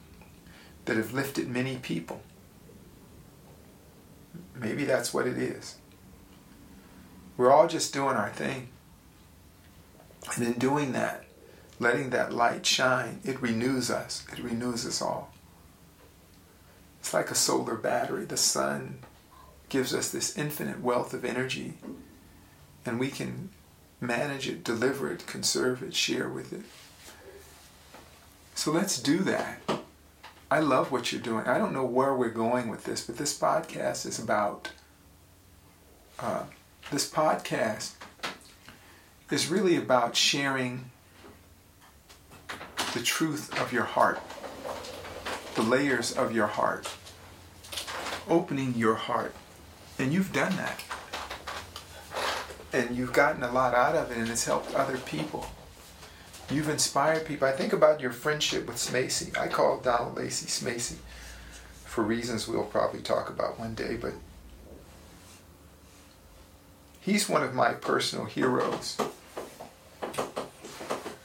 that 0.84 0.96
have 0.96 1.12
lifted 1.12 1.48
many 1.48 1.76
people. 1.76 2.22
Maybe 4.54 4.84
that's 4.84 5.12
what 5.14 5.26
it 5.26 5.38
is. 5.38 5.76
We're 7.36 7.52
all 7.52 7.66
just 7.66 7.94
doing 7.94 8.16
our 8.16 8.30
thing. 8.30 8.68
And 10.36 10.44
in 10.44 10.52
doing 10.54 10.92
that, 10.92 11.24
letting 11.78 12.10
that 12.10 12.32
light 12.32 12.66
shine, 12.66 13.20
it 13.24 13.40
renews 13.40 13.90
us. 13.90 14.24
It 14.32 14.38
renews 14.38 14.86
us 14.86 15.00
all. 15.00 15.32
It's 17.00 17.14
like 17.14 17.30
a 17.30 17.34
solar 17.34 17.76
battery. 17.76 18.26
The 18.26 18.36
sun 18.36 18.98
gives 19.70 19.94
us 19.94 20.10
this 20.10 20.36
infinite 20.36 20.82
wealth 20.82 21.14
of 21.14 21.24
energy, 21.24 21.74
and 22.84 23.00
we 23.00 23.08
can 23.08 23.48
manage 24.00 24.48
it, 24.48 24.64
deliver 24.64 25.10
it, 25.10 25.26
conserve 25.26 25.82
it, 25.82 25.94
share 25.94 26.28
with 26.28 26.52
it. 26.52 26.62
So 28.54 28.70
let's 28.70 29.00
do 29.00 29.18
that. 29.18 29.79
I 30.50 30.58
love 30.58 30.90
what 30.90 31.12
you're 31.12 31.20
doing. 31.20 31.46
I 31.46 31.58
don't 31.58 31.72
know 31.72 31.84
where 31.84 32.14
we're 32.14 32.28
going 32.28 32.68
with 32.68 32.84
this, 32.84 33.06
but 33.06 33.16
this 33.16 33.38
podcast 33.38 34.04
is 34.04 34.18
about 34.18 34.70
uh, 36.18 36.42
this 36.90 37.08
podcast 37.08 37.92
is 39.30 39.46
really 39.46 39.76
about 39.76 40.16
sharing 40.16 40.90
the 42.94 43.00
truth 43.00 43.58
of 43.60 43.72
your 43.72 43.84
heart, 43.84 44.20
the 45.54 45.62
layers 45.62 46.10
of 46.10 46.34
your 46.34 46.48
heart, 46.48 46.92
opening 48.28 48.74
your 48.74 48.96
heart. 48.96 49.34
And 50.00 50.12
you've 50.12 50.32
done 50.32 50.56
that. 50.56 50.82
And 52.72 52.96
you've 52.96 53.12
gotten 53.12 53.44
a 53.44 53.52
lot 53.52 53.74
out 53.74 53.94
of 53.94 54.10
it, 54.10 54.16
and 54.16 54.28
it's 54.28 54.44
helped 54.44 54.74
other 54.74 54.98
people. 54.98 55.46
You've 56.50 56.68
inspired 56.68 57.26
people. 57.26 57.46
I 57.46 57.52
think 57.52 57.72
about 57.72 58.00
your 58.00 58.10
friendship 58.10 58.66
with 58.66 58.76
Smacy. 58.76 59.36
I 59.38 59.46
call 59.46 59.78
Donald 59.78 60.16
Lacy 60.16 60.46
Smacy 60.46 60.96
for 61.90 62.02
reasons 62.04 62.46
we'll 62.46 62.62
probably 62.62 63.00
talk 63.00 63.28
about 63.28 63.58
one 63.58 63.74
day, 63.74 63.96
but 63.96 64.12
he's 67.00 67.28
one 67.28 67.42
of 67.42 67.52
my 67.52 67.72
personal 67.72 68.26
heroes 68.26 68.96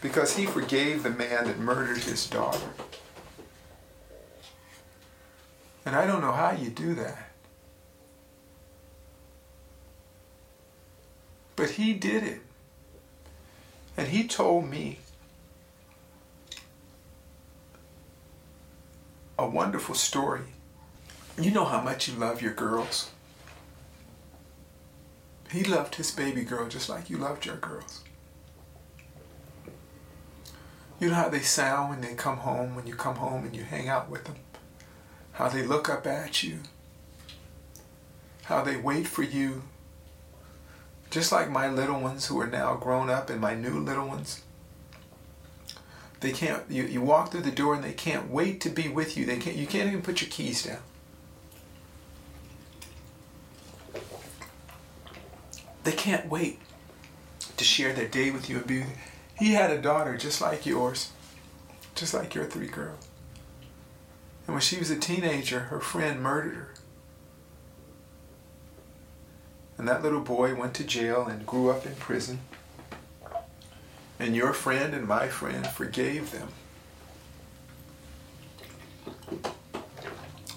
because 0.02 0.36
he 0.36 0.48
forgave 0.48 1.04
the 1.04 1.12
man 1.12 1.46
that 1.46 1.60
murdered 1.60 2.00
his 2.00 2.28
daughter. 2.28 2.70
And 5.86 5.96
I 5.96 6.08
don't 6.08 6.22
know 6.22 6.32
how 6.32 6.52
you 6.52 6.72
do 6.72 6.96
that. 6.96 7.30
But 11.56 11.70
he 11.72 11.94
did 11.94 12.24
it. 12.24 12.42
And 13.96 14.08
he 14.08 14.28
told 14.28 14.68
me 14.68 14.98
a 19.38 19.48
wonderful 19.48 19.96
story. 19.96 20.42
You 21.40 21.52
know 21.52 21.66
how 21.66 21.82
much 21.82 22.08
you 22.08 22.16
love 22.16 22.42
your 22.42 22.54
girls. 22.54 23.12
He 25.52 25.64
loved 25.64 25.96
his 25.96 26.12
baby 26.12 26.44
girl 26.44 26.68
just 26.68 26.90
like 26.90 27.10
you 27.10 27.18
loved 27.18 27.46
your 27.46 27.58
girls. 27.58 28.04
You 31.00 31.10
know 31.10 31.16
how 31.16 31.30
they 31.30 31.42
sound 31.42 31.90
when 31.90 32.02
they 32.02 32.16
come 32.16 32.38
home, 32.38 32.76
when 32.76 32.88
you 32.88 32.96
come 32.96 33.16
home 33.16 33.44
and 33.44 33.56
you 33.56 33.64
hang 33.64 33.90
out 33.90 34.10
with 34.10 34.24
them? 34.24 34.38
How 35.34 35.50
they 35.50 35.64
look 35.64 35.90
up 35.90 36.08
at 36.08 36.42
you? 36.42 36.60
How 38.44 38.64
they 38.64 38.78
wait 38.78 39.06
for 39.06 39.24
you? 39.24 39.64
Just 41.10 41.34
like 41.34 41.50
my 41.50 41.68
little 41.68 42.00
ones 42.00 42.28
who 42.28 42.40
are 42.40 42.48
now 42.48 42.76
grown 42.76 43.10
up 43.10 43.30
and 43.30 43.42
my 43.42 43.56
new 43.56 43.80
little 43.80 44.08
ones. 44.08 44.42
They 46.22 46.32
can't 46.32 46.64
you, 46.70 46.84
you 46.84 47.02
walk 47.02 47.32
through 47.32 47.42
the 47.42 47.52
door 47.52 47.76
and 47.76 47.84
they 47.84 47.94
can't 47.94 48.30
wait 48.30 48.62
to 48.62 48.70
be 48.70 48.88
with 48.88 49.18
you. 49.18 49.26
They 49.26 49.38
can't 49.38 49.56
you 49.56 49.68
can't 49.68 49.88
even 49.88 50.02
put 50.02 50.22
your 50.22 50.30
keys 50.30 50.64
down. 50.64 50.80
They 55.84 55.92
can't 55.92 56.28
wait 56.28 56.60
to 57.58 57.64
share 57.64 57.94
their 57.94 58.08
day 58.08 58.32
with 58.32 58.50
you 58.50 58.58
and 58.58 58.68
be 58.68 58.84
he 59.38 59.54
had 59.54 59.70
a 59.72 59.82
daughter 59.82 60.18
just 60.18 60.42
like 60.42 60.66
yours, 60.66 61.12
just 61.94 62.14
like 62.14 62.34
your 62.34 62.46
three 62.46 62.68
girls. 62.68 63.08
And 64.48 64.56
when 64.56 64.62
she 64.62 64.78
was 64.78 64.90
a 64.90 64.98
teenager, 64.98 65.60
her 65.60 65.80
friend 65.80 66.22
murdered 66.22 66.56
her. 66.56 66.70
And 69.78 69.88
that 69.88 70.04
little 70.04 70.22
boy 70.22 70.56
went 70.56 70.74
to 70.76 70.84
jail 70.84 71.26
and 71.26 71.46
grew 71.46 71.70
up 71.70 71.86
in 71.86 71.96
prison. 71.96 72.40
And 74.20 74.36
your 74.36 74.54
friend 74.54 74.94
and 74.94 75.08
my 75.08 75.28
friend 75.28 75.68
forgave 75.68 76.32
them. 76.32 76.48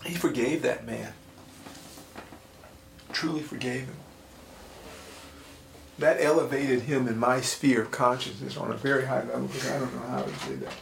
He 0.04 0.14
forgave 0.14 0.62
that 0.62 0.86
man. 0.86 1.12
Truly 3.12 3.42
forgave 3.42 3.86
him 3.86 3.96
that 5.98 6.18
elevated 6.20 6.82
him 6.82 7.08
in 7.08 7.18
my 7.18 7.40
sphere 7.40 7.82
of 7.82 7.90
consciousness 7.90 8.56
on 8.56 8.70
a 8.70 8.74
very 8.74 9.04
high 9.04 9.22
level 9.24 9.48
because 9.48 9.68
I 9.68 9.78
don't 9.78 9.94
know 9.94 10.08
how 10.08 10.22
to 10.22 10.34
say 10.40 10.54
that. 10.56 10.72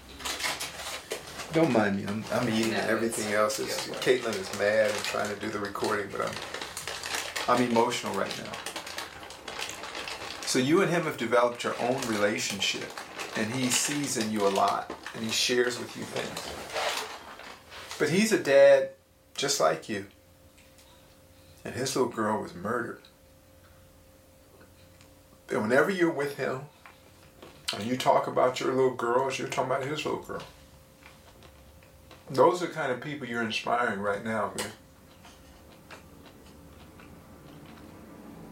Don't 1.52 1.72
mind 1.72 1.96
me. 1.96 2.04
I'm, 2.06 2.22
I'm 2.32 2.48
eating 2.50 2.72
no, 2.72 2.80
everything 2.80 3.32
else. 3.32 3.58
Is, 3.58 3.68
Caitlin 4.00 4.38
is 4.38 4.58
mad 4.58 4.90
and 4.90 5.04
trying 5.04 5.32
to 5.32 5.40
do 5.40 5.48
the 5.48 5.58
recording, 5.58 6.08
but 6.12 6.20
I'm 6.20 6.34
I'm 7.48 7.62
emotional 7.62 8.12
right 8.14 8.42
now. 8.44 8.75
So 10.56 10.62
you 10.62 10.80
and 10.80 10.90
him 10.90 11.02
have 11.02 11.18
developed 11.18 11.64
your 11.64 11.78
own 11.82 12.00
relationship, 12.08 12.90
and 13.36 13.52
he 13.52 13.68
sees 13.68 14.16
in 14.16 14.32
you 14.32 14.46
a 14.46 14.48
lot, 14.48 14.90
and 15.14 15.22
he 15.22 15.30
shares 15.30 15.78
with 15.78 15.94
you 15.94 16.02
things. 16.04 17.98
But 17.98 18.08
he's 18.08 18.32
a 18.32 18.42
dad 18.42 18.92
just 19.36 19.60
like 19.60 19.90
you, 19.90 20.06
and 21.62 21.74
his 21.74 21.94
little 21.94 22.10
girl 22.10 22.40
was 22.40 22.54
murdered 22.54 23.02
that 25.48 25.60
whenever 25.60 25.90
you're 25.90 26.10
with 26.10 26.38
him 26.38 26.62
and 27.74 27.84
you 27.84 27.98
talk 27.98 28.26
about 28.26 28.58
your 28.58 28.72
little 28.72 28.94
girls, 28.94 29.38
you're 29.38 29.48
talking 29.48 29.72
about 29.72 29.84
his 29.84 30.06
little 30.06 30.22
girl. 30.22 30.42
Those 32.30 32.62
are 32.62 32.68
the 32.68 32.72
kind 32.72 32.90
of 32.90 33.02
people 33.02 33.28
you're 33.28 33.42
inspiring 33.42 34.00
right 34.00 34.24
now, 34.24 34.52
man. 34.56 34.72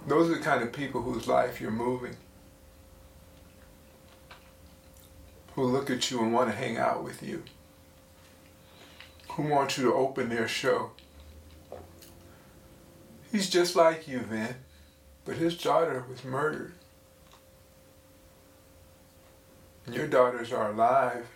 Those 0.06 0.30
are 0.30 0.34
the 0.34 0.40
kind 0.40 0.62
of 0.62 0.72
people 0.72 1.02
whose 1.02 1.26
life 1.26 1.60
you're 1.60 1.70
moving. 1.70 2.16
Who 5.54 5.64
look 5.64 5.90
at 5.90 6.10
you 6.10 6.20
and 6.20 6.32
want 6.32 6.50
to 6.50 6.56
hang 6.56 6.76
out 6.76 7.04
with 7.04 7.22
you. 7.22 7.42
Who 9.30 9.44
want 9.44 9.76
you 9.76 9.84
to 9.84 9.94
open 9.94 10.28
their 10.28 10.48
show. 10.48 10.90
He's 13.32 13.50
just 13.50 13.74
like 13.74 14.06
you, 14.06 14.20
Vin, 14.20 14.56
but 15.24 15.36
his 15.36 15.56
daughter 15.56 16.04
was 16.08 16.24
murdered 16.24 16.74
and 19.86 19.94
your 19.94 20.06
daughters 20.06 20.52
are 20.52 20.70
alive, 20.70 21.26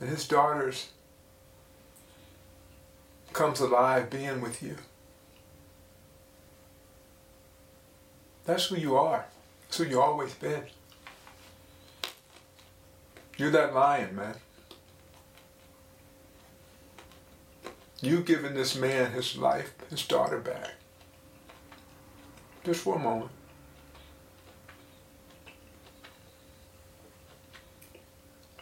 and 0.00 0.08
his 0.08 0.26
daughters 0.26 0.88
comes 3.32 3.60
alive 3.60 4.10
being 4.10 4.40
with 4.40 4.62
you. 4.62 4.76
That's 8.50 8.66
who 8.66 8.74
you 8.74 8.96
are. 8.96 9.26
That's 9.62 9.78
who 9.78 9.84
you 9.84 10.00
always 10.00 10.34
been. 10.34 10.64
You're 13.36 13.52
that 13.52 13.72
lion, 13.72 14.16
man. 14.16 14.34
You've 18.00 18.26
given 18.26 18.54
this 18.54 18.74
man 18.74 19.12
his 19.12 19.36
life, 19.38 19.72
his 19.88 20.04
daughter 20.04 20.40
back. 20.40 20.72
Just 22.64 22.80
for 22.80 22.96
a 22.96 22.98
moment. 22.98 23.30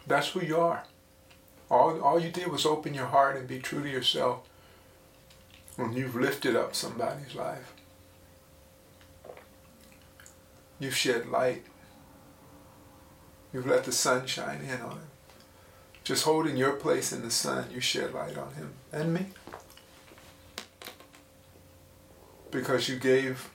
That's 0.05 0.27
who 0.27 0.45
you 0.45 0.57
are. 0.57 0.83
All, 1.71 1.99
all 1.99 2.19
you 2.19 2.29
did 2.29 2.51
was 2.51 2.63
open 2.63 2.93
your 2.93 3.07
heart 3.07 3.37
and 3.37 3.47
be 3.47 3.57
true 3.57 3.81
to 3.81 3.89
yourself 3.89 4.47
when 5.77 5.93
you've 5.93 6.15
lifted 6.15 6.55
up 6.55 6.75
somebody's 6.75 7.33
life. 7.33 7.73
You've 10.79 10.95
shed 10.95 11.27
light. 11.27 11.63
You've 13.53 13.67
let 13.67 13.83
the 13.83 13.91
sun 13.91 14.27
shine 14.27 14.61
in 14.61 14.81
on 14.81 14.91
him. 14.91 15.09
Just 16.03 16.23
holding 16.23 16.57
your 16.57 16.73
place 16.73 17.11
in 17.11 17.21
the 17.21 17.31
sun, 17.31 17.65
you 17.71 17.79
shed 17.79 18.13
light 18.13 18.37
on 18.37 18.53
him 18.53 18.73
and 18.91 19.13
me. 19.13 19.25
Because 22.51 22.89
you 22.89 22.97
gave 22.97 23.49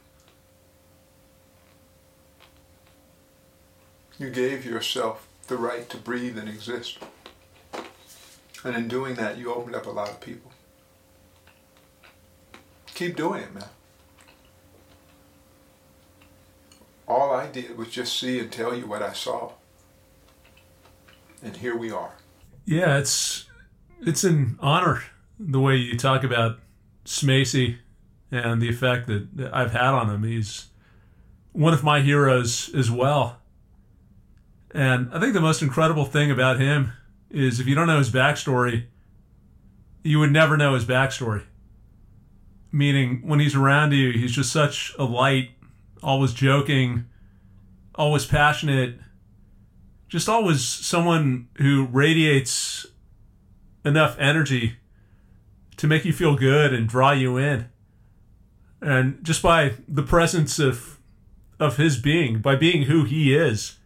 you 4.19 4.31
gave 4.31 4.65
yourself 4.65 5.27
the 5.49 5.57
right 5.57 5.89
to 5.91 5.97
breathe 5.97 6.39
and 6.39 6.49
exist. 6.49 6.99
And 8.63 8.77
in 8.77 8.89
doing 8.89 9.15
that, 9.17 9.37
you 9.37 9.53
opened 9.53 9.75
up 9.75 9.87
a 9.87 9.91
lot 9.91 10.09
of 10.09 10.21
people. 10.21 10.53
Keep 12.95 13.17
doing 13.17 13.43
it, 13.43 13.53
man. 13.53 13.69
All 17.07 17.34
I 17.45 17.49
did 17.49 17.77
was 17.77 17.89
just 17.89 18.19
see 18.19 18.39
and 18.39 18.51
tell 18.51 18.75
you 18.75 18.87
what 18.87 19.03
I 19.03 19.13
saw. 19.13 19.53
And 21.43 21.55
here 21.57 21.77
we 21.77 21.91
are. 21.91 22.15
Yeah, 22.65 22.97
it's 22.97 23.45
it's 24.01 24.25
an 24.25 24.59
honor 24.61 25.03
the 25.39 25.61
way 25.61 25.77
you 25.77 25.99
talk 25.99 26.25
about 26.25 26.59
Smacy 27.05 27.77
and 28.31 28.63
the 28.63 28.69
effect 28.71 29.09
that 29.09 29.51
I've 29.53 29.73
had 29.73 29.93
on 29.93 30.09
him. 30.09 30.23
He's 30.23 30.69
one 31.53 31.75
of 31.75 31.85
my 31.85 32.01
heroes 32.01 32.75
as 32.75 32.91
well. 32.91 33.41
And 34.71 35.11
I 35.13 35.21
think 35.21 35.35
the 35.35 35.41
most 35.41 35.61
incredible 35.61 36.07
thing 36.07 36.31
about 36.31 36.59
him 36.59 36.93
is 37.31 37.61
if 37.61 37.67
you 37.67 37.75
don't 37.75 37.87
know 37.87 37.99
his 37.99 38.11
backstory, 38.11 38.87
you 40.03 40.19
would 40.19 40.33
never 40.33 40.57
know 40.57 40.75
his 40.75 40.85
backstory. 40.85 41.45
Meaning, 42.73 43.21
when 43.25 43.39
he's 43.39 43.55
around 43.55 43.93
you, 43.93 44.13
he's 44.13 44.33
just 44.33 44.51
such 44.51 44.95
a 44.99 45.05
light, 45.05 45.51
always 46.03 46.33
joking, 46.33 47.05
always 47.95 48.27
passionate, 48.27 48.99
just 50.09 50.29
always 50.29 50.65
someone 50.65 51.49
who 51.59 51.87
radiates 51.87 52.87
enough 53.85 54.17
energy 54.19 54.77
to 55.77 55.87
make 55.87 56.05
you 56.05 56.13
feel 56.13 56.37
good 56.37 56.73
and 56.73 56.89
draw 56.89 57.13
you 57.13 57.37
in. 57.37 57.69
And 58.81 59.23
just 59.25 59.43
by 59.43 59.75
the 59.89 60.03
presence 60.03 60.59
of 60.59 60.95
of 61.59 61.77
his 61.77 61.97
being, 61.99 62.41
by 62.41 62.57
being 62.57 62.83
who 62.83 63.05
he 63.05 63.35
is, 63.35 63.79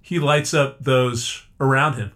he 0.00 0.18
lights 0.18 0.54
up 0.54 0.82
those 0.82 1.46
around 1.60 1.94
him. 1.94 2.12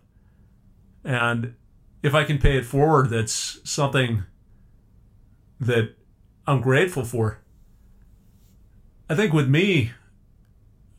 And 1.05 1.55
if 2.03 2.15
I 2.15 2.25
can 2.25 2.39
pay 2.39 2.57
it 2.57 2.65
forward, 2.65 3.11
that's 3.11 3.61
something 3.69 4.25
that 5.61 5.95
I'm 6.47 6.61
grateful 6.61 7.05
for. 7.05 7.41
I 9.09 9.15
think 9.15 9.33
with 9.33 9.49
me, 9.49 9.93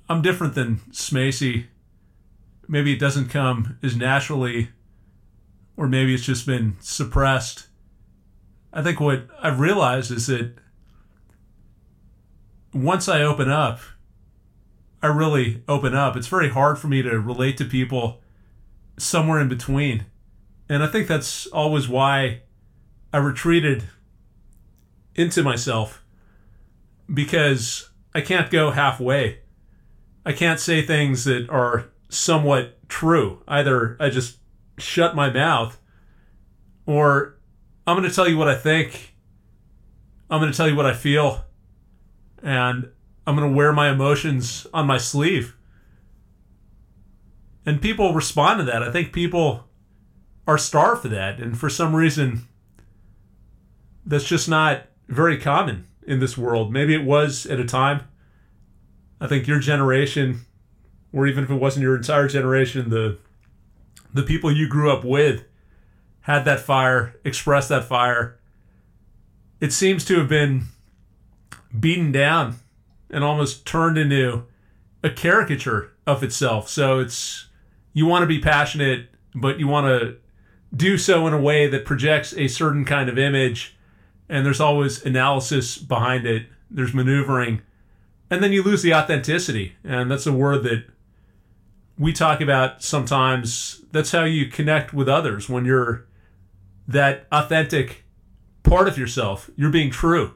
I'm 0.10 0.22
different 0.22 0.56
than 0.56 0.78
Smacy. 0.92 1.68
Maybe 2.68 2.94
it 2.94 3.00
doesn't 3.00 3.30
come 3.30 3.78
as 3.84 3.96
naturally, 3.96 4.70
or 5.76 5.88
maybe 5.88 6.14
it's 6.14 6.26
just 6.26 6.46
been 6.46 6.76
suppressed. 6.80 7.68
I 8.72 8.82
think 8.82 9.00
what 9.00 9.28
I've 9.42 9.60
realized 9.60 10.12
is 10.12 10.28
that 10.28 10.56
once 12.74 13.08
I 13.08 13.22
open 13.22 13.50
up, 13.50 13.80
I 15.02 15.08
really 15.08 15.64
open 15.68 15.96
up. 15.96 16.16
It's 16.16 16.28
very 16.28 16.50
hard 16.50 16.80
for 16.80 16.88
me 16.88 17.02
to 17.02 17.20
relate 17.20 17.58
to 17.58 17.66
people 17.66 18.22
somewhere 18.98 19.40
in 19.40 19.48
between. 19.48 20.06
And 20.70 20.84
I 20.84 20.88
think 20.88 21.08
that's 21.08 21.48
always 21.48 21.88
why 21.88 22.42
I 23.14 23.18
retreated 23.18 23.84
into 25.16 25.44
myself 25.44 26.04
because 27.14 27.90
I 28.14 28.22
can't 28.22 28.52
go 28.52 28.72
halfway. 28.72 29.40
I 30.28 30.34
can't 30.34 30.60
say 30.60 30.82
things 30.82 31.24
that 31.24 31.50
are 31.50 31.86
somewhat 32.10 32.90
true. 32.90 33.42
Either 33.48 33.96
I 33.98 34.10
just 34.10 34.40
shut 34.78 35.16
my 35.16 35.30
mouth 35.30 35.80
or 36.86 37.40
I'm 37.88 37.96
going 37.96 38.10
to 38.10 38.14
tell 38.14 38.28
you 38.28 38.38
what 38.38 38.50
I 38.50 38.56
think. 38.56 39.16
I'm 40.30 40.42
going 40.42 40.52
to 40.52 40.58
tell 40.58 40.68
you 40.68 40.76
what 40.76 40.86
I 40.86 40.94
feel. 40.94 41.46
And 42.44 42.90
I'm 43.26 43.38
going 43.38 43.50
to 43.50 43.56
wear 43.56 43.72
my 43.72 43.90
emotions 43.90 44.68
on 44.74 44.86
my 44.86 44.98
sleeve. 44.98 45.56
And 47.66 47.82
people 47.82 48.14
respond 48.14 48.60
to 48.60 48.66
that. 48.66 48.84
I 48.84 48.92
think 48.92 49.14
people 49.14 49.70
are 50.46 50.58
starved 50.58 51.04
for 51.04 51.08
that. 51.08 51.40
And 51.40 51.58
for 51.58 51.70
some 51.70 51.96
reason, 51.96 52.50
that's 54.06 54.26
just 54.26 54.50
not 54.50 54.88
very 55.08 55.38
common 55.38 55.86
in 56.06 56.20
this 56.20 56.38
world. 56.38 56.74
Maybe 56.74 56.94
it 56.94 57.06
was 57.06 57.46
at 57.46 57.62
a 57.62 57.66
time. 57.66 58.02
I 59.20 59.28
think 59.28 59.48
your 59.48 59.60
generation, 59.60 60.46
or 61.12 61.28
even 61.28 61.44
if 61.44 61.50
it 61.50 61.56
wasn't 61.56 61.84
your 61.84 61.96
entire 61.96 62.28
generation, 62.28 62.90
the 62.90 63.18
the 64.14 64.24
people 64.24 64.52
you 64.52 64.68
grew 64.68 64.92
up 64.92 65.04
with 65.04 65.44
had 66.22 66.46
that 66.46 66.60
fire, 66.60 67.16
expressed 67.24 67.70
that 67.70 67.84
fire. 67.84 68.38
It 69.60 69.74
seems 69.74 70.06
to 70.06 70.18
have 70.20 70.30
been 70.30 70.66
beaten 71.78 72.12
down 72.12 72.56
and 73.10 73.24
almost 73.24 73.66
turned 73.66 73.98
into 73.98 74.46
a 75.04 75.10
caricature 75.10 75.92
of 76.06 76.24
itself. 76.24 76.70
So 76.70 77.00
it's 77.00 77.48
you 77.94 78.06
want 78.06 78.24
to 78.24 78.28
be 78.28 78.40
passionate, 78.40 79.10
but 79.34 79.60
you 79.60 79.68
want 79.68 79.88
to 79.88 80.18
do 80.76 80.98
so 80.98 81.26
in 81.28 81.34
a 81.34 81.42
way 81.42 81.68
that 81.68 81.86
projects 81.86 82.34
a 82.34 82.48
certain 82.48 82.86
kind 82.86 83.10
of 83.10 83.18
image 83.18 83.78
and 84.30 84.46
there's 84.46 84.60
always 84.60 85.06
analysis 85.06 85.78
behind 85.78 86.26
it. 86.26 86.48
There's 86.70 86.94
maneuvering. 86.94 87.62
And 88.30 88.44
then 88.44 88.52
you 88.52 88.64
lose 88.64 88.82
the 88.82 88.94
authenticity. 88.94 89.76
And 89.84 90.12
that's 90.12 90.28
a 90.28 90.34
word 90.34 90.64
that 90.64 90.86
we 91.98 92.14
talk 92.14 92.42
about 92.42 92.84
sometimes. 92.84 93.82
That's 93.92 94.12
how 94.12 94.24
you 94.24 94.48
connect 94.48 94.94
with 94.94 95.10
others 95.10 95.50
when 95.50 95.66
you're 95.66 96.06
that 96.88 97.28
authentic 97.32 98.06
part 98.64 98.88
of 98.88 98.98
yourself. 98.98 99.50
You're 99.56 99.70
being 99.70 99.92
true. 99.92 100.34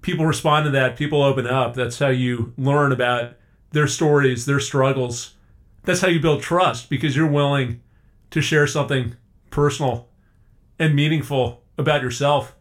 People 0.00 0.26
respond 0.26 0.64
to 0.64 0.70
that, 0.70 0.96
people 0.96 1.22
open 1.22 1.46
up. 1.46 1.74
That's 1.74 1.98
how 1.98 2.08
you 2.08 2.52
learn 2.56 2.92
about 2.92 3.34
their 3.72 3.88
stories, 3.88 4.46
their 4.46 4.60
struggles. 4.60 5.34
That's 5.84 6.00
how 6.00 6.08
you 6.08 6.20
build 6.20 6.42
trust 6.42 6.88
because 6.88 7.16
you're 7.16 7.26
willing 7.26 7.80
to 8.30 8.40
share 8.40 8.66
something 8.66 9.16
personal 9.50 10.08
and 10.78 10.94
meaningful 10.94 11.62
about 11.76 12.02
yourself. 12.02 12.54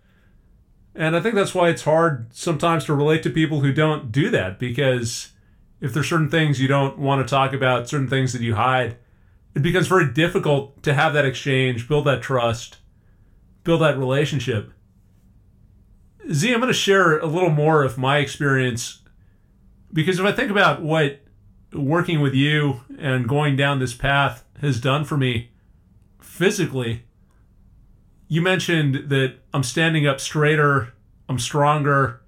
And 0.97 1.15
I 1.15 1.19
think 1.19 1.35
that's 1.35 1.53
why 1.53 1.69
it's 1.69 1.83
hard 1.83 2.33
sometimes 2.33 2.85
to 2.85 2.95
relate 2.95 3.21
to 3.21 3.29
people 3.29 3.61
who 3.61 3.71
don't 3.71 4.11
do 4.11 4.31
that 4.31 4.57
because 4.57 5.31
if 5.79 5.93
there's 5.93 6.09
certain 6.09 6.29
things 6.29 6.59
you 6.59 6.67
don't 6.67 6.97
want 6.97 7.25
to 7.25 7.29
talk 7.29 7.53
about, 7.53 7.87
certain 7.87 8.09
things 8.09 8.33
that 8.33 8.41
you 8.41 8.55
hide, 8.55 8.97
it 9.53 9.61
becomes 9.61 9.85
very 9.85 10.11
difficult 10.11 10.81
to 10.81 10.95
have 10.95 11.13
that 11.13 11.23
exchange, 11.23 11.87
build 11.87 12.05
that 12.05 12.23
trust, 12.23 12.77
build 13.63 13.81
that 13.81 13.99
relationship. 13.99 14.71
Z, 16.31 16.51
I'm 16.51 16.61
going 16.61 16.67
to 16.67 16.73
share 16.73 17.19
a 17.19 17.27
little 17.27 17.51
more 17.51 17.83
of 17.83 17.99
my 17.99 18.17
experience 18.17 19.03
because 19.93 20.19
if 20.19 20.25
I 20.25 20.31
think 20.31 20.49
about 20.49 20.81
what 20.81 21.19
working 21.73 22.21
with 22.21 22.33
you 22.33 22.81
and 22.97 23.29
going 23.29 23.55
down 23.55 23.77
this 23.77 23.93
path 23.93 24.43
has 24.61 24.81
done 24.81 25.05
for 25.05 25.15
me 25.15 25.51
physically, 26.19 27.03
you 28.27 28.41
mentioned 28.41 29.09
that 29.09 29.35
I'm 29.53 29.63
standing 29.63 30.05
up 30.05 30.19
straighter, 30.19 30.93
I'm 31.29 31.39
stronger. 31.39 32.21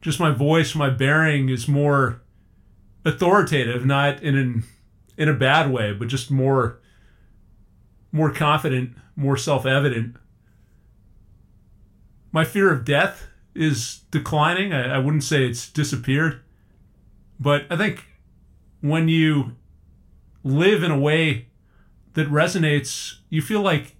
Just 0.00 0.18
my 0.18 0.30
voice, 0.30 0.74
my 0.74 0.90
bearing 0.90 1.48
is 1.48 1.68
more 1.68 2.22
authoritative, 3.04 3.86
not 3.86 4.22
in 4.22 4.36
an 4.36 4.64
in 5.16 5.28
a 5.28 5.34
bad 5.34 5.70
way, 5.70 5.92
but 5.92 6.08
just 6.08 6.30
more 6.30 6.80
more 8.10 8.32
confident, 8.32 8.96
more 9.16 9.36
self-evident. 9.36 10.16
My 12.32 12.44
fear 12.44 12.72
of 12.72 12.84
death 12.84 13.28
is 13.54 14.00
declining. 14.10 14.72
I, 14.72 14.96
I 14.96 14.98
wouldn't 14.98 15.24
say 15.24 15.44
it's 15.44 15.68
disappeared, 15.68 16.40
but 17.38 17.64
I 17.70 17.76
think 17.76 18.06
when 18.80 19.08
you 19.08 19.56
live 20.42 20.82
in 20.82 20.90
a 20.90 20.98
way 20.98 21.48
that 22.14 22.28
resonates, 22.28 23.18
you 23.30 23.40
feel 23.40 23.60
like 23.60 23.96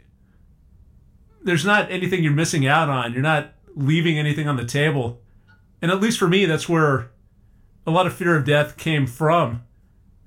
there's 1.44 1.64
not 1.64 1.90
anything 1.90 2.22
you're 2.22 2.32
missing 2.32 2.66
out 2.66 2.88
on. 2.88 3.12
You're 3.12 3.22
not 3.22 3.52
leaving 3.74 4.18
anything 4.18 4.48
on 4.48 4.56
the 4.56 4.64
table. 4.64 5.20
And 5.80 5.90
at 5.90 6.00
least 6.00 6.18
for 6.18 6.28
me, 6.28 6.44
that's 6.44 6.68
where 6.68 7.10
a 7.86 7.90
lot 7.90 8.06
of 8.06 8.14
fear 8.14 8.36
of 8.36 8.44
death 8.44 8.76
came 8.76 9.06
from. 9.06 9.62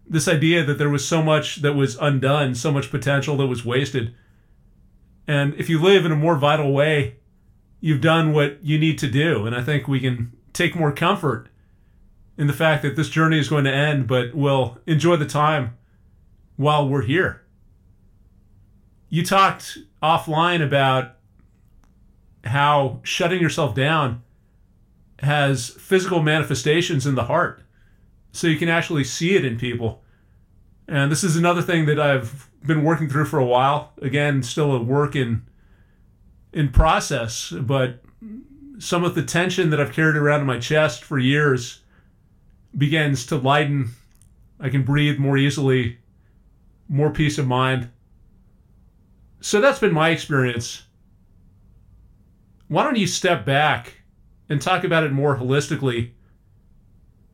This 0.07 0.27
idea 0.27 0.63
that 0.63 0.77
there 0.77 0.89
was 0.89 1.07
so 1.07 1.23
much 1.23 1.57
that 1.57 1.73
was 1.73 1.95
undone, 1.97 2.55
so 2.55 2.71
much 2.71 2.91
potential 2.91 3.37
that 3.37 3.47
was 3.47 3.65
wasted. 3.65 4.13
And 5.27 5.55
if 5.55 5.69
you 5.69 5.81
live 5.81 6.05
in 6.05 6.11
a 6.11 6.15
more 6.17 6.35
vital 6.35 6.71
way, 6.71 7.15
you've 7.79 8.01
done 8.01 8.33
what 8.33 8.63
you 8.63 8.77
need 8.77 8.99
to 8.99 9.07
do. 9.07 9.45
And 9.45 9.55
I 9.55 9.61
think 9.61 9.87
we 9.87 9.99
can 9.99 10.33
take 10.53 10.75
more 10.75 10.91
comfort 10.91 11.49
in 12.37 12.47
the 12.47 12.53
fact 12.53 12.83
that 12.83 12.95
this 12.95 13.09
journey 13.09 13.39
is 13.39 13.49
going 13.49 13.63
to 13.63 13.73
end, 13.73 14.07
but 14.07 14.35
we'll 14.35 14.77
enjoy 14.85 15.15
the 15.15 15.25
time 15.25 15.77
while 16.57 16.87
we're 16.87 17.03
here. 17.03 17.41
You 19.09 19.23
talked 19.25 19.77
offline 20.05 20.63
about 20.63 21.15
how 22.43 22.99
shutting 23.03 23.41
yourself 23.41 23.73
down 23.73 24.21
has 25.19 25.69
physical 25.69 26.21
manifestations 26.21 27.07
in 27.07 27.15
the 27.15 27.23
heart. 27.23 27.63
So 28.31 28.47
you 28.47 28.57
can 28.57 28.69
actually 28.69 29.03
see 29.03 29.35
it 29.35 29.43
in 29.43 29.57
people. 29.57 30.03
And 30.87 31.11
this 31.11 31.23
is 31.23 31.35
another 31.35 31.61
thing 31.61 31.85
that 31.87 31.99
I've 31.99 32.49
been 32.65 32.83
working 32.83 33.09
through 33.09 33.25
for 33.25 33.39
a 33.39 33.45
while. 33.45 33.93
Again, 34.01 34.43
still 34.43 34.75
a 34.75 34.81
work 34.81 35.15
in 35.15 35.43
in 36.53 36.69
process, 36.69 37.51
but 37.51 38.01
some 38.79 39.03
of 39.03 39.13
the 39.13 39.23
tension 39.23 39.71
that 39.71 39.79
I've 39.79 39.91
carried 39.91 40.15
around 40.15 40.41
in 40.41 40.45
my 40.45 40.59
chest 40.59 41.03
for 41.03 41.19
years 41.19 41.81
begins 42.77 43.25
to 43.27 43.35
lighten. 43.35 43.89
I 44.59 44.69
can 44.69 44.83
breathe 44.83 45.17
more 45.17 45.37
easily, 45.37 45.99
more 46.87 47.09
peace 47.09 47.37
of 47.37 47.47
mind. 47.47 47.89
So 49.45 49.61
that's 49.61 49.77
been 49.77 49.93
my 49.93 50.09
experience. 50.09 50.85
Why 52.67 52.83
don't 52.83 52.97
you 52.97 53.05
step 53.05 53.45
back 53.45 54.01
and 54.49 54.59
talk 54.59 54.83
about 54.83 55.03
it 55.03 55.11
more 55.11 55.37
holistically? 55.37 56.13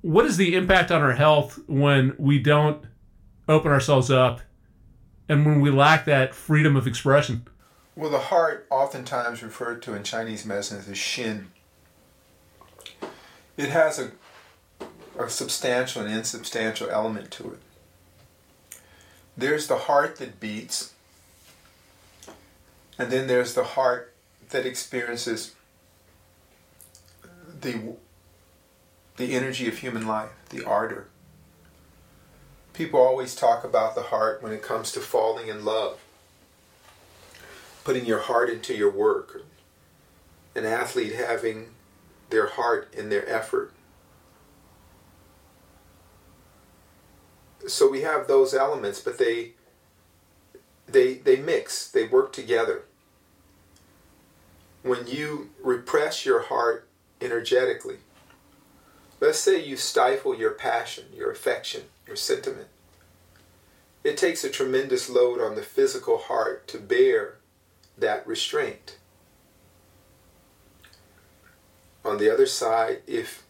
What 0.01 0.25
is 0.25 0.35
the 0.35 0.55
impact 0.55 0.91
on 0.91 1.01
our 1.01 1.13
health 1.13 1.57
when 1.67 2.13
we 2.17 2.37
don't 2.37 2.83
open 3.47 3.71
ourselves 3.71 4.11
up 4.11 4.41
and 5.29 5.45
when 5.45 5.61
we 5.61 5.71
lack 5.71 6.03
that 6.03 6.35
freedom 6.35 6.75
of 6.75 6.85
expression? 6.85 7.47
Well, 7.95 8.09
the 8.09 8.19
heart, 8.19 8.67
oftentimes 8.69 9.41
referred 9.41 9.81
to 9.83 9.93
in 9.93 10.03
Chinese 10.03 10.45
medicine 10.45 10.79
as 10.79 10.87
the 10.87 10.95
shen, 10.95 11.53
it 13.55 13.69
has 13.69 13.99
a, 13.99 14.11
a 15.17 15.29
substantial 15.29 16.01
and 16.01 16.13
insubstantial 16.13 16.89
element 16.89 17.31
to 17.31 17.53
it. 17.53 17.59
There's 19.37 19.67
the 19.67 19.77
heart 19.77 20.17
that 20.17 20.41
beats, 20.41 20.91
and 22.97 23.11
then 23.11 23.27
there's 23.27 23.53
the 23.53 23.63
heart 23.63 24.13
that 24.49 24.65
experiences 24.65 25.55
the, 27.61 27.95
the 29.17 29.33
energy 29.33 29.67
of 29.67 29.77
human 29.77 30.05
life, 30.07 30.31
the 30.49 30.63
ardor. 30.63 31.07
People 32.73 32.99
always 32.99 33.35
talk 33.35 33.63
about 33.63 33.95
the 33.95 34.03
heart 34.03 34.41
when 34.41 34.51
it 34.51 34.61
comes 34.61 34.91
to 34.93 34.99
falling 34.99 35.47
in 35.47 35.65
love, 35.65 35.99
putting 37.83 38.05
your 38.05 38.19
heart 38.19 38.49
into 38.49 38.73
your 38.73 38.91
work, 38.91 39.43
an 40.55 40.65
athlete 40.65 41.13
having 41.13 41.67
their 42.29 42.47
heart 42.47 42.93
in 42.93 43.09
their 43.09 43.27
effort. 43.27 43.73
So 47.67 47.89
we 47.89 48.01
have 48.01 48.27
those 48.27 48.53
elements, 48.53 48.99
but 48.99 49.17
they 49.17 49.51
they 50.91 51.15
they 51.15 51.37
mix, 51.37 51.89
they 51.89 52.07
work 52.07 52.33
together. 52.33 52.83
When 54.83 55.07
you 55.07 55.49
repress 55.61 56.25
your 56.25 56.43
heart 56.43 56.87
energetically, 57.19 57.97
let's 59.19 59.39
say 59.39 59.63
you 59.63 59.77
stifle 59.77 60.35
your 60.35 60.51
passion, 60.51 61.05
your 61.15 61.31
affection, 61.31 61.83
your 62.07 62.15
sentiment. 62.15 62.67
It 64.03 64.17
takes 64.17 64.43
a 64.43 64.49
tremendous 64.49 65.09
load 65.09 65.39
on 65.39 65.55
the 65.55 65.61
physical 65.61 66.17
heart 66.17 66.67
to 66.69 66.79
bear 66.79 67.35
that 67.97 68.25
restraint. 68.25 68.97
On 72.03 72.17
the 72.17 72.33
other 72.33 72.47
side, 72.47 73.01
if 73.05 73.43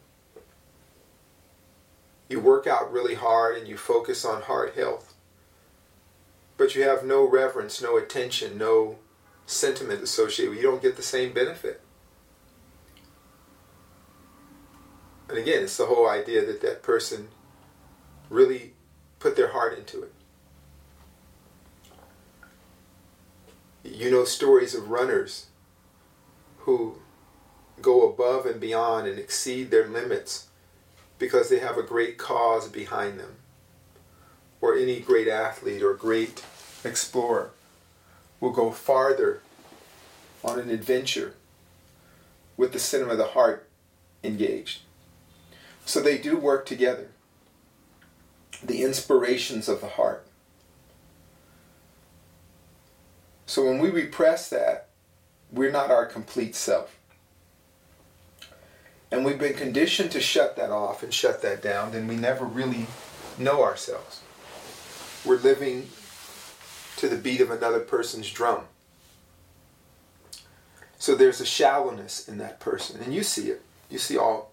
you 2.27 2.41
work 2.41 2.67
out 2.67 2.91
really 2.91 3.15
hard 3.15 3.57
and 3.57 3.67
you 3.67 3.77
focus 3.77 4.25
on 4.25 4.41
heart 4.41 4.75
health, 4.75 5.10
but 6.61 6.75
you 6.75 6.83
have 6.83 7.03
no 7.03 7.27
reverence, 7.27 7.81
no 7.81 7.97
attention, 7.97 8.55
no 8.55 8.99
sentiment 9.47 10.03
associated 10.03 10.55
you 10.55 10.61
don't 10.61 10.83
get 10.83 10.95
the 10.95 11.01
same 11.01 11.33
benefit. 11.33 11.81
And 15.27 15.39
again, 15.39 15.63
it's 15.63 15.77
the 15.77 15.87
whole 15.87 16.07
idea 16.07 16.45
that 16.45 16.61
that 16.61 16.83
person 16.83 17.29
really 18.29 18.73
put 19.17 19.35
their 19.35 19.53
heart 19.53 19.75
into 19.75 20.03
it. 20.03 20.13
You 23.83 24.11
know 24.11 24.23
stories 24.23 24.75
of 24.75 24.91
runners 24.91 25.47
who 26.59 26.99
go 27.81 28.07
above 28.07 28.45
and 28.45 28.61
beyond 28.61 29.07
and 29.07 29.17
exceed 29.17 29.71
their 29.71 29.87
limits 29.87 30.49
because 31.17 31.49
they 31.49 31.57
have 31.57 31.79
a 31.79 31.83
great 31.83 32.19
cause 32.19 32.69
behind 32.69 33.19
them. 33.19 33.37
Or 34.61 34.77
any 34.77 34.99
great 34.99 35.27
athlete 35.27 35.81
or 35.81 35.95
great 35.95 36.43
explorer 36.83 37.51
will 38.39 38.51
go 38.51 38.71
farther 38.71 39.41
on 40.43 40.59
an 40.59 40.69
adventure 40.69 41.35
with 42.57 42.73
the 42.73 42.79
cinema 42.79 43.11
of 43.11 43.17
the 43.17 43.27
heart 43.27 43.67
engaged. 44.23 44.81
So 45.85 46.01
they 46.01 46.17
do 46.17 46.37
work 46.37 46.65
together. 46.65 47.09
The 48.63 48.83
inspirations 48.83 49.67
of 49.67 49.81
the 49.81 49.89
heart. 49.89 50.25
So 53.45 53.65
when 53.65 53.79
we 53.79 53.89
repress 53.89 54.49
that, 54.49 54.87
we're 55.51 55.71
not 55.71 55.91
our 55.91 56.05
complete 56.05 56.55
self. 56.55 56.97
And 59.11 59.25
we've 59.25 59.39
been 59.39 59.55
conditioned 59.55 60.11
to 60.11 60.21
shut 60.21 60.55
that 60.55 60.69
off 60.69 61.03
and 61.03 61.13
shut 61.13 61.41
that 61.41 61.61
down, 61.61 61.91
then 61.91 62.07
we 62.07 62.15
never 62.15 62.45
really 62.45 62.87
know 63.37 63.61
ourselves. 63.61 64.21
We're 65.25 65.35
living 65.35 65.89
to 66.97 67.07
the 67.07 67.17
beat 67.17 67.41
of 67.41 67.51
another 67.51 67.79
person's 67.79 68.29
drum. 68.29 68.61
So 70.97 71.15
there's 71.15 71.41
a 71.41 71.45
shallowness 71.45 72.27
in 72.27 72.37
that 72.37 72.59
person, 72.59 73.01
and 73.01 73.13
you 73.13 73.23
see 73.23 73.47
it. 73.47 73.63
You 73.89 73.97
see 73.97 74.17
all 74.17 74.51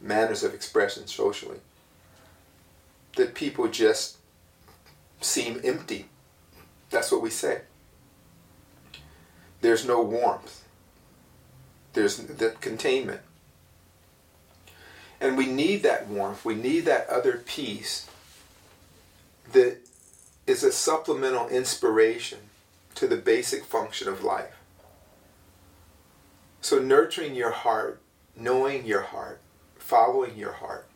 manners 0.00 0.42
of 0.42 0.54
expression 0.54 1.06
socially. 1.06 1.58
That 3.16 3.34
people 3.34 3.68
just 3.68 4.16
seem 5.20 5.60
empty. 5.62 6.06
That's 6.90 7.12
what 7.12 7.22
we 7.22 7.30
say. 7.30 7.62
There's 9.60 9.86
no 9.86 10.00
warmth. 10.02 10.64
There's 11.92 12.16
that 12.16 12.60
containment. 12.60 13.20
And 15.20 15.36
we 15.36 15.46
need 15.46 15.82
that 15.82 16.08
warmth. 16.08 16.44
We 16.44 16.54
need 16.54 16.86
that 16.86 17.08
other 17.08 17.36
piece 17.36 18.08
that 19.52 19.78
is 20.50 20.64
a 20.64 20.72
supplemental 20.72 21.48
inspiration 21.48 22.40
to 22.96 23.06
the 23.06 23.16
basic 23.16 23.64
function 23.64 24.08
of 24.08 24.24
life. 24.24 24.56
So, 26.60 26.80
nurturing 26.80 27.36
your 27.36 27.52
heart, 27.52 28.02
knowing 28.36 28.84
your 28.84 29.02
heart, 29.02 29.40
following 29.78 30.36
your 30.36 30.52
heart. 30.52 30.86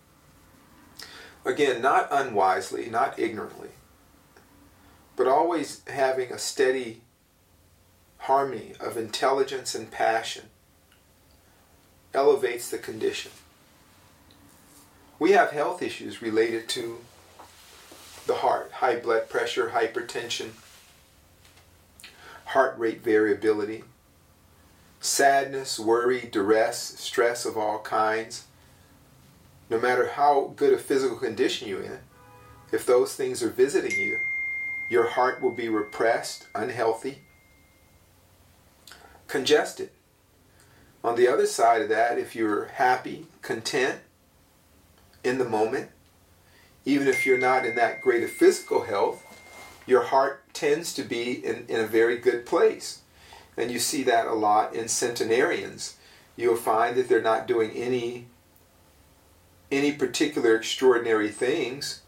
Again, 1.44 1.80
not 1.80 2.08
unwisely, 2.10 2.90
not 2.90 3.18
ignorantly, 3.18 3.68
but 5.14 5.28
always 5.28 5.82
having 5.86 6.32
a 6.32 6.38
steady 6.38 7.02
harmony 8.18 8.72
of 8.80 8.96
intelligence 8.96 9.74
and 9.74 9.90
passion 9.90 10.46
elevates 12.12 12.70
the 12.70 12.78
condition. 12.78 13.30
We 15.20 15.32
have 15.32 15.52
health 15.52 15.80
issues 15.80 16.20
related 16.20 16.68
to 16.70 16.98
the 18.26 18.34
heart, 18.34 18.72
high 18.72 18.96
blood 18.96 19.28
pressure, 19.28 19.70
hypertension, 19.70 20.50
heart 22.46 22.78
rate 22.78 23.02
variability, 23.02 23.84
sadness, 25.00 25.78
worry, 25.78 26.28
duress, 26.30 26.78
stress 26.98 27.44
of 27.44 27.56
all 27.56 27.80
kinds. 27.80 28.44
No 29.70 29.78
matter 29.78 30.08
how 30.08 30.52
good 30.56 30.72
a 30.72 30.78
physical 30.78 31.16
condition 31.16 31.68
you're 31.68 31.82
in, 31.82 31.98
if 32.72 32.86
those 32.86 33.14
things 33.14 33.42
are 33.42 33.50
visiting 33.50 33.98
you, 33.98 34.18
your 34.90 35.08
heart 35.08 35.40
will 35.40 35.50
be 35.50 35.68
repressed, 35.68 36.46
unhealthy, 36.54 37.18
congested. 39.26 39.90
On 41.02 41.16
the 41.16 41.28
other 41.28 41.46
side 41.46 41.82
of 41.82 41.88
that, 41.90 42.18
if 42.18 42.34
you're 42.34 42.66
happy, 42.66 43.26
content 43.42 44.00
in 45.22 45.38
the 45.38 45.44
moment, 45.44 45.90
even 46.84 47.08
if 47.08 47.24
you're 47.24 47.38
not 47.38 47.64
in 47.64 47.74
that 47.76 48.00
great 48.00 48.22
of 48.22 48.30
physical 48.30 48.84
health, 48.84 49.24
your 49.86 50.02
heart 50.02 50.42
tends 50.52 50.94
to 50.94 51.02
be 51.02 51.44
in, 51.44 51.64
in 51.68 51.80
a 51.80 51.86
very 51.86 52.18
good 52.18 52.46
place. 52.46 53.02
And 53.56 53.70
you 53.70 53.78
see 53.78 54.02
that 54.04 54.26
a 54.26 54.32
lot 54.34 54.74
in 54.74 54.88
centenarians. 54.88 55.96
You'll 56.36 56.56
find 56.56 56.96
that 56.96 57.08
they're 57.08 57.22
not 57.22 57.46
doing 57.46 57.70
any 57.70 58.26
any 59.70 59.92
particular 59.92 60.54
extraordinary 60.54 61.30
things 61.30 62.02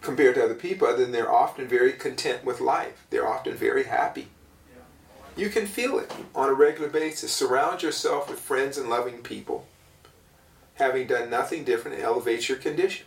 compared 0.00 0.34
to 0.34 0.44
other 0.44 0.54
people, 0.54 0.86
other 0.86 1.02
than 1.04 1.12
they're 1.12 1.32
often 1.32 1.66
very 1.66 1.92
content 1.92 2.44
with 2.44 2.60
life. 2.60 3.06
They're 3.10 3.26
often 3.26 3.54
very 3.54 3.84
happy. 3.84 4.28
You 5.36 5.48
can 5.48 5.66
feel 5.66 5.98
it 6.00 6.12
on 6.34 6.48
a 6.48 6.52
regular 6.52 6.88
basis. 6.88 7.32
Surround 7.32 7.82
yourself 7.82 8.28
with 8.28 8.40
friends 8.40 8.76
and 8.76 8.90
loving 8.90 9.18
people. 9.18 9.67
Having 10.78 11.06
done 11.08 11.30
nothing 11.30 11.64
different 11.64 12.00
elevates 12.00 12.48
your 12.48 12.58
condition. 12.58 13.06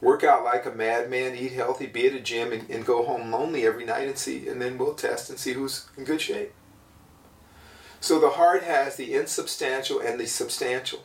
Work 0.00 0.24
out 0.24 0.44
like 0.44 0.64
a 0.66 0.70
madman, 0.70 1.36
eat 1.36 1.52
healthy, 1.52 1.86
be 1.86 2.06
at 2.06 2.14
a 2.14 2.20
gym, 2.20 2.52
and, 2.52 2.68
and 2.70 2.86
go 2.86 3.04
home 3.04 3.30
lonely 3.30 3.66
every 3.66 3.84
night 3.84 4.08
and 4.08 4.16
see, 4.16 4.48
and 4.48 4.60
then 4.60 4.78
we'll 4.78 4.94
test 4.94 5.28
and 5.28 5.38
see 5.38 5.52
who's 5.52 5.88
in 5.96 6.04
good 6.04 6.20
shape. 6.20 6.52
So 8.00 8.18
the 8.18 8.30
heart 8.30 8.62
has 8.62 8.96
the 8.96 9.14
insubstantial 9.14 10.00
and 10.00 10.18
the 10.18 10.26
substantial. 10.26 11.04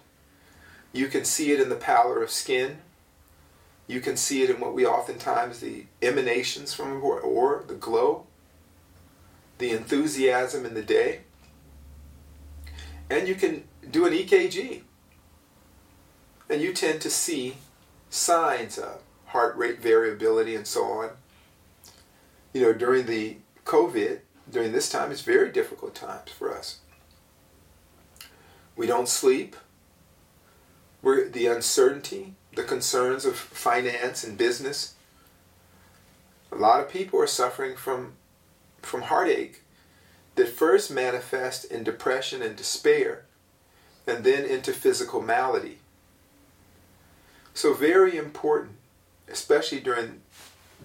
You 0.93 1.07
can 1.07 1.25
see 1.25 1.51
it 1.51 1.59
in 1.59 1.67
the 1.67 1.75
pallor 1.75 2.23
of 2.23 2.31
skin. 2.31 2.77
You 3.85 3.99
can 3.99 4.15
see 4.15 4.43
it 4.43 4.49
in 4.49 4.61
what 4.61 4.73
we 4.73 4.85
oftentimes 4.85 5.59
the 5.59 5.85
emanations 6.01 6.73
from 6.73 7.03
or, 7.03 7.19
or 7.19 7.65
the 7.67 7.75
glow 7.75 8.25
the 9.57 9.71
enthusiasm 9.71 10.65
in 10.65 10.73
the 10.73 10.81
day. 10.81 11.21
And 13.09 13.27
you 13.27 13.35
can 13.35 13.63
do 13.89 14.05
an 14.05 14.13
EKG. 14.13 14.81
And 16.49 16.61
you 16.61 16.73
tend 16.73 17.01
to 17.01 17.09
see 17.09 17.57
signs 18.09 18.77
of 18.77 19.01
heart 19.27 19.55
rate 19.57 19.81
variability 19.81 20.55
and 20.55 20.67
so 20.67 20.83
on. 20.83 21.09
You 22.53 22.61
know, 22.61 22.73
during 22.73 23.05
the 23.05 23.37
COVID, 23.65 24.19
during 24.49 24.71
this 24.71 24.89
time, 24.89 25.11
it's 25.11 25.21
very 25.21 25.51
difficult 25.51 25.95
times 25.95 26.31
for 26.31 26.55
us. 26.55 26.79
We 28.75 28.87
don't 28.87 29.09
sleep. 29.09 29.55
We're 31.01 31.29
the 31.29 31.47
uncertainty, 31.47 32.35
the 32.55 32.63
concerns 32.63 33.25
of 33.25 33.35
finance 33.35 34.23
and 34.23 34.37
business. 34.37 34.95
A 36.51 36.55
lot 36.55 36.79
of 36.79 36.89
people 36.89 37.19
are 37.19 37.27
suffering 37.27 37.75
from 37.75 38.13
from 38.81 39.03
heartache 39.03 39.63
that 40.35 40.47
first 40.47 40.91
manifest 40.91 41.65
in 41.65 41.83
depression 41.83 42.41
and 42.41 42.55
despair 42.55 43.24
and 44.07 44.23
then 44.23 44.45
into 44.45 44.73
physical 44.73 45.21
malady. 45.21 45.79
So, 47.53 47.73
very 47.73 48.17
important, 48.17 48.73
especially 49.29 49.79
during 49.79 50.21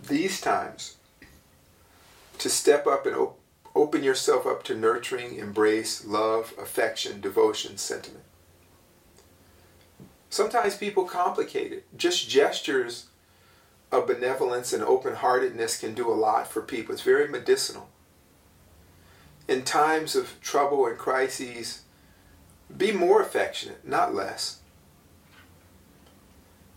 these 0.08 0.40
times, 0.40 0.96
to 2.38 2.48
step 2.48 2.86
up 2.86 3.06
and 3.06 3.16
op- 3.16 3.38
open 3.74 4.02
yourself 4.04 4.46
up 4.46 4.62
to 4.64 4.74
nurturing, 4.74 5.36
embrace, 5.36 6.04
love, 6.06 6.54
affection, 6.60 7.20
devotion, 7.20 7.76
sentiment. 7.76 8.24
Sometimes 10.30 10.76
people 10.76 11.04
complicate 11.04 11.72
it. 11.72 11.86
Just 11.96 12.28
gestures 12.30 13.06
of 13.92 14.06
benevolence 14.06 14.72
and 14.72 14.82
open 14.82 15.14
heartedness 15.16 15.78
can 15.78 15.94
do 15.94 16.10
a 16.10 16.14
lot 16.14 16.48
for 16.48 16.62
people. 16.62 16.92
It's 16.94 17.02
very 17.02 17.28
medicinal. 17.28 17.88
in 19.48 19.64
times 19.64 20.14
of 20.14 20.40
trouble 20.40 20.86
and 20.86 20.96
crises, 20.96 21.82
be 22.76 22.92
more 22.92 23.20
affectionate, 23.20 23.86
not 23.86 24.14
less. 24.14 24.60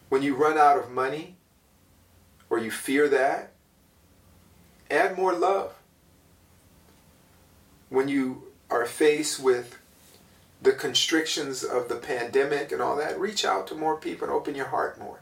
When 0.09 0.21
you 0.21 0.35
run 0.35 0.57
out 0.57 0.77
of 0.77 0.91
money 0.91 1.35
or 2.49 2.59
you 2.59 2.71
fear 2.71 3.07
that, 3.09 3.51
add 4.91 5.17
more 5.17 5.33
love. 5.33 5.73
When 7.89 8.07
you 8.07 8.43
are 8.69 8.85
faced 8.85 9.39
with 9.39 9.79
the 10.61 10.71
constrictions 10.71 11.63
of 11.63 11.89
the 11.89 11.95
pandemic 11.95 12.71
and 12.71 12.81
all 12.81 12.95
that, 12.95 13.19
reach 13.19 13.43
out 13.43 13.67
to 13.67 13.75
more 13.75 13.97
people 13.97 14.27
and 14.27 14.35
open 14.35 14.55
your 14.55 14.67
heart 14.67 14.99
more. 14.99 15.19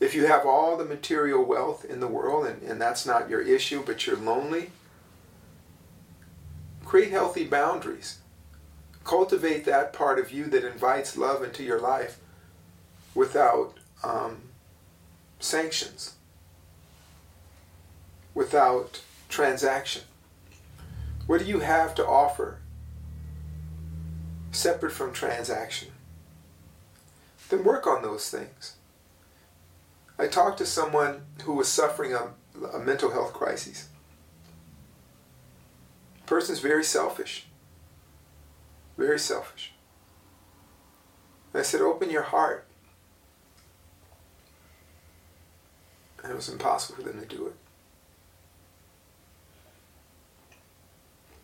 If 0.00 0.14
you 0.14 0.26
have 0.26 0.46
all 0.46 0.76
the 0.76 0.84
material 0.84 1.44
wealth 1.44 1.84
in 1.84 2.00
the 2.00 2.08
world 2.08 2.46
and, 2.46 2.62
and 2.62 2.80
that's 2.80 3.06
not 3.06 3.30
your 3.30 3.40
issue, 3.40 3.82
but 3.84 4.06
you're 4.06 4.16
lonely, 4.16 4.70
create 6.84 7.10
healthy 7.10 7.44
boundaries. 7.44 8.18
Cultivate 9.04 9.66
that 9.66 9.92
part 9.92 10.18
of 10.18 10.32
you 10.32 10.46
that 10.46 10.64
invites 10.64 11.16
love 11.16 11.42
into 11.42 11.62
your 11.62 11.78
life 11.78 12.18
without 13.14 13.74
um, 14.02 14.42
sanctions, 15.38 16.14
without 18.34 19.02
transaction. 19.28 20.02
What 21.26 21.40
do 21.40 21.46
you 21.46 21.60
have 21.60 21.94
to 21.96 22.06
offer 22.06 22.58
separate 24.52 24.92
from 24.92 25.12
transaction? 25.12 25.88
Then 27.50 27.62
work 27.62 27.86
on 27.86 28.02
those 28.02 28.30
things. 28.30 28.76
I 30.18 30.28
talked 30.28 30.58
to 30.58 30.66
someone 30.66 31.22
who 31.42 31.54
was 31.54 31.68
suffering 31.68 32.14
a, 32.14 32.30
a 32.72 32.78
mental 32.78 33.10
health 33.10 33.32
crisis. 33.32 33.88
Person's 36.26 36.60
very 36.60 36.84
selfish. 36.84 37.46
Very 38.96 39.18
selfish. 39.18 39.72
I 41.52 41.62
said, 41.62 41.80
open 41.80 42.10
your 42.10 42.22
heart. 42.22 42.66
And 46.22 46.32
it 46.32 46.36
was 46.36 46.48
impossible 46.48 46.96
for 46.96 47.02
them 47.02 47.20
to 47.20 47.26
do 47.26 47.46
it. 47.46 47.54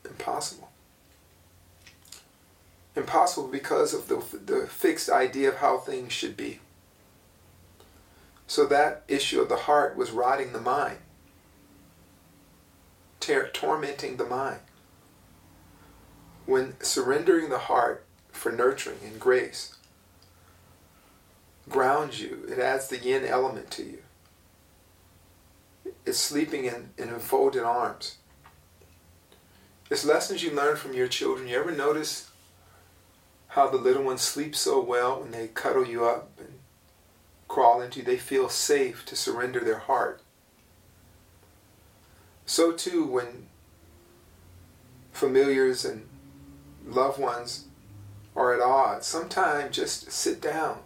Impossible. 0.09 0.71
Impossible 2.97 3.49
because 3.49 3.95
of 3.95 4.09
the, 4.09 4.23
the 4.39 4.67
fixed 4.67 5.09
idea 5.09 5.51
of 5.51 5.57
how 5.57 5.79
things 5.79 6.13
should 6.13 6.37
be. 6.37 6.61
So 8.47 8.67
that 8.67 9.05
issue 9.07 9.41
of 9.41 9.49
the 9.49 9.57
heart 9.57 9.97
was 9.97 10.11
rotting 10.11 10.53
the 10.53 10.61
mind, 10.61 10.99
ter- 13.21 13.49
tormenting 13.49 14.17
the 14.17 14.25
mind. 14.25 14.59
When 16.51 16.75
surrendering 16.81 17.49
the 17.49 17.61
heart 17.61 18.05
for 18.33 18.51
nurturing 18.51 18.99
and 19.05 19.21
grace 19.21 19.77
grounds 21.69 22.21
you, 22.21 22.45
it 22.51 22.59
adds 22.59 22.89
the 22.89 22.99
yin 22.99 23.25
element 23.25 23.71
to 23.71 23.85
you. 23.85 24.03
It's 26.05 26.19
sleeping 26.19 26.65
in, 26.65 26.91
in 26.99 27.11
enfolded 27.11 27.63
arms. 27.63 28.17
It's 29.91 30.05
lessons 30.05 30.43
you 30.43 30.51
learn 30.51 30.77
from 30.77 30.93
your 30.93 31.07
children. 31.07 31.47
You 31.47 31.57
ever 31.57 31.71
notice 31.71 32.33
how 33.51 33.69
the 33.71 33.77
little 33.77 34.03
ones 34.03 34.23
sleep 34.23 34.57
so 34.57 34.81
well 34.81 35.21
when 35.21 35.31
they 35.31 35.47
cuddle 35.47 35.87
you 35.87 36.05
up 36.05 36.33
and 36.37 36.55
crawl 37.47 37.81
into, 37.81 38.01
you? 38.01 38.05
they 38.05 38.17
feel 38.17 38.49
safe 38.49 39.07
to 39.07 39.15
surrender 39.15 39.61
their 39.61 39.79
heart. 39.79 40.21
So 42.45 42.73
too 42.73 43.05
when 43.05 43.47
familiars 45.13 45.85
and 45.85 46.09
loved 46.87 47.19
ones 47.19 47.67
are 48.37 48.55
at 48.55 48.61
odds, 48.61 49.07
sometimes 49.07 49.77
just 49.77 50.11
sit 50.11 50.41
down 50.41 50.79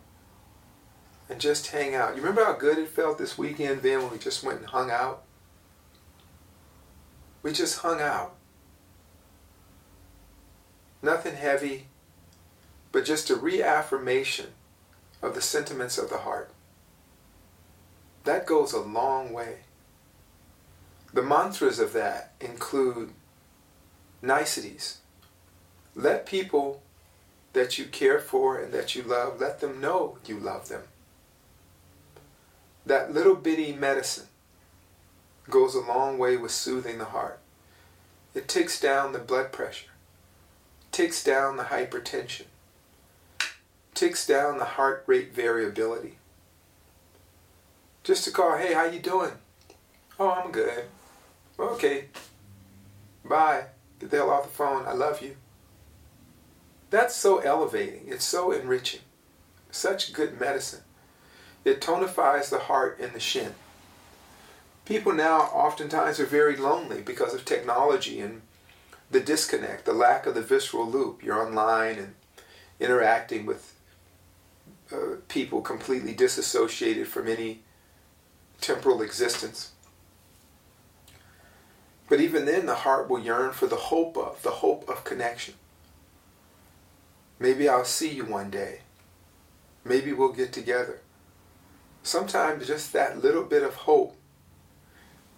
and 1.28 1.40
just 1.40 1.68
hang 1.68 1.94
out. 1.94 2.16
You 2.16 2.22
remember 2.22 2.44
how 2.44 2.54
good 2.54 2.78
it 2.78 2.88
felt 2.88 3.18
this 3.18 3.38
weekend 3.38 3.82
then 3.82 4.02
when 4.02 4.12
we 4.12 4.18
just 4.18 4.42
went 4.42 4.60
and 4.60 4.68
hung 4.68 4.90
out? 4.90 5.24
We 7.42 7.52
just 7.52 7.80
hung 7.80 8.00
out. 8.00 8.34
Nothing 11.02 11.36
heavy, 11.36 11.88
but 12.92 13.04
just 13.04 13.28
a 13.28 13.36
reaffirmation 13.36 14.46
of 15.20 15.34
the 15.34 15.42
sentiments 15.42 15.98
of 15.98 16.08
the 16.08 16.18
heart. 16.18 16.50
That 18.24 18.46
goes 18.46 18.72
a 18.72 18.80
long 18.80 19.32
way. 19.32 19.58
The 21.12 21.22
mantras 21.22 21.78
of 21.78 21.92
that 21.92 22.32
include 22.40 23.12
niceties. 24.22 24.98
Let 25.94 26.26
people 26.26 26.82
that 27.52 27.78
you 27.78 27.84
care 27.84 28.18
for 28.18 28.58
and 28.58 28.72
that 28.72 28.94
you 28.94 29.02
love, 29.02 29.40
let 29.40 29.60
them 29.60 29.80
know 29.80 30.18
you 30.26 30.38
love 30.38 30.68
them. 30.68 30.82
That 32.84 33.14
little 33.14 33.36
bitty 33.36 33.72
medicine 33.72 34.26
goes 35.48 35.74
a 35.74 35.80
long 35.80 36.18
way 36.18 36.36
with 36.36 36.50
soothing 36.50 36.98
the 36.98 37.06
heart. 37.06 37.38
It 38.34 38.48
takes 38.48 38.80
down 38.80 39.12
the 39.12 39.18
blood 39.18 39.52
pressure, 39.52 39.90
takes 40.90 41.22
down 41.22 41.56
the 41.56 41.64
hypertension, 41.64 42.46
takes 43.94 44.26
down 44.26 44.58
the 44.58 44.64
heart 44.64 45.04
rate 45.06 45.32
variability. 45.32 46.18
Just 48.02 48.24
to 48.24 48.30
call, 48.30 48.58
hey, 48.58 48.74
how 48.74 48.84
you 48.84 48.98
doing? 48.98 49.32
Oh, 50.18 50.30
I'm 50.30 50.50
good. 50.50 50.84
Okay. 51.58 52.06
Bye. 53.24 53.66
Get 53.98 54.10
the 54.10 54.18
hell 54.18 54.30
off 54.30 54.44
the 54.44 54.50
phone. 54.50 54.86
I 54.86 54.92
love 54.92 55.22
you. 55.22 55.36
That's 56.94 57.16
so 57.16 57.38
elevating. 57.38 58.02
It's 58.06 58.24
so 58.24 58.52
enriching. 58.52 59.00
Such 59.72 60.12
good 60.12 60.38
medicine. 60.38 60.82
It 61.64 61.80
tonifies 61.80 62.50
the 62.50 62.60
heart 62.60 63.00
and 63.00 63.12
the 63.12 63.18
shen. 63.18 63.56
People 64.84 65.12
now 65.12 65.40
oftentimes 65.40 66.20
are 66.20 66.24
very 66.24 66.56
lonely 66.56 67.02
because 67.02 67.34
of 67.34 67.44
technology 67.44 68.20
and 68.20 68.42
the 69.10 69.18
disconnect, 69.18 69.86
the 69.86 69.92
lack 69.92 70.24
of 70.24 70.36
the 70.36 70.40
visceral 70.40 70.86
loop. 70.88 71.24
You're 71.24 71.44
online 71.44 71.98
and 71.98 72.14
interacting 72.78 73.44
with 73.44 73.74
uh, 74.92 75.16
people 75.26 75.62
completely 75.62 76.14
disassociated 76.14 77.08
from 77.08 77.26
any 77.26 77.62
temporal 78.60 79.02
existence. 79.02 79.72
But 82.08 82.20
even 82.20 82.44
then, 82.44 82.66
the 82.66 82.76
heart 82.86 83.10
will 83.10 83.18
yearn 83.18 83.50
for 83.50 83.66
the 83.66 83.90
hope 83.90 84.16
of, 84.16 84.40
the 84.42 84.62
hope 84.62 84.88
of 84.88 85.02
connection. 85.02 85.54
Maybe 87.38 87.68
I'll 87.68 87.84
see 87.84 88.10
you 88.10 88.24
one 88.24 88.50
day. 88.50 88.80
Maybe 89.84 90.12
we'll 90.12 90.32
get 90.32 90.52
together. 90.52 91.00
Sometimes 92.02 92.66
just 92.66 92.92
that 92.92 93.22
little 93.22 93.44
bit 93.44 93.62
of 93.62 93.74
hope 93.74 94.16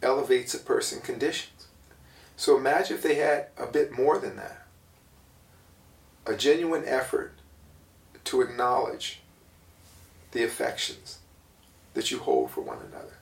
elevates 0.02 0.54
a 0.54 0.58
person's 0.58 1.02
conditions. 1.02 1.68
So 2.36 2.56
imagine 2.56 2.96
if 2.96 3.02
they 3.02 3.14
had 3.14 3.46
a 3.56 3.66
bit 3.66 3.92
more 3.92 4.18
than 4.18 4.36
that. 4.36 4.66
A 6.26 6.34
genuine 6.34 6.84
effort 6.84 7.32
to 8.24 8.42
acknowledge 8.42 9.20
the 10.32 10.42
affections 10.44 11.18
that 11.94 12.10
you 12.10 12.18
hold 12.18 12.50
for 12.50 12.60
one 12.60 12.78
another. 12.78 13.18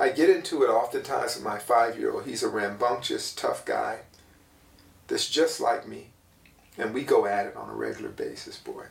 I 0.00 0.08
get 0.08 0.30
into 0.30 0.62
it 0.62 0.68
oftentimes 0.68 1.36
with 1.36 1.44
my 1.44 1.58
five 1.58 1.98
year 1.98 2.12
old. 2.12 2.24
He's 2.24 2.42
a 2.42 2.48
rambunctious, 2.48 3.32
tough 3.34 3.64
guy 3.64 4.00
that's 5.06 5.28
just 5.28 5.60
like 5.60 5.86
me. 5.86 6.13
And 6.76 6.92
we 6.92 7.04
go 7.04 7.26
at 7.26 7.46
it 7.46 7.56
on 7.56 7.70
a 7.70 7.74
regular 7.74 8.10
basis, 8.10 8.58
boy. 8.58 8.86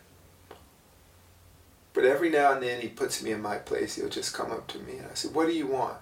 But 1.93 2.05
every 2.05 2.29
now 2.29 2.53
and 2.53 2.63
then 2.63 2.81
he 2.81 2.87
puts 2.87 3.21
me 3.21 3.31
in 3.31 3.41
my 3.41 3.57
place. 3.57 3.95
He'll 3.95 4.09
just 4.09 4.33
come 4.33 4.51
up 4.51 4.67
to 4.67 4.79
me 4.79 4.97
and 4.97 5.07
I 5.11 5.13
say, 5.13 5.29
What 5.29 5.47
do 5.47 5.53
you 5.53 5.67
want? 5.67 5.97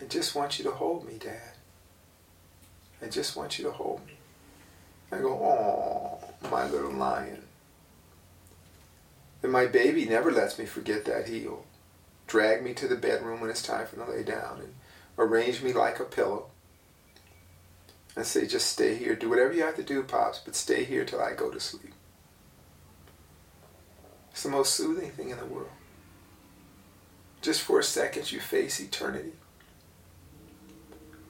I 0.00 0.04
just 0.04 0.34
want 0.34 0.58
you 0.58 0.64
to 0.64 0.70
hold 0.70 1.06
me, 1.06 1.18
Dad. 1.18 1.52
I 3.02 3.06
just 3.06 3.36
want 3.36 3.58
you 3.58 3.64
to 3.66 3.70
hold 3.70 4.06
me. 4.06 4.14
I 5.12 5.18
go, 5.18 5.32
Oh, 5.32 6.48
my 6.50 6.68
little 6.68 6.92
lion. 6.92 7.42
And 9.42 9.52
my 9.52 9.66
baby 9.66 10.06
never 10.06 10.32
lets 10.32 10.58
me 10.58 10.64
forget 10.64 11.04
that. 11.04 11.28
He'll 11.28 11.64
drag 12.26 12.64
me 12.64 12.72
to 12.74 12.88
the 12.88 12.96
bedroom 12.96 13.40
when 13.40 13.50
it's 13.50 13.62
time 13.62 13.86
for 13.86 13.96
me 13.96 14.04
to 14.06 14.10
lay 14.10 14.22
down 14.22 14.60
and 14.60 14.74
arrange 15.18 15.62
me 15.62 15.72
like 15.72 16.00
a 16.00 16.04
pillow 16.04 16.46
and 18.16 18.24
say, 18.24 18.46
just 18.46 18.68
stay 18.68 18.96
here. 18.96 19.14
Do 19.14 19.28
whatever 19.28 19.52
you 19.52 19.62
have 19.62 19.76
to 19.76 19.82
do, 19.82 20.02
Pops, 20.02 20.40
but 20.40 20.56
stay 20.56 20.84
here 20.84 21.04
till 21.04 21.20
I 21.20 21.34
go 21.34 21.50
to 21.50 21.60
sleep. 21.60 21.92
It's 24.32 24.42
the 24.42 24.48
most 24.48 24.74
soothing 24.74 25.10
thing 25.10 25.30
in 25.30 25.38
the 25.38 25.44
world. 25.44 25.70
Just 27.42 27.62
for 27.62 27.78
a 27.78 27.84
second, 27.84 28.32
you 28.32 28.40
face 28.40 28.80
eternity. 28.80 29.32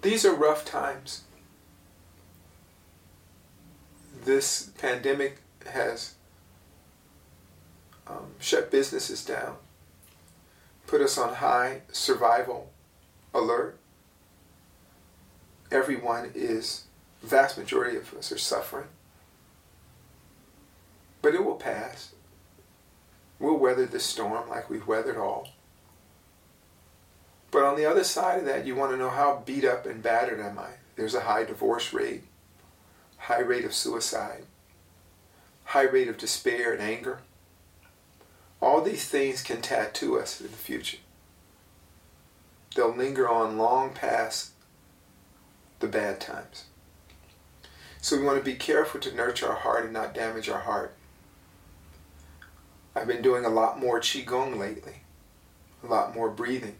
These 0.03 0.25
are 0.25 0.35
rough 0.35 0.65
times. 0.65 1.25
This 4.25 4.71
pandemic 4.79 5.39
has 5.73 6.15
um, 8.07 8.33
shut 8.39 8.71
businesses 8.71 9.25
down 9.25 9.57
put 10.87 11.01
us 11.01 11.19
on 11.19 11.35
high 11.35 11.83
survival 11.93 12.71
alert. 13.35 13.79
Everyone 15.71 16.31
is, 16.35 16.85
vast 17.23 17.59
majority 17.59 17.97
of 17.97 18.13
us 18.15 18.33
are 18.33 18.39
suffering. 18.39 18.89
But 21.23 21.35
it 21.35 21.45
will 21.45 21.57
pass. 21.57 22.13
We'll 23.39 23.59
weather 23.59 23.87
this 23.87 24.05
storm 24.05 24.49
like 24.49 24.71
we've 24.71 24.87
weathered 24.87 25.17
all. 25.17 25.49
But 27.51 27.65
on 27.65 27.77
the 27.77 27.87
other 27.87 28.05
side 28.05 28.39
of 28.39 28.45
that, 28.47 28.67
you 28.67 28.75
want 28.75 28.93
to 28.93 28.97
know 28.97 29.11
how 29.11 29.43
beat 29.45 29.65
up 29.65 29.87
and 29.87 30.03
battered 30.03 30.41
am 30.41 30.59
I? 30.59 30.71
There's 30.97 31.15
a 31.15 31.21
high 31.21 31.45
divorce 31.45 31.93
rate, 31.93 32.25
high 33.19 33.41
rate 33.41 33.65
of 33.65 33.75
suicide, 33.75 34.45
high 35.65 35.83
rate 35.83 36.09
of 36.09 36.19
despair 36.19 36.73
and 36.73 36.83
anger. 36.83 37.21
All 38.61 38.81
these 38.81 39.09
things 39.09 39.43
can 39.43 39.61
tattoo 39.61 40.19
us 40.19 40.41
in 40.41 40.49
the 40.49 40.53
future. 40.53 40.99
They'll 42.75 42.95
linger 42.95 43.29
on 43.29 43.59
long 43.59 43.93
past 43.93 44.53
the 45.81 45.89
bad 45.89 46.21
times. 46.21 46.65
So 48.01 48.17
we 48.17 48.25
want 48.25 48.39
to 48.39 48.45
be 48.45 48.55
careful 48.55 49.01
to 49.01 49.15
nurture 49.15 49.49
our 49.49 49.57
heart 49.57 49.85
and 49.85 49.93
not 49.93 50.15
damage 50.15 50.49
our 50.49 50.61
heart. 50.61 50.95
I've 52.95 53.09
been 53.09 53.23
doing 53.23 53.45
a 53.45 53.51
lot 53.51 53.79
more 53.79 54.01
Qigong 54.01 54.57
lately, 54.59 55.03
a 55.83 55.87
lot 55.87 56.15
more 56.15 56.31
breathing. 56.31 56.77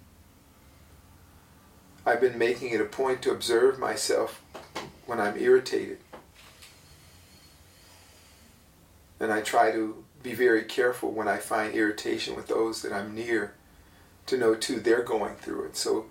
I've 2.07 2.21
been 2.21 2.39
making 2.39 2.71
it 2.71 2.81
a 2.81 2.85
point 2.85 3.23
to 3.23 3.33
observe 3.33 3.79
myself 3.79 4.41
when 5.07 5.21
I'm 5.21 5.37
irritated. 5.37 5.99
And 9.19 9.33
I 9.33 9.41
try 9.41 9.73
to 9.73 10.05
be 10.23 10.35
very 10.35 10.63
careful 10.63 11.11
when 11.11 11.29
I 11.29 11.39
find 11.39 11.75
irritation 11.75 12.37
with 12.37 12.47
those 12.47 12.83
that 12.83 12.93
I'm 12.93 13.15
near 13.15 13.55
to 14.27 14.37
know 14.37 14.55
too 14.55 14.81
they're 14.81 15.03
going 15.03 15.35
through 15.37 15.65
it. 15.65 15.77
So 15.77 16.07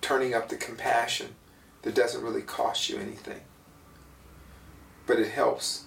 turning 0.00 0.34
up 0.34 0.48
the 0.48 0.56
compassion 0.56 1.34
that 1.82 1.94
doesn't 1.94 2.22
really 2.22 2.42
cost 2.42 2.88
you 2.88 2.98
anything. 2.98 3.40
But 5.06 5.18
it 5.18 5.30
helps 5.30 5.84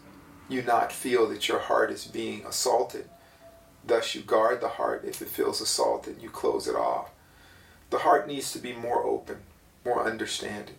you 0.50 0.62
not 0.62 0.92
feel 0.92 1.28
that 1.30 1.48
your 1.48 1.60
heart 1.60 1.92
is 1.92 2.06
being 2.06 2.46
assaulted. 2.46 3.10
Thus 3.86 4.16
you 4.16 4.22
guard 4.22 4.62
the 4.62 4.70
heart 4.70 5.04
if 5.06 5.22
it 5.22 5.28
feels 5.28 5.62
assaulted, 5.62 6.22
you 6.22 6.30
close 6.30 6.68
it 6.68 6.76
off. 6.76 7.12
The 7.90 8.00
heart 8.00 8.28
needs 8.28 8.52
to 8.54 8.60
be 8.60 8.74
more 8.74 9.04
open, 9.04 9.38
more 9.86 10.06
understanding, 10.06 10.78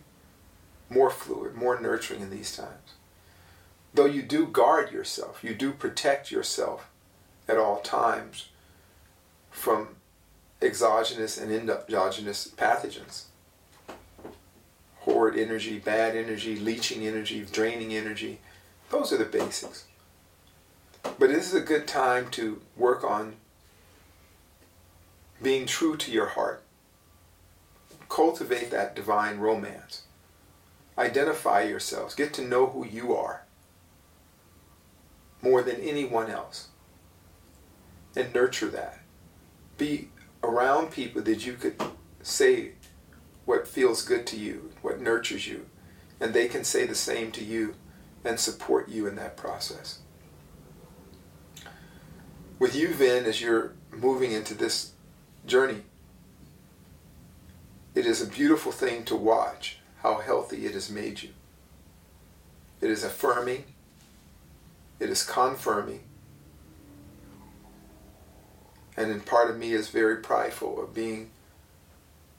more 0.89 1.09
fluid, 1.09 1.55
more 1.55 1.79
nurturing 1.79 2.21
in 2.21 2.29
these 2.29 2.55
times. 2.55 2.93
Though 3.93 4.05
you 4.05 4.21
do 4.21 4.47
guard 4.47 4.91
yourself, 4.91 5.43
you 5.43 5.55
do 5.55 5.71
protect 5.71 6.29
yourself 6.29 6.89
at 7.47 7.57
all 7.57 7.79
times 7.79 8.49
from 9.49 9.95
exogenous 10.61 11.37
and 11.37 11.51
endogenous 11.51 12.47
pathogens. 12.47 13.25
Horrid 15.05 15.37
energy, 15.37 15.79
bad 15.79 16.15
energy, 16.15 16.57
leaching 16.57 17.05
energy, 17.05 17.45
draining 17.51 17.93
energy. 17.93 18.39
Those 18.89 19.13
are 19.13 19.17
the 19.17 19.25
basics. 19.25 19.85
But 21.03 21.29
this 21.29 21.47
is 21.47 21.53
a 21.53 21.61
good 21.61 21.87
time 21.87 22.29
to 22.31 22.61
work 22.75 23.03
on 23.03 23.37
being 25.41 25.65
true 25.65 25.95
to 25.97 26.11
your 26.11 26.27
heart 26.27 26.65
cultivate 28.15 28.71
that 28.71 28.95
divine 28.95 29.39
romance. 29.39 30.03
Identify 30.97 31.63
yourselves. 31.63 32.15
Get 32.15 32.33
to 32.35 32.45
know 32.45 32.67
who 32.67 32.85
you 32.85 33.13
are 33.13 33.43
more 35.41 35.61
than 35.61 35.81
anyone 35.81 36.29
else. 36.29 36.69
And 38.15 38.33
nurture 38.33 38.69
that. 38.69 38.99
Be 39.77 40.07
around 40.41 40.91
people 40.91 41.21
that 41.23 41.45
you 41.45 41.53
could 41.53 41.75
say 42.21 42.71
what 43.45 43.67
feels 43.67 44.03
good 44.03 44.25
to 44.27 44.37
you, 44.37 44.71
what 44.81 44.99
nurtures 44.99 45.47
you, 45.47 45.67
and 46.19 46.33
they 46.33 46.47
can 46.47 46.63
say 46.63 46.85
the 46.85 46.95
same 46.95 47.31
to 47.31 47.43
you 47.43 47.75
and 48.23 48.39
support 48.39 48.89
you 48.89 49.07
in 49.07 49.15
that 49.15 49.37
process. 49.37 49.99
With 52.57 52.75
you, 52.75 52.89
Vin, 52.89 53.25
as 53.25 53.41
you're 53.41 53.73
moving 53.91 54.31
into 54.31 54.53
this 54.53 54.93
journey, 55.45 55.83
it 57.93 58.05
is 58.05 58.21
a 58.21 58.27
beautiful 58.27 58.71
thing 58.71 59.03
to 59.05 59.15
watch 59.15 59.79
how 60.01 60.19
healthy 60.19 60.65
it 60.65 60.73
has 60.73 60.89
made 60.89 61.21
you. 61.21 61.29
It 62.81 62.89
is 62.89 63.03
affirming. 63.03 63.65
It 64.99 65.09
is 65.09 65.23
confirming. 65.23 66.03
And 68.97 69.11
in 69.11 69.21
part 69.21 69.49
of 69.49 69.57
me 69.57 69.73
is 69.73 69.89
very 69.89 70.17
prideful 70.17 70.81
of 70.81 70.93
being 70.93 71.31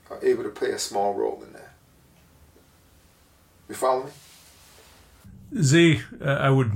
uh, 0.09 0.17
able 0.21 0.43
to 0.43 0.49
play 0.49 0.71
a 0.71 0.79
small 0.79 1.13
role 1.13 1.41
in 1.45 1.53
that. 1.53 1.73
You 3.69 3.75
follow 3.75 4.05
me? 4.05 4.11
Z, 5.61 6.01
I 6.23 6.49
would 6.49 6.71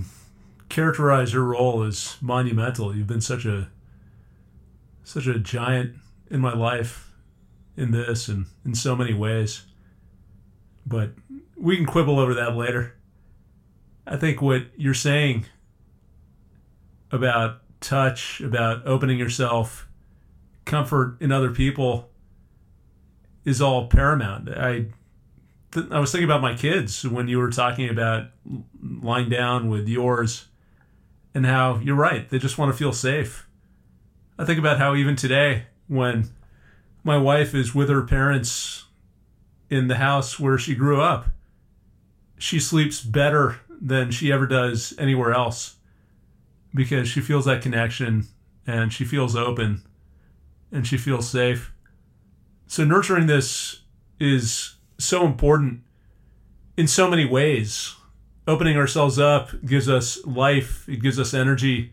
characterize 0.69 1.33
your 1.33 1.43
role 1.43 1.83
as 1.83 2.17
monumental. 2.21 2.95
You've 2.95 3.07
been 3.07 3.21
such 3.21 3.45
a 3.45 3.69
such 5.03 5.27
a 5.27 5.37
giant 5.39 5.95
in 6.29 6.39
my 6.39 6.53
life 6.53 7.11
in 7.75 7.91
this 7.91 8.27
and 8.27 8.45
in 8.63 8.75
so 8.75 8.95
many 8.95 9.13
ways. 9.13 9.65
But 10.85 11.11
we 11.57 11.75
can 11.75 11.85
quibble 11.85 12.19
over 12.19 12.33
that 12.33 12.55
later. 12.55 12.95
I 14.07 14.17
think 14.17 14.41
what 14.41 14.67
you're 14.77 14.93
saying 14.93 15.45
about 17.11 17.61
touch, 17.81 18.39
about 18.39 18.85
opening 18.85 19.19
yourself, 19.19 19.87
comfort 20.65 21.17
in 21.19 21.31
other 21.31 21.51
people 21.51 22.10
is 23.45 23.61
all 23.61 23.87
paramount. 23.87 24.49
I 24.49 24.87
th- 25.71 25.87
I 25.91 25.99
was 25.99 26.11
thinking 26.11 26.29
about 26.29 26.41
my 26.41 26.55
kids 26.55 27.07
when 27.07 27.27
you 27.27 27.39
were 27.39 27.49
talking 27.49 27.89
about 27.89 28.27
lying 28.81 29.29
down 29.29 29.69
with 29.69 29.87
yours 29.87 30.47
and 31.33 31.45
how 31.45 31.77
you're 31.77 31.95
right. 31.95 32.29
They 32.29 32.39
just 32.39 32.57
want 32.57 32.71
to 32.71 32.77
feel 32.77 32.93
safe. 32.93 33.47
I 34.37 34.45
think 34.45 34.59
about 34.59 34.79
how 34.79 34.95
even 34.95 35.15
today 35.15 35.65
when 35.87 36.29
my 37.03 37.17
wife 37.17 37.55
is 37.55 37.73
with 37.73 37.89
her 37.89 38.03
parents 38.03 38.85
in 39.69 39.87
the 39.87 39.95
house 39.95 40.39
where 40.39 40.57
she 40.57 40.75
grew 40.75 41.01
up. 41.01 41.27
She 42.37 42.59
sleeps 42.59 43.01
better 43.01 43.59
than 43.69 44.11
she 44.11 44.31
ever 44.31 44.45
does 44.45 44.93
anywhere 44.99 45.31
else 45.31 45.77
because 46.73 47.07
she 47.07 47.21
feels 47.21 47.45
that 47.45 47.61
connection 47.61 48.27
and 48.67 48.91
she 48.93 49.05
feels 49.05 49.35
open 49.35 49.81
and 50.71 50.85
she 50.85 50.97
feels 50.97 51.29
safe. 51.29 51.73
So, 52.71 52.85
nurturing 52.85 53.27
this 53.27 53.81
is 54.17 54.75
so 54.97 55.25
important 55.25 55.81
in 56.77 56.87
so 56.87 57.09
many 57.09 57.25
ways. 57.25 57.95
Opening 58.47 58.77
ourselves 58.77 59.19
up 59.19 59.49
gives 59.65 59.89
us 59.89 60.25
life, 60.25 60.87
it 60.87 61.01
gives 61.01 61.19
us 61.19 61.33
energy, 61.33 61.91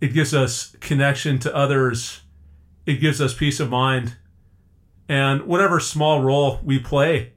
it 0.00 0.08
gives 0.08 0.34
us 0.34 0.76
connection 0.80 1.38
to 1.38 1.54
others 1.54 2.20
it 2.90 3.00
gives 3.00 3.20
us 3.20 3.32
peace 3.32 3.60
of 3.60 3.70
mind. 3.70 4.16
And 5.08 5.42
whatever 5.42 5.80
small 5.80 6.22
role 6.22 6.60
we 6.62 6.78
play 6.78 7.32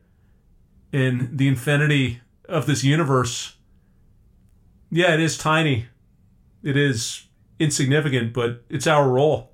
in 0.91 1.29
the 1.37 1.47
infinity 1.47 2.21
of 2.49 2.65
this 2.65 2.83
universe, 2.83 3.55
yeah, 4.89 5.13
it 5.13 5.19
is 5.19 5.37
tiny. 5.37 5.87
It 6.63 6.75
is 6.75 7.27
insignificant, 7.59 8.33
but 8.33 8.63
it's 8.69 8.87
our 8.87 9.07
role. 9.07 9.51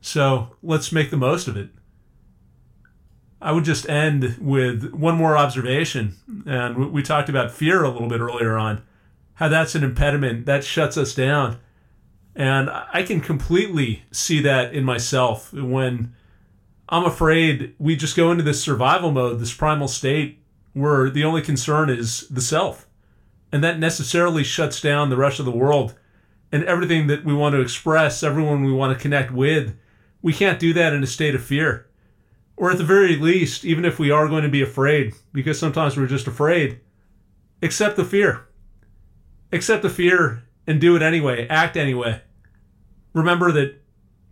So 0.00 0.56
let's 0.62 0.92
make 0.92 1.10
the 1.10 1.16
most 1.16 1.48
of 1.48 1.56
it. 1.56 1.70
I 3.40 3.52
would 3.52 3.64
just 3.64 3.88
end 3.88 4.36
with 4.40 4.92
one 4.92 5.14
more 5.16 5.36
observation. 5.36 6.16
And 6.46 6.92
we 6.92 7.02
talked 7.02 7.28
about 7.28 7.52
fear 7.52 7.84
a 7.84 7.90
little 7.90 8.08
bit 8.08 8.20
earlier 8.20 8.56
on, 8.56 8.82
how 9.34 9.48
that's 9.48 9.74
an 9.74 9.84
impediment 9.84 10.46
that 10.46 10.64
shuts 10.64 10.96
us 10.96 11.14
down. 11.14 11.58
And 12.34 12.70
I 12.70 13.02
can 13.02 13.20
completely 13.20 14.04
see 14.12 14.40
that 14.42 14.72
in 14.72 14.84
myself 14.84 15.52
when 15.52 16.14
I'm 16.88 17.04
afraid 17.04 17.74
we 17.78 17.96
just 17.96 18.16
go 18.16 18.30
into 18.30 18.44
this 18.44 18.62
survival 18.62 19.10
mode, 19.10 19.40
this 19.40 19.54
primal 19.54 19.88
state 19.88 20.40
where 20.72 21.10
the 21.10 21.24
only 21.24 21.42
concern 21.42 21.90
is 21.90 22.28
the 22.28 22.40
self. 22.40 22.86
And 23.50 23.64
that 23.64 23.78
necessarily 23.78 24.44
shuts 24.44 24.80
down 24.80 25.10
the 25.10 25.16
rest 25.16 25.38
of 25.38 25.44
the 25.44 25.50
world 25.50 25.94
and 26.52 26.64
everything 26.64 27.06
that 27.08 27.24
we 27.24 27.34
want 27.34 27.54
to 27.54 27.60
express, 27.60 28.22
everyone 28.22 28.64
we 28.64 28.72
want 28.72 28.96
to 28.96 29.02
connect 29.02 29.32
with. 29.32 29.76
We 30.22 30.32
can't 30.32 30.58
do 30.58 30.72
that 30.74 30.92
in 30.92 31.02
a 31.02 31.06
state 31.06 31.34
of 31.34 31.42
fear. 31.42 31.87
Or 32.58 32.70
at 32.70 32.78
the 32.78 32.84
very 32.84 33.16
least, 33.16 33.64
even 33.64 33.84
if 33.84 33.98
we 33.98 34.10
are 34.10 34.28
going 34.28 34.42
to 34.42 34.48
be 34.48 34.62
afraid, 34.62 35.14
because 35.32 35.58
sometimes 35.58 35.96
we're 35.96 36.06
just 36.06 36.26
afraid, 36.26 36.80
accept 37.62 37.96
the 37.96 38.04
fear. 38.04 38.46
Accept 39.52 39.82
the 39.82 39.90
fear 39.90 40.42
and 40.66 40.80
do 40.80 40.96
it 40.96 41.02
anyway, 41.02 41.46
act 41.48 41.76
anyway 41.76 42.20
remember 43.18 43.52
that 43.52 43.82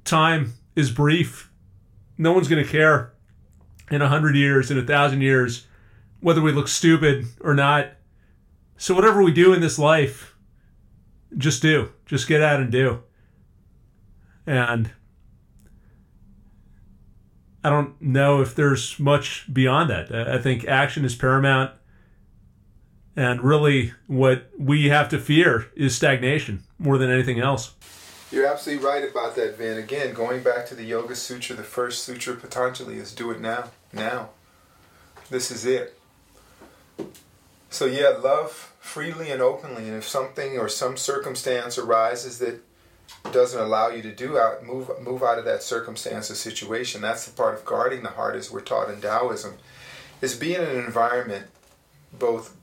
time 0.05 0.55
is 0.74 0.90
brief. 0.90 1.51
No 2.16 2.32
one's 2.32 2.48
going 2.48 2.65
to 2.65 2.70
care 2.70 3.12
in 3.90 4.03
a 4.03 4.09
hundred 4.09 4.36
years, 4.36 4.70
in 4.70 4.78
a 4.78 4.82
thousand 4.82 5.20
years, 5.20 5.66
whether 6.20 6.40
we 6.40 6.53
look 6.53 6.69
stupid 6.69 7.27
or 7.40 7.55
not. 7.55 7.93
So 8.77 8.94
whatever 8.94 9.23
we 9.23 9.32
do 9.32 9.53
in 9.53 9.61
this 9.61 9.78
life, 9.78 10.36
just 11.36 11.62
do. 11.62 11.93
Just 12.07 12.28
get 12.28 12.43
out 12.43 12.61
and 12.61 12.70
do. 12.70 13.03
And 14.47 14.90
I 17.66 17.68
don't 17.68 18.01
know 18.01 18.43
if 18.43 18.55
there's 18.55 18.97
much 18.97 19.52
beyond 19.52 19.90
that. 19.90 20.14
I 20.14 20.38
think 20.38 20.64
action 20.66 21.05
is 21.05 21.16
paramount. 21.16 21.72
And 23.16 23.43
really, 23.43 23.93
what 24.06 24.48
we 24.56 24.88
have 24.90 25.09
to 25.09 25.18
fear 25.18 25.66
is 25.74 25.97
stagnation 25.97 26.62
more 26.78 26.97
than 26.97 27.10
anything 27.10 27.40
else. 27.40 27.74
You're 28.30 28.47
absolutely 28.47 28.86
right 28.86 29.10
about 29.10 29.34
that, 29.34 29.59
Vin. 29.59 29.78
Again, 29.78 30.14
going 30.14 30.44
back 30.44 30.66
to 30.66 30.76
the 30.76 30.84
Yoga 30.84 31.16
Sutra, 31.16 31.56
the 31.56 31.64
first 31.64 32.05
sutra 32.05 32.36
Patanjali 32.36 32.98
is 32.98 33.12
do 33.12 33.32
it 33.32 33.40
now. 33.40 33.70
Now. 33.93 34.28
This 35.28 35.51
is 35.51 35.66
it. 35.66 35.98
So, 37.68 37.86
yeah, 37.86 38.10
love 38.10 38.72
freely 38.78 39.32
and 39.32 39.43
openly. 39.43 39.88
And 39.88 39.97
if 39.97 40.06
something 40.06 40.56
or 40.56 40.68
some 40.68 40.97
circumstance 40.97 41.78
arises 41.78 42.38
that 42.38 42.60
doesn't 43.33 43.61
allow 43.61 43.89
you 43.89 44.03
to 44.03 44.12
do 44.12 44.39
out 44.39 44.65
move 44.65 44.91
move 45.03 45.23
out 45.23 45.39
of 45.39 45.45
that 45.45 45.62
circumstance 45.62 46.31
or 46.31 46.35
situation 46.35 47.01
that's 47.01 47.27
the 47.27 47.33
part 47.33 47.55
of 47.55 47.65
guarding 47.65 48.03
the 48.03 48.11
heart 48.11 48.37
as 48.37 48.51
we're 48.51 48.61
taught 48.61 48.89
in 48.89 49.01
taoism 49.01 49.55
is 50.20 50.37
being 50.37 50.61
in 50.61 50.69
an 50.69 50.85
environment 50.85 51.47
both 52.19 52.57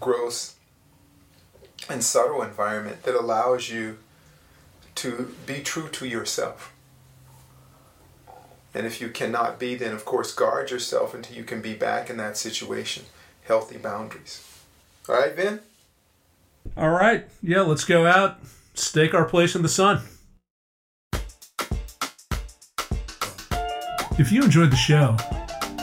gross 0.00 0.56
and 1.88 2.02
subtle 2.02 2.42
environment 2.42 3.02
that 3.04 3.14
allows 3.14 3.70
you 3.70 3.98
to 4.96 5.34
be 5.46 5.60
true 5.60 5.88
to 5.88 6.06
yourself. 6.06 6.72
And 8.74 8.86
if 8.86 9.00
you 9.00 9.08
cannot 9.08 9.58
be 9.58 9.74
then 9.74 9.92
of 9.92 10.04
course 10.04 10.34
guard 10.34 10.70
yourself 10.70 11.14
until 11.14 11.36
you 11.36 11.44
can 11.44 11.60
be 11.60 11.74
back 11.74 12.10
in 12.10 12.16
that 12.16 12.36
situation. 12.36 13.04
Healthy 13.44 13.78
boundaries. 13.78 14.46
All 15.08 15.16
right 15.16 15.34
Ben? 15.34 15.60
all 16.76 16.90
right. 16.90 17.26
Yeah 17.42 17.62
let's 17.62 17.84
go 17.84 18.06
out 18.06 18.38
stake 18.74 19.14
our 19.14 19.24
place 19.24 19.54
in 19.54 19.62
the 19.62 19.68
sun. 19.68 20.02
If 24.18 24.30
you 24.30 24.42
enjoyed 24.42 24.70
the 24.70 24.76
show, 24.76 25.16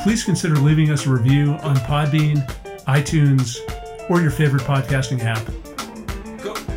please 0.04 0.24
consider 0.24 0.56
leaving 0.56 0.92
us 0.92 1.08
a 1.08 1.10
review 1.10 1.54
on 1.64 1.76
Podbean, 1.78 2.48
iTunes, 2.86 3.58
or 4.10 4.22
your 4.22 4.32
favorite 4.32 4.64
podcasting 4.64 5.24
app. 5.24 5.42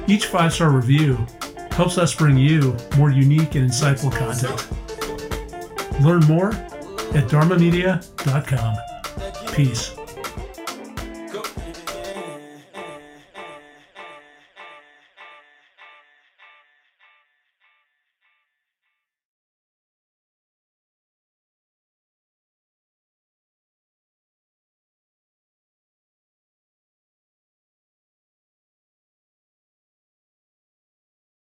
Each 0.08 0.26
five 0.26 0.52
star 0.52 0.70
review 0.70 1.26
helps 1.70 1.98
us 1.98 2.14
bring 2.14 2.36
you 2.36 2.76
more 2.96 3.10
unique 3.10 3.54
and 3.54 3.70
insightful 3.70 4.10
content. 4.10 4.66
Learn 6.02 6.20
more 6.24 6.52
at 7.14 7.28
dharmamedia.com. 7.28 8.76
Peace. 9.54 9.99